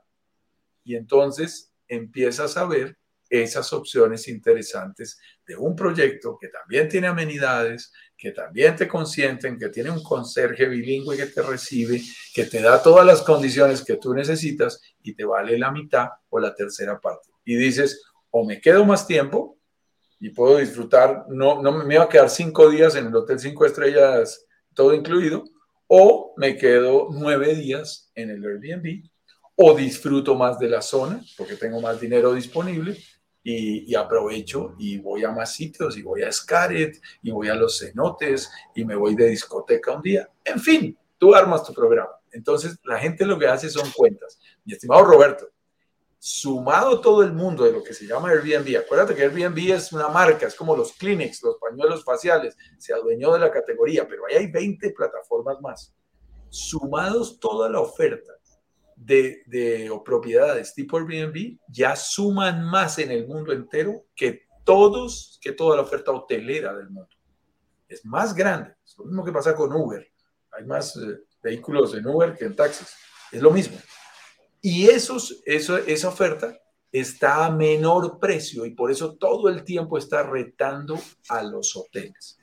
Y 0.85 0.97
entonces 0.97 1.73
empiezas 1.89 2.57
a 2.57 2.67
ver 2.67 2.99
esas 3.29 3.73
opciones 3.73 4.29
interesantes 4.29 5.19
de 5.47 5.57
un 5.57 5.75
proyecto 5.75 6.39
que 6.41 6.49
también 6.49 6.89
tiene 6.89 7.09
amenidades, 7.09 7.93
que 8.17 8.31
también 8.31 8.77
te 8.77 8.87
consienten, 8.87 9.59
que 9.59 9.69
tiene 9.69 9.91
un 9.91 10.03
conserje 10.03 10.67
bilingüe 10.67 11.17
que 11.17 11.27
te 11.27 11.43
recibe, 11.43 12.01
que 12.33 12.45
te 12.45 12.61
da 12.61 12.83
todas 12.83 13.05
las 13.05 13.23
condiciones 13.23 13.83
que 13.83 13.97
tú 13.97 14.15
necesitas 14.15 14.81
y 15.03 15.15
te 15.15 15.25
vale 15.25 15.59
la 15.59 15.71
mitad 15.71 16.09
o 16.29 16.39
la 16.39 16.55
tercera 16.55 17.01
parte. 17.01 17.31
Y 17.45 17.57
dices, 17.57 18.03
o 18.31 18.45
me 18.45 18.61
quedo 18.61 18.85
más 18.85 19.07
tiempo 19.07 19.56
y 20.19 20.31
puedo 20.31 20.59
disfrutar, 20.59 21.27
no, 21.29 21.61
no 21.63 21.73
me 21.85 21.95
iba 21.95 22.05
a 22.05 22.09
quedar 22.09 22.31
cinco 22.31 22.71
días 22.71 22.97
en 22.97 23.07
el 23.07 23.17
hotel 23.17 23.39
cinco 23.39 23.67
estrellas, 23.67 24.47
todo 24.75 24.95
incluido, 24.95 25.45
o 25.87 26.35
me 26.37 26.57
quedo 26.57 27.09
nueve 27.11 27.55
días 27.55 28.11
en 28.15 28.31
el 28.31 28.45
Airbnb, 28.45 29.09
o 29.57 29.75
disfruto 29.75 30.35
más 30.35 30.59
de 30.59 30.69
la 30.69 30.83
zona 30.83 31.23
porque 31.37 31.57
tengo 31.57 31.81
más 31.81 32.01
dinero 32.01 32.35
disponible 32.35 32.97
y, 33.43 33.95
aprovecho 33.95 34.75
y 34.79 34.99
voy 34.99 35.25
a 35.25 35.31
más 35.31 35.55
sitios 35.55 35.97
y 35.97 36.03
voy 36.03 36.23
a 36.23 36.33
Scaret 36.33 37.01
y 37.23 37.31
voy 37.31 37.49
a 37.49 37.55
los 37.55 37.79
cenotes 37.79 38.51
y 38.75 38.85
me 38.85 38.97
voy 38.97 39.15
de 39.15 39.29
discoteca 39.29 39.93
un 39.93 40.03
día. 40.03 40.29
En 40.45 40.59
fin, 40.59 40.99
tú 41.17 41.35
armas 41.35 41.65
tu 41.65 41.73
programa. 41.73 42.11
Entonces, 42.33 42.77
la 42.85 42.99
gente 42.99 43.25
lo 43.25 43.39
que 43.39 43.47
hace 43.47 43.71
son 43.71 43.89
cuentas. 43.93 44.39
Mi 44.65 44.73
estimado 44.73 45.05
Roberto, 45.05 45.49
sumado 46.19 47.01
todo 47.01 47.23
el 47.23 47.33
mundo 47.33 47.65
de 47.65 47.73
lo 47.73 47.83
que 47.83 47.95
se 47.95 48.07
llama 48.07 48.31
Airbnb, 48.31 48.77
acuérdate 48.79 49.15
que 49.15 49.23
Airbnb 49.23 49.73
es 49.73 49.93
una 49.93 50.09
marca, 50.09 50.47
es 50.47 50.55
como 50.55 50.77
los 50.77 50.93
clinics, 50.93 51.43
los 51.43 51.57
pañuelos 51.59 52.05
faciales, 52.05 52.57
se 52.79 52.93
adueñó 52.93 53.33
de 53.33 53.41
la 53.41 53.51
categoría, 53.51 54.07
pero 54.09 54.27
ahí 54.27 54.37
hay 54.37 54.51
20 54.51 54.91
plataformas 54.91 55.61
más. 55.61 55.95
Sumados 56.49 57.39
toda 57.39 57.69
la 57.69 57.81
oferta 57.81 58.33
de, 58.97 59.43
de 59.47 59.91
propiedades 60.05 60.75
tipo 60.75 60.97
Airbnb, 60.97 61.59
ya 61.69 61.95
suman 61.95 62.65
más 62.65 62.99
en 62.99 63.11
el 63.11 63.27
mundo 63.27 63.53
entero 63.53 64.07
que 64.15 64.47
todos, 64.65 65.39
que 65.41 65.53
toda 65.53 65.77
la 65.77 65.83
oferta 65.83 66.11
hotelera 66.11 66.75
del 66.75 66.91
mundo. 66.91 67.09
Es 67.89 68.05
más 68.05 68.35
grande. 68.35 68.75
Es 68.85 68.99
lo 68.99 69.05
mismo 69.05 69.25
que 69.25 69.33
pasa 69.33 69.55
con 69.55 69.73
Uber. 69.73 70.07
Hay 70.51 70.65
más 70.65 70.97
eh, 70.97 71.21
vehículos 71.43 71.95
en 71.95 72.07
Uber 72.07 72.35
que 72.35 72.47
en 72.47 72.57
taxis. 72.57 72.93
Es 73.31 73.41
lo 73.41 73.51
mismo. 73.51 73.79
Y 74.69 74.89
esos, 74.89 75.45
eso, 75.47 75.79
esa 75.79 76.09
oferta 76.09 76.61
está 76.91 77.47
a 77.47 77.53
menor 77.53 78.19
precio 78.19 78.67
y 78.67 78.73
por 78.73 78.91
eso 78.91 79.15
todo 79.15 79.49
el 79.49 79.63
tiempo 79.63 79.97
está 79.97 80.25
retando 80.25 80.99
a 81.29 81.45
los 81.45 81.77
hoteles. 81.77 82.37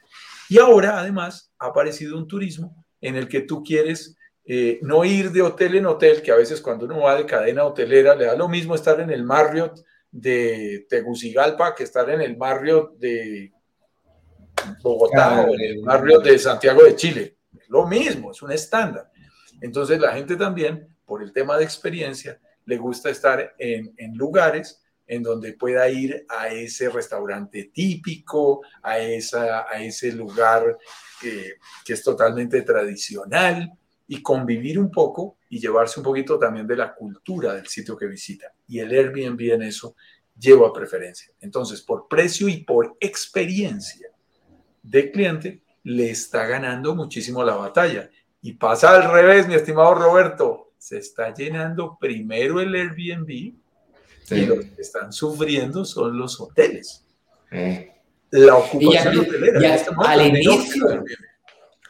Y 0.47 0.57
ahora, 0.57 0.99
además, 0.99 1.51
ha 1.59 1.65
aparecido 1.65 2.17
un 2.17 2.25
turismo 2.25 2.85
en 3.01 3.17
el 3.17 3.27
que 3.27 3.41
tú 3.41 3.61
quieres 3.61 4.15
eh, 4.45 4.79
no 4.83 5.03
ir 5.03 5.33
de 5.33 5.41
hotel 5.41 5.75
en 5.75 5.85
hotel, 5.85 6.21
que 6.21 6.31
a 6.31 6.37
veces 6.37 6.61
cuando 6.61 6.85
uno 6.85 7.01
va 7.01 7.17
de 7.17 7.25
cadena 7.25 7.65
hotelera 7.65 8.15
le 8.15 8.23
da 8.23 8.37
lo 8.37 8.47
mismo 8.47 8.73
estar 8.73 9.01
en 9.01 9.09
el 9.09 9.25
Marriott 9.25 9.81
de 10.09 10.85
Tegucigalpa 10.87 11.75
que 11.75 11.83
estar 11.83 12.09
en 12.09 12.21
el 12.21 12.37
Marriott 12.37 12.93
de 12.99 13.51
Bogotá 14.81 15.41
o 15.41 15.53
en 15.55 15.59
el 15.59 15.81
Marriott 15.81 16.23
de 16.23 16.39
Santiago 16.39 16.83
de 16.83 16.95
Chile. 16.95 17.39
Es 17.59 17.67
lo 17.67 17.85
mismo, 17.85 18.31
es 18.31 18.41
un 18.41 18.53
estándar. 18.53 19.11
Entonces 19.59 19.99
la 19.99 20.13
gente 20.13 20.37
también 20.37 20.92
por 21.13 21.21
el 21.21 21.31
tema 21.31 21.59
de 21.59 21.63
experiencia, 21.63 22.39
le 22.65 22.75
gusta 22.75 23.11
estar 23.11 23.53
en, 23.59 23.93
lugares 24.15 24.81
en 25.05 25.21
donde 25.21 25.53
pueda 25.53 25.87
ir 25.87 26.25
a 26.27 26.47
ese 26.47 26.89
restaurante 26.89 27.69
típico, 27.71 28.61
a, 28.81 28.97
esa, 28.97 29.67
a 29.69 29.79
ese 29.79 30.11
lugar 30.11 30.75
que, 31.21 31.57
que 31.85 31.93
es 31.93 32.01
totalmente 32.01 32.63
tradicional 32.63 33.71
y 34.07 34.23
convivir 34.23 34.79
un 34.79 34.89
poco 34.89 35.37
y 35.49 35.59
llevarse 35.59 35.99
un 35.99 36.03
poquito 36.03 36.39
también 36.39 36.65
de 36.65 36.77
la 36.77 36.95
cultura 36.95 37.53
del 37.53 37.67
sitio 37.67 37.95
que 37.95 38.07
visita. 38.07 38.51
Y 38.67 38.79
el 38.79 38.89
Airbnb 38.89 39.39
en 39.53 39.61
eso 39.61 39.95
lleva 40.35 40.73
preferencia. 40.73 41.31
Entonces, 41.41 41.83
por 41.83 42.07
precio 42.07 42.49
y 42.49 42.63
por 42.63 42.97
experiencia 42.99 44.07
de 44.81 45.11
cliente, 45.11 45.61
le 45.83 46.09
está 46.09 46.47
ganando 46.47 46.95
muchísimo 46.95 47.43
la 47.43 47.53
batalla. 47.53 48.09
Y 48.41 48.53
pasa 48.53 48.95
al 48.95 49.11
revés, 49.11 49.47
mi 49.47 49.53
estimado 49.53 49.93
Roberto 49.93 50.62
se 50.83 50.97
está 50.97 51.33
llenando 51.33 51.97
primero 51.97 52.59
el 52.59 52.75
Airbnb 52.75 53.29
y 53.29 54.45
los 54.45 54.65
que 54.65 54.81
están 54.81 55.13
sufriendo 55.13 55.85
son 55.85 56.17
los 56.17 56.41
hoteles. 56.41 57.05
La 58.31 58.57
ocupación 58.57 59.19
hotelera. 59.19 59.77
al, 59.99 60.27
inicio, 60.27 61.05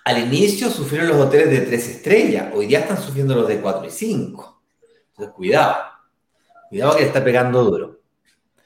al 0.05 0.17
inicio 0.19 0.69
sufrieron 0.69 1.09
los 1.09 1.17
hoteles 1.25 1.49
de 1.49 1.61
tres 1.61 1.89
estrellas, 1.89 2.51
hoy 2.53 2.67
día 2.67 2.81
están 2.81 3.01
sufriendo 3.01 3.33
los 3.33 3.47
de 3.47 3.59
cuatro 3.61 3.87
y 3.87 3.89
cinco. 3.89 4.61
Entonces, 5.09 5.33
cuidado. 5.33 5.75
Cuidado 6.69 6.95
que 6.95 7.03
está 7.03 7.23
pegando 7.23 7.63
duro. 7.63 7.99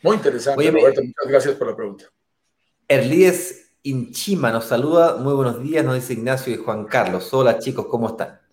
Muy 0.03 0.17
interesante, 0.17 0.71
Roberto. 0.71 1.03
Muchas 1.03 1.27
gracias 1.29 1.55
por 1.55 1.69
la 1.69 1.75
pregunta. 1.77 2.03
Erlíes 2.85 3.71
Inchima 3.83 4.51
nos 4.51 4.65
saluda. 4.65 5.15
Muy 5.15 5.33
buenos 5.35 5.63
días, 5.63 5.85
nos 5.85 5.95
dice 5.95 6.11
Ignacio 6.11 6.53
y 6.53 6.57
Juan 6.57 6.83
Carlos. 6.83 7.33
Hola 7.33 7.59
chicos, 7.59 7.85
¿cómo 7.89 8.09
están? 8.09 8.46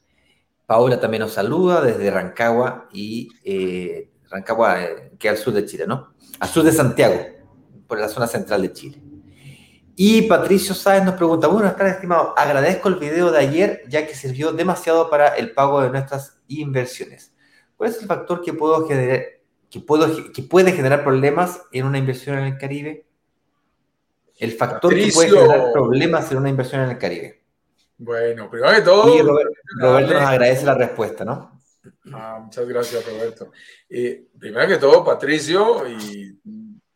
Paola 0.66 0.98
también 0.98 1.22
nos 1.22 1.32
saluda 1.32 1.82
desde 1.82 2.10
Rancagua 2.10 2.88
y 2.92 3.30
eh, 3.44 4.10
Rancagua, 4.30 4.82
eh, 4.82 5.12
que 5.18 5.28
al 5.28 5.36
sur 5.36 5.52
de 5.52 5.66
Chile, 5.66 5.86
¿no? 5.86 6.14
Al 6.40 6.48
sur 6.48 6.64
de 6.64 6.72
Santiago, 6.72 7.20
por 7.86 7.98
la 8.00 8.08
zona 8.08 8.26
central 8.26 8.62
de 8.62 8.72
Chile. 8.72 9.02
Y 9.96 10.22
Patricio 10.22 10.74
Sáez 10.74 11.04
nos 11.04 11.14
pregunta, 11.14 11.46
bueno, 11.46 11.68
están 11.68 11.86
estimado, 11.86 12.34
agradezco 12.36 12.88
el 12.88 12.96
video 12.96 13.30
de 13.30 13.38
ayer 13.38 13.82
ya 13.88 14.06
que 14.06 14.14
sirvió 14.14 14.52
demasiado 14.52 15.08
para 15.08 15.28
el 15.36 15.52
pago 15.52 15.82
de 15.82 15.90
nuestras 15.90 16.40
inversiones. 16.48 17.32
¿Cuál 17.76 17.90
es 17.90 18.00
el 18.00 18.08
factor 18.08 18.42
que, 18.42 18.52
puedo 18.52 18.88
generar, 18.88 19.22
que, 19.70 19.80
puedo, 19.80 20.32
que 20.32 20.42
puede 20.42 20.72
generar 20.72 21.04
problemas 21.04 21.62
en 21.70 21.86
una 21.86 21.98
inversión 21.98 22.38
en 22.38 22.44
el 22.44 22.58
Caribe? 22.58 23.06
El 24.36 24.52
factor 24.52 24.92
que 24.92 25.10
puede 25.12 25.30
generar 25.30 25.72
problemas 25.72 26.30
en 26.32 26.38
una 26.38 26.48
inversión 26.48 26.80
en 26.82 26.90
el 26.90 26.98
Caribe. 26.98 27.43
Bueno, 27.96 28.50
primero 28.50 28.74
que 28.74 28.82
todo. 28.82 29.22
Roberto, 29.22 30.14
nos 30.14 30.22
agradece 30.22 30.64
la 30.66 30.74
respuesta, 30.74 31.24
¿no? 31.24 31.60
Ah, 32.12 32.40
muchas 32.44 32.66
gracias, 32.66 33.06
Roberto. 33.06 33.52
Eh, 33.88 34.28
primero 34.38 34.66
que 34.66 34.78
todo, 34.78 35.04
Patricio, 35.04 35.86
y 35.88 36.38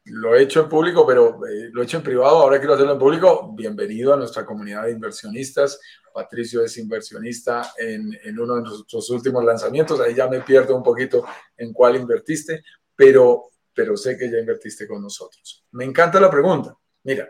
lo 0.04 0.34
he 0.34 0.42
hecho 0.42 0.62
en 0.62 0.68
público, 0.68 1.06
pero 1.06 1.40
eh, 1.46 1.70
lo 1.72 1.82
he 1.82 1.84
hecho 1.84 1.98
en 1.98 2.02
privado, 2.02 2.38
ahora 2.38 2.58
quiero 2.58 2.74
hacerlo 2.74 2.92
en 2.92 2.98
público. 2.98 3.52
Bienvenido 3.54 4.14
a 4.14 4.16
nuestra 4.16 4.44
comunidad 4.44 4.84
de 4.84 4.92
inversionistas. 4.92 5.80
Patricio 6.12 6.64
es 6.64 6.76
inversionista 6.78 7.72
en, 7.76 8.10
en, 8.24 8.38
uno 8.38 8.56
de 8.56 8.62
nuestros 8.62 9.08
últimos 9.10 9.44
lanzamientos. 9.44 10.00
Ahí 10.00 10.14
ya 10.14 10.26
me 10.26 10.40
pierdo 10.40 10.76
un 10.76 10.82
poquito 10.82 11.24
en 11.56 11.72
cuál 11.72 11.96
invertiste, 11.96 12.64
pero, 12.96 13.50
pero 13.72 13.96
sé 13.96 14.16
que 14.16 14.30
ya 14.30 14.38
invertiste 14.38 14.86
con 14.88 15.02
nosotros. 15.02 15.64
Me 15.72 15.84
encanta 15.84 16.18
la 16.18 16.30
pregunta. 16.30 16.74
Mira, 17.04 17.28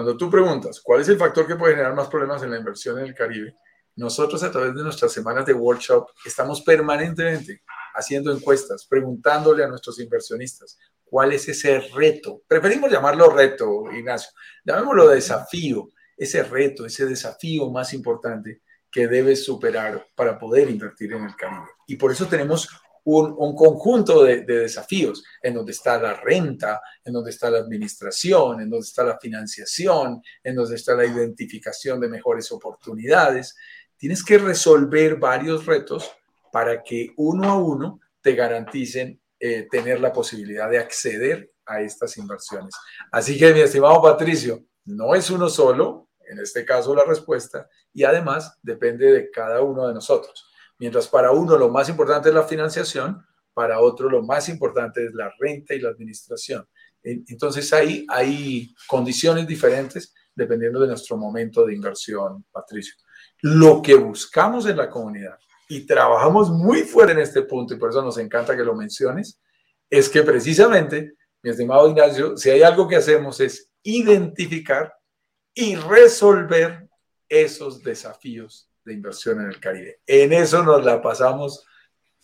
cuando 0.00 0.16
tú 0.16 0.30
preguntas 0.30 0.80
cuál 0.82 1.02
es 1.02 1.10
el 1.10 1.18
factor 1.18 1.46
que 1.46 1.56
puede 1.56 1.74
generar 1.74 1.94
más 1.94 2.08
problemas 2.08 2.42
en 2.42 2.50
la 2.50 2.56
inversión 2.56 2.98
en 2.98 3.04
el 3.04 3.14
Caribe, 3.14 3.54
nosotros 3.96 4.42
a 4.42 4.50
través 4.50 4.74
de 4.74 4.82
nuestras 4.82 5.12
semanas 5.12 5.44
de 5.44 5.52
workshop 5.52 6.08
estamos 6.24 6.62
permanentemente 6.62 7.60
haciendo 7.92 8.32
encuestas, 8.32 8.86
preguntándole 8.86 9.62
a 9.62 9.68
nuestros 9.68 10.00
inversionistas 10.00 10.78
cuál 11.04 11.34
es 11.34 11.46
ese 11.50 11.80
reto. 11.94 12.40
Preferimos 12.48 12.90
llamarlo 12.90 13.28
reto, 13.28 13.92
Ignacio. 13.92 14.30
Llamémoslo 14.64 15.08
desafío, 15.08 15.90
ese 16.16 16.44
reto, 16.44 16.86
ese 16.86 17.04
desafío 17.04 17.70
más 17.70 17.92
importante 17.92 18.62
que 18.90 19.06
debes 19.06 19.44
superar 19.44 20.06
para 20.14 20.38
poder 20.38 20.70
invertir 20.70 21.12
en 21.12 21.24
el 21.24 21.36
Caribe. 21.36 21.68
Y 21.86 21.96
por 21.96 22.10
eso 22.10 22.24
tenemos 22.24 22.70
un, 23.04 23.54
conjunto 23.54 24.24
de, 24.24 24.42
desafíos 24.42 25.22
en 25.42 25.54
donde 25.54 25.72
está 25.72 26.00
la 26.00 26.14
renta, 26.14 26.80
en 27.04 27.12
donde 27.12 27.30
está 27.30 27.50
la 27.50 27.58
administración, 27.58 28.60
en 28.60 28.70
donde 28.70 28.86
está 28.86 29.04
la 29.04 29.18
financiación, 29.18 30.22
en 30.42 30.54
donde 30.54 30.76
está 30.76 30.94
la 30.94 31.06
identificación 31.06 32.00
de 32.00 32.08
mejores 32.08 32.50
oportunidades. 32.52 33.56
Tienes 33.96 34.24
que 34.24 34.38
resolver 34.38 35.16
varios 35.16 35.66
retos 35.66 36.10
para 36.52 36.82
que 36.82 37.12
uno 37.16 37.50
a 37.50 37.58
uno 37.58 38.00
te 38.20 38.34
garanticen 38.34 39.20
eh, 39.38 39.66
tener 39.70 40.00
la 40.00 40.12
posibilidad 40.12 40.68
de 40.68 40.78
acceder 40.78 41.52
a 41.64 41.80
estas 41.80 42.16
inversiones. 42.18 42.74
Así 43.10 43.38
que, 43.38 43.54
mi 43.54 43.60
estimado 43.60 44.02
Patricio, 44.02 44.64
no 44.84 45.14
es 45.14 45.30
uno 45.30 45.48
solo, 45.48 46.08
en 46.28 46.38
este 46.40 46.64
caso 46.64 46.94
la 46.94 47.04
respuesta, 47.04 47.68
y 47.92 48.04
además 48.04 48.58
depende 48.62 49.10
de 49.12 49.30
cada 49.30 49.62
uno 49.62 49.88
de 49.88 49.94
nosotros. 49.94 50.49
Mientras 50.80 51.06
para 51.08 51.30
uno 51.30 51.58
lo 51.58 51.68
más 51.68 51.90
importante 51.90 52.30
es 52.30 52.34
la 52.34 52.42
financiación, 52.42 53.22
para 53.52 53.80
otro 53.80 54.08
lo 54.08 54.22
más 54.22 54.48
importante 54.48 55.04
es 55.04 55.12
la 55.12 55.30
renta 55.38 55.74
y 55.74 55.80
la 55.80 55.90
administración. 55.90 56.66
Entonces 57.02 57.70
ahí 57.74 58.06
hay 58.08 58.74
condiciones 58.86 59.46
diferentes 59.46 60.14
dependiendo 60.34 60.80
de 60.80 60.88
nuestro 60.88 61.18
momento 61.18 61.66
de 61.66 61.74
inversión, 61.74 62.46
Patricio. 62.50 62.94
Lo 63.42 63.82
que 63.82 63.94
buscamos 63.94 64.64
en 64.66 64.78
la 64.78 64.88
comunidad, 64.88 65.38
y 65.68 65.86
trabajamos 65.86 66.50
muy 66.50 66.80
fuerte 66.80 67.12
en 67.12 67.18
este 67.18 67.42
punto, 67.42 67.74
y 67.74 67.76
por 67.76 67.90
eso 67.90 68.02
nos 68.02 68.16
encanta 68.16 68.56
que 68.56 68.64
lo 68.64 68.74
menciones, 68.74 69.38
es 69.90 70.08
que 70.08 70.22
precisamente, 70.22 71.12
mi 71.42 71.50
estimado 71.50 71.90
Ignacio, 71.90 72.38
si 72.38 72.48
hay 72.48 72.62
algo 72.62 72.88
que 72.88 72.96
hacemos 72.96 73.38
es 73.40 73.70
identificar 73.82 74.94
y 75.52 75.76
resolver 75.76 76.88
esos 77.28 77.82
desafíos 77.82 78.69
de 78.84 78.94
inversión 78.94 79.40
en 79.40 79.48
el 79.48 79.60
Caribe. 79.60 80.00
En 80.06 80.32
eso 80.32 80.62
nos 80.62 80.84
la 80.84 81.00
pasamos 81.00 81.66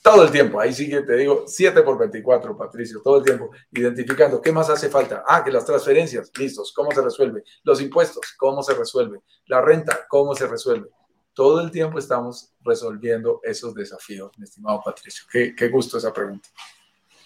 todo 0.06 0.22
el 0.22 0.30
tiempo. 0.30 0.60
Ahí 0.60 0.72
sí 0.72 0.88
que 0.88 1.02
te 1.02 1.16
digo 1.16 1.44
7 1.46 1.82
por 1.82 1.98
24, 1.98 2.56
Patricio, 2.56 3.00
todo 3.02 3.18
el 3.18 3.24
tiempo, 3.24 3.50
identificando 3.72 4.40
qué 4.40 4.52
más 4.52 4.70
hace 4.70 4.88
falta. 4.88 5.24
Ah, 5.26 5.42
que 5.44 5.50
las 5.50 5.64
transferencias, 5.64 6.30
listos, 6.38 6.72
¿cómo 6.72 6.92
se 6.92 7.02
resuelve? 7.02 7.42
Los 7.64 7.80
impuestos, 7.80 8.34
¿cómo 8.38 8.62
se 8.62 8.74
resuelve? 8.74 9.20
La 9.46 9.60
renta, 9.60 10.06
¿cómo 10.08 10.34
se 10.34 10.46
resuelve? 10.46 10.88
Todo 11.34 11.60
el 11.60 11.72
tiempo 11.72 11.98
estamos 11.98 12.54
resolviendo 12.60 13.40
esos 13.42 13.74
desafíos, 13.74 14.30
mi 14.38 14.44
estimado 14.44 14.80
Patricio. 14.84 15.24
Qué, 15.30 15.54
qué 15.56 15.68
gusto 15.68 15.98
esa 15.98 16.12
pregunta. 16.12 16.48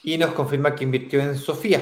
Y 0.03 0.17
nos 0.17 0.33
confirma 0.33 0.75
que 0.75 0.85
invirtió 0.85 1.21
en 1.21 1.37
Sofía. 1.37 1.81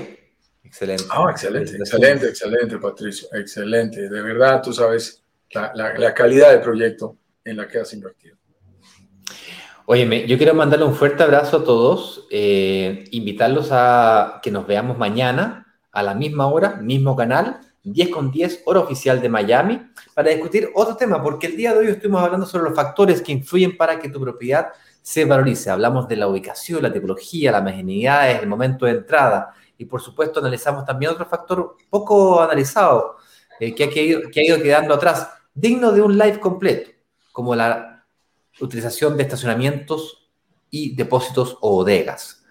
Excelente. 0.65 1.05
Ah, 1.11 1.29
excelente, 1.31 1.77
excelente, 1.77 2.27
excelente, 2.27 2.77
Patricio. 2.79 3.29
Excelente. 3.33 4.09
De 4.09 4.21
verdad, 4.21 4.61
tú 4.61 4.73
sabes 4.73 5.23
la, 5.53 5.73
la 5.75 6.13
calidad 6.13 6.51
del 6.51 6.61
proyecto 6.61 7.17
en 7.51 7.57
la 7.57 7.69
que 7.69 7.79
has 7.79 7.93
invertido. 7.93 8.37
Óyeme, 9.91 10.27
yo 10.27 10.37
quiero 10.37 10.53
mandarle 10.53 10.85
un 10.85 10.95
fuerte 10.95 11.23
abrazo 11.23 11.57
a 11.57 11.65
todos, 11.65 12.27
eh, 12.31 13.05
invitarlos 13.11 13.71
a 13.73 14.39
que 14.43 14.51
nos 14.51 14.67
veamos 14.67 14.99
mañana 14.99 15.79
a 15.91 16.03
la 16.03 16.15
misma 16.15 16.47
hora, 16.47 16.77
mismo 16.77 17.17
canal, 17.17 17.61
10 17.85 18.11
con 18.11 18.31
10, 18.31 18.65
hora 18.67 18.81
oficial 18.81 19.23
de 19.23 19.31
Miami, 19.31 19.81
para 20.13 20.29
discutir 20.29 20.69
otro 20.75 20.95
tema, 20.95 21.23
porque 21.23 21.47
el 21.47 21.57
día 21.57 21.73
de 21.73 21.79
hoy 21.79 21.87
estuvimos 21.87 22.23
hablando 22.23 22.45
sobre 22.45 22.65
los 22.65 22.77
factores 22.77 23.23
que 23.23 23.33
influyen 23.33 23.79
para 23.79 23.99
que 23.99 24.11
tu 24.11 24.21
propiedad 24.21 24.69
se 25.01 25.25
valorice. 25.25 25.71
Hablamos 25.71 26.07
de 26.07 26.17
la 26.17 26.29
ubicación, 26.29 26.83
la 26.83 26.93
tipología, 26.93 27.51
las 27.51 27.63
amenidades, 27.63 28.43
el 28.43 28.47
momento 28.47 28.85
de 28.85 28.93
entrada, 28.93 29.55
y 29.79 29.87
por 29.87 30.03
supuesto 30.03 30.41
analizamos 30.41 30.85
también 30.85 31.13
otro 31.13 31.25
factor 31.25 31.77
poco 31.89 32.43
analizado, 32.43 33.17
eh, 33.59 33.75
que 33.75 33.85
ha 33.85 34.43
ido 34.45 34.63
quedando 34.63 34.93
atrás, 34.93 35.31
digno 35.55 35.93
de 35.93 36.03
un 36.03 36.19
live 36.19 36.39
completo 36.41 36.98
como 37.39 37.55
la 37.55 38.05
utilización 38.61 39.17
de 39.17 39.23
estacionamientos 39.23 40.29
y 40.71 40.97
depósitos 40.97 41.57
o 41.61 41.71
bodegas. 41.71 42.45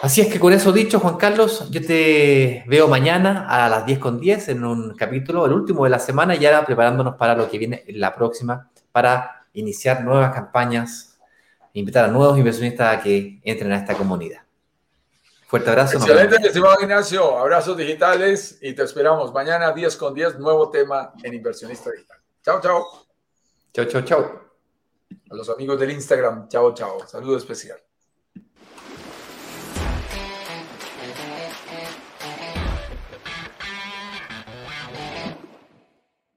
Así 0.00 0.22
es 0.22 0.32
que 0.32 0.40
con 0.40 0.54
eso 0.54 0.72
dicho, 0.72 0.98
Juan 0.98 1.18
Carlos, 1.18 1.70
yo 1.70 1.84
te 1.84 2.64
veo 2.66 2.88
mañana 2.88 3.46
a 3.50 3.68
las 3.68 3.84
10 3.84 3.98
con 3.98 4.18
10 4.18 4.48
en 4.48 4.64
un 4.64 4.94
capítulo, 4.94 5.44
el 5.44 5.52
último 5.52 5.84
de 5.84 5.90
la 5.90 5.98
semana, 5.98 6.34
y 6.34 6.46
ahora 6.46 6.64
preparándonos 6.64 7.16
para 7.16 7.34
lo 7.34 7.50
que 7.50 7.58
viene 7.58 7.84
la 7.88 8.14
próxima, 8.14 8.70
para 8.92 9.44
iniciar 9.52 10.04
nuevas 10.04 10.34
campañas, 10.34 11.18
invitar 11.74 12.06
a 12.06 12.08
nuevos 12.08 12.38
inversionistas 12.38 12.96
a 12.96 13.02
que 13.02 13.42
entren 13.44 13.72
a 13.72 13.76
esta 13.76 13.92
comunidad. 13.92 14.40
Fuerte 15.48 15.68
abrazo. 15.68 15.98
Excelente, 15.98 16.36
estimado 16.46 16.80
Ignacio. 16.80 17.36
Abrazos 17.36 17.76
digitales 17.76 18.58
y 18.62 18.72
te 18.72 18.84
esperamos 18.84 19.34
mañana 19.34 19.70
10 19.70 19.96
con 19.96 20.14
10, 20.14 20.38
nuevo 20.38 20.70
tema 20.70 21.12
en 21.22 21.34
Inversionista 21.34 21.90
Digital. 21.90 22.20
Chao, 22.42 22.58
chao. 22.62 22.99
Chao, 23.72 23.84
chao, 23.86 24.02
chao. 24.02 24.50
A 25.30 25.34
los 25.34 25.48
amigos 25.48 25.78
del 25.78 25.92
Instagram, 25.92 26.48
chao, 26.48 26.74
chao. 26.74 27.06
Saludo 27.06 27.36
especial. 27.36 27.78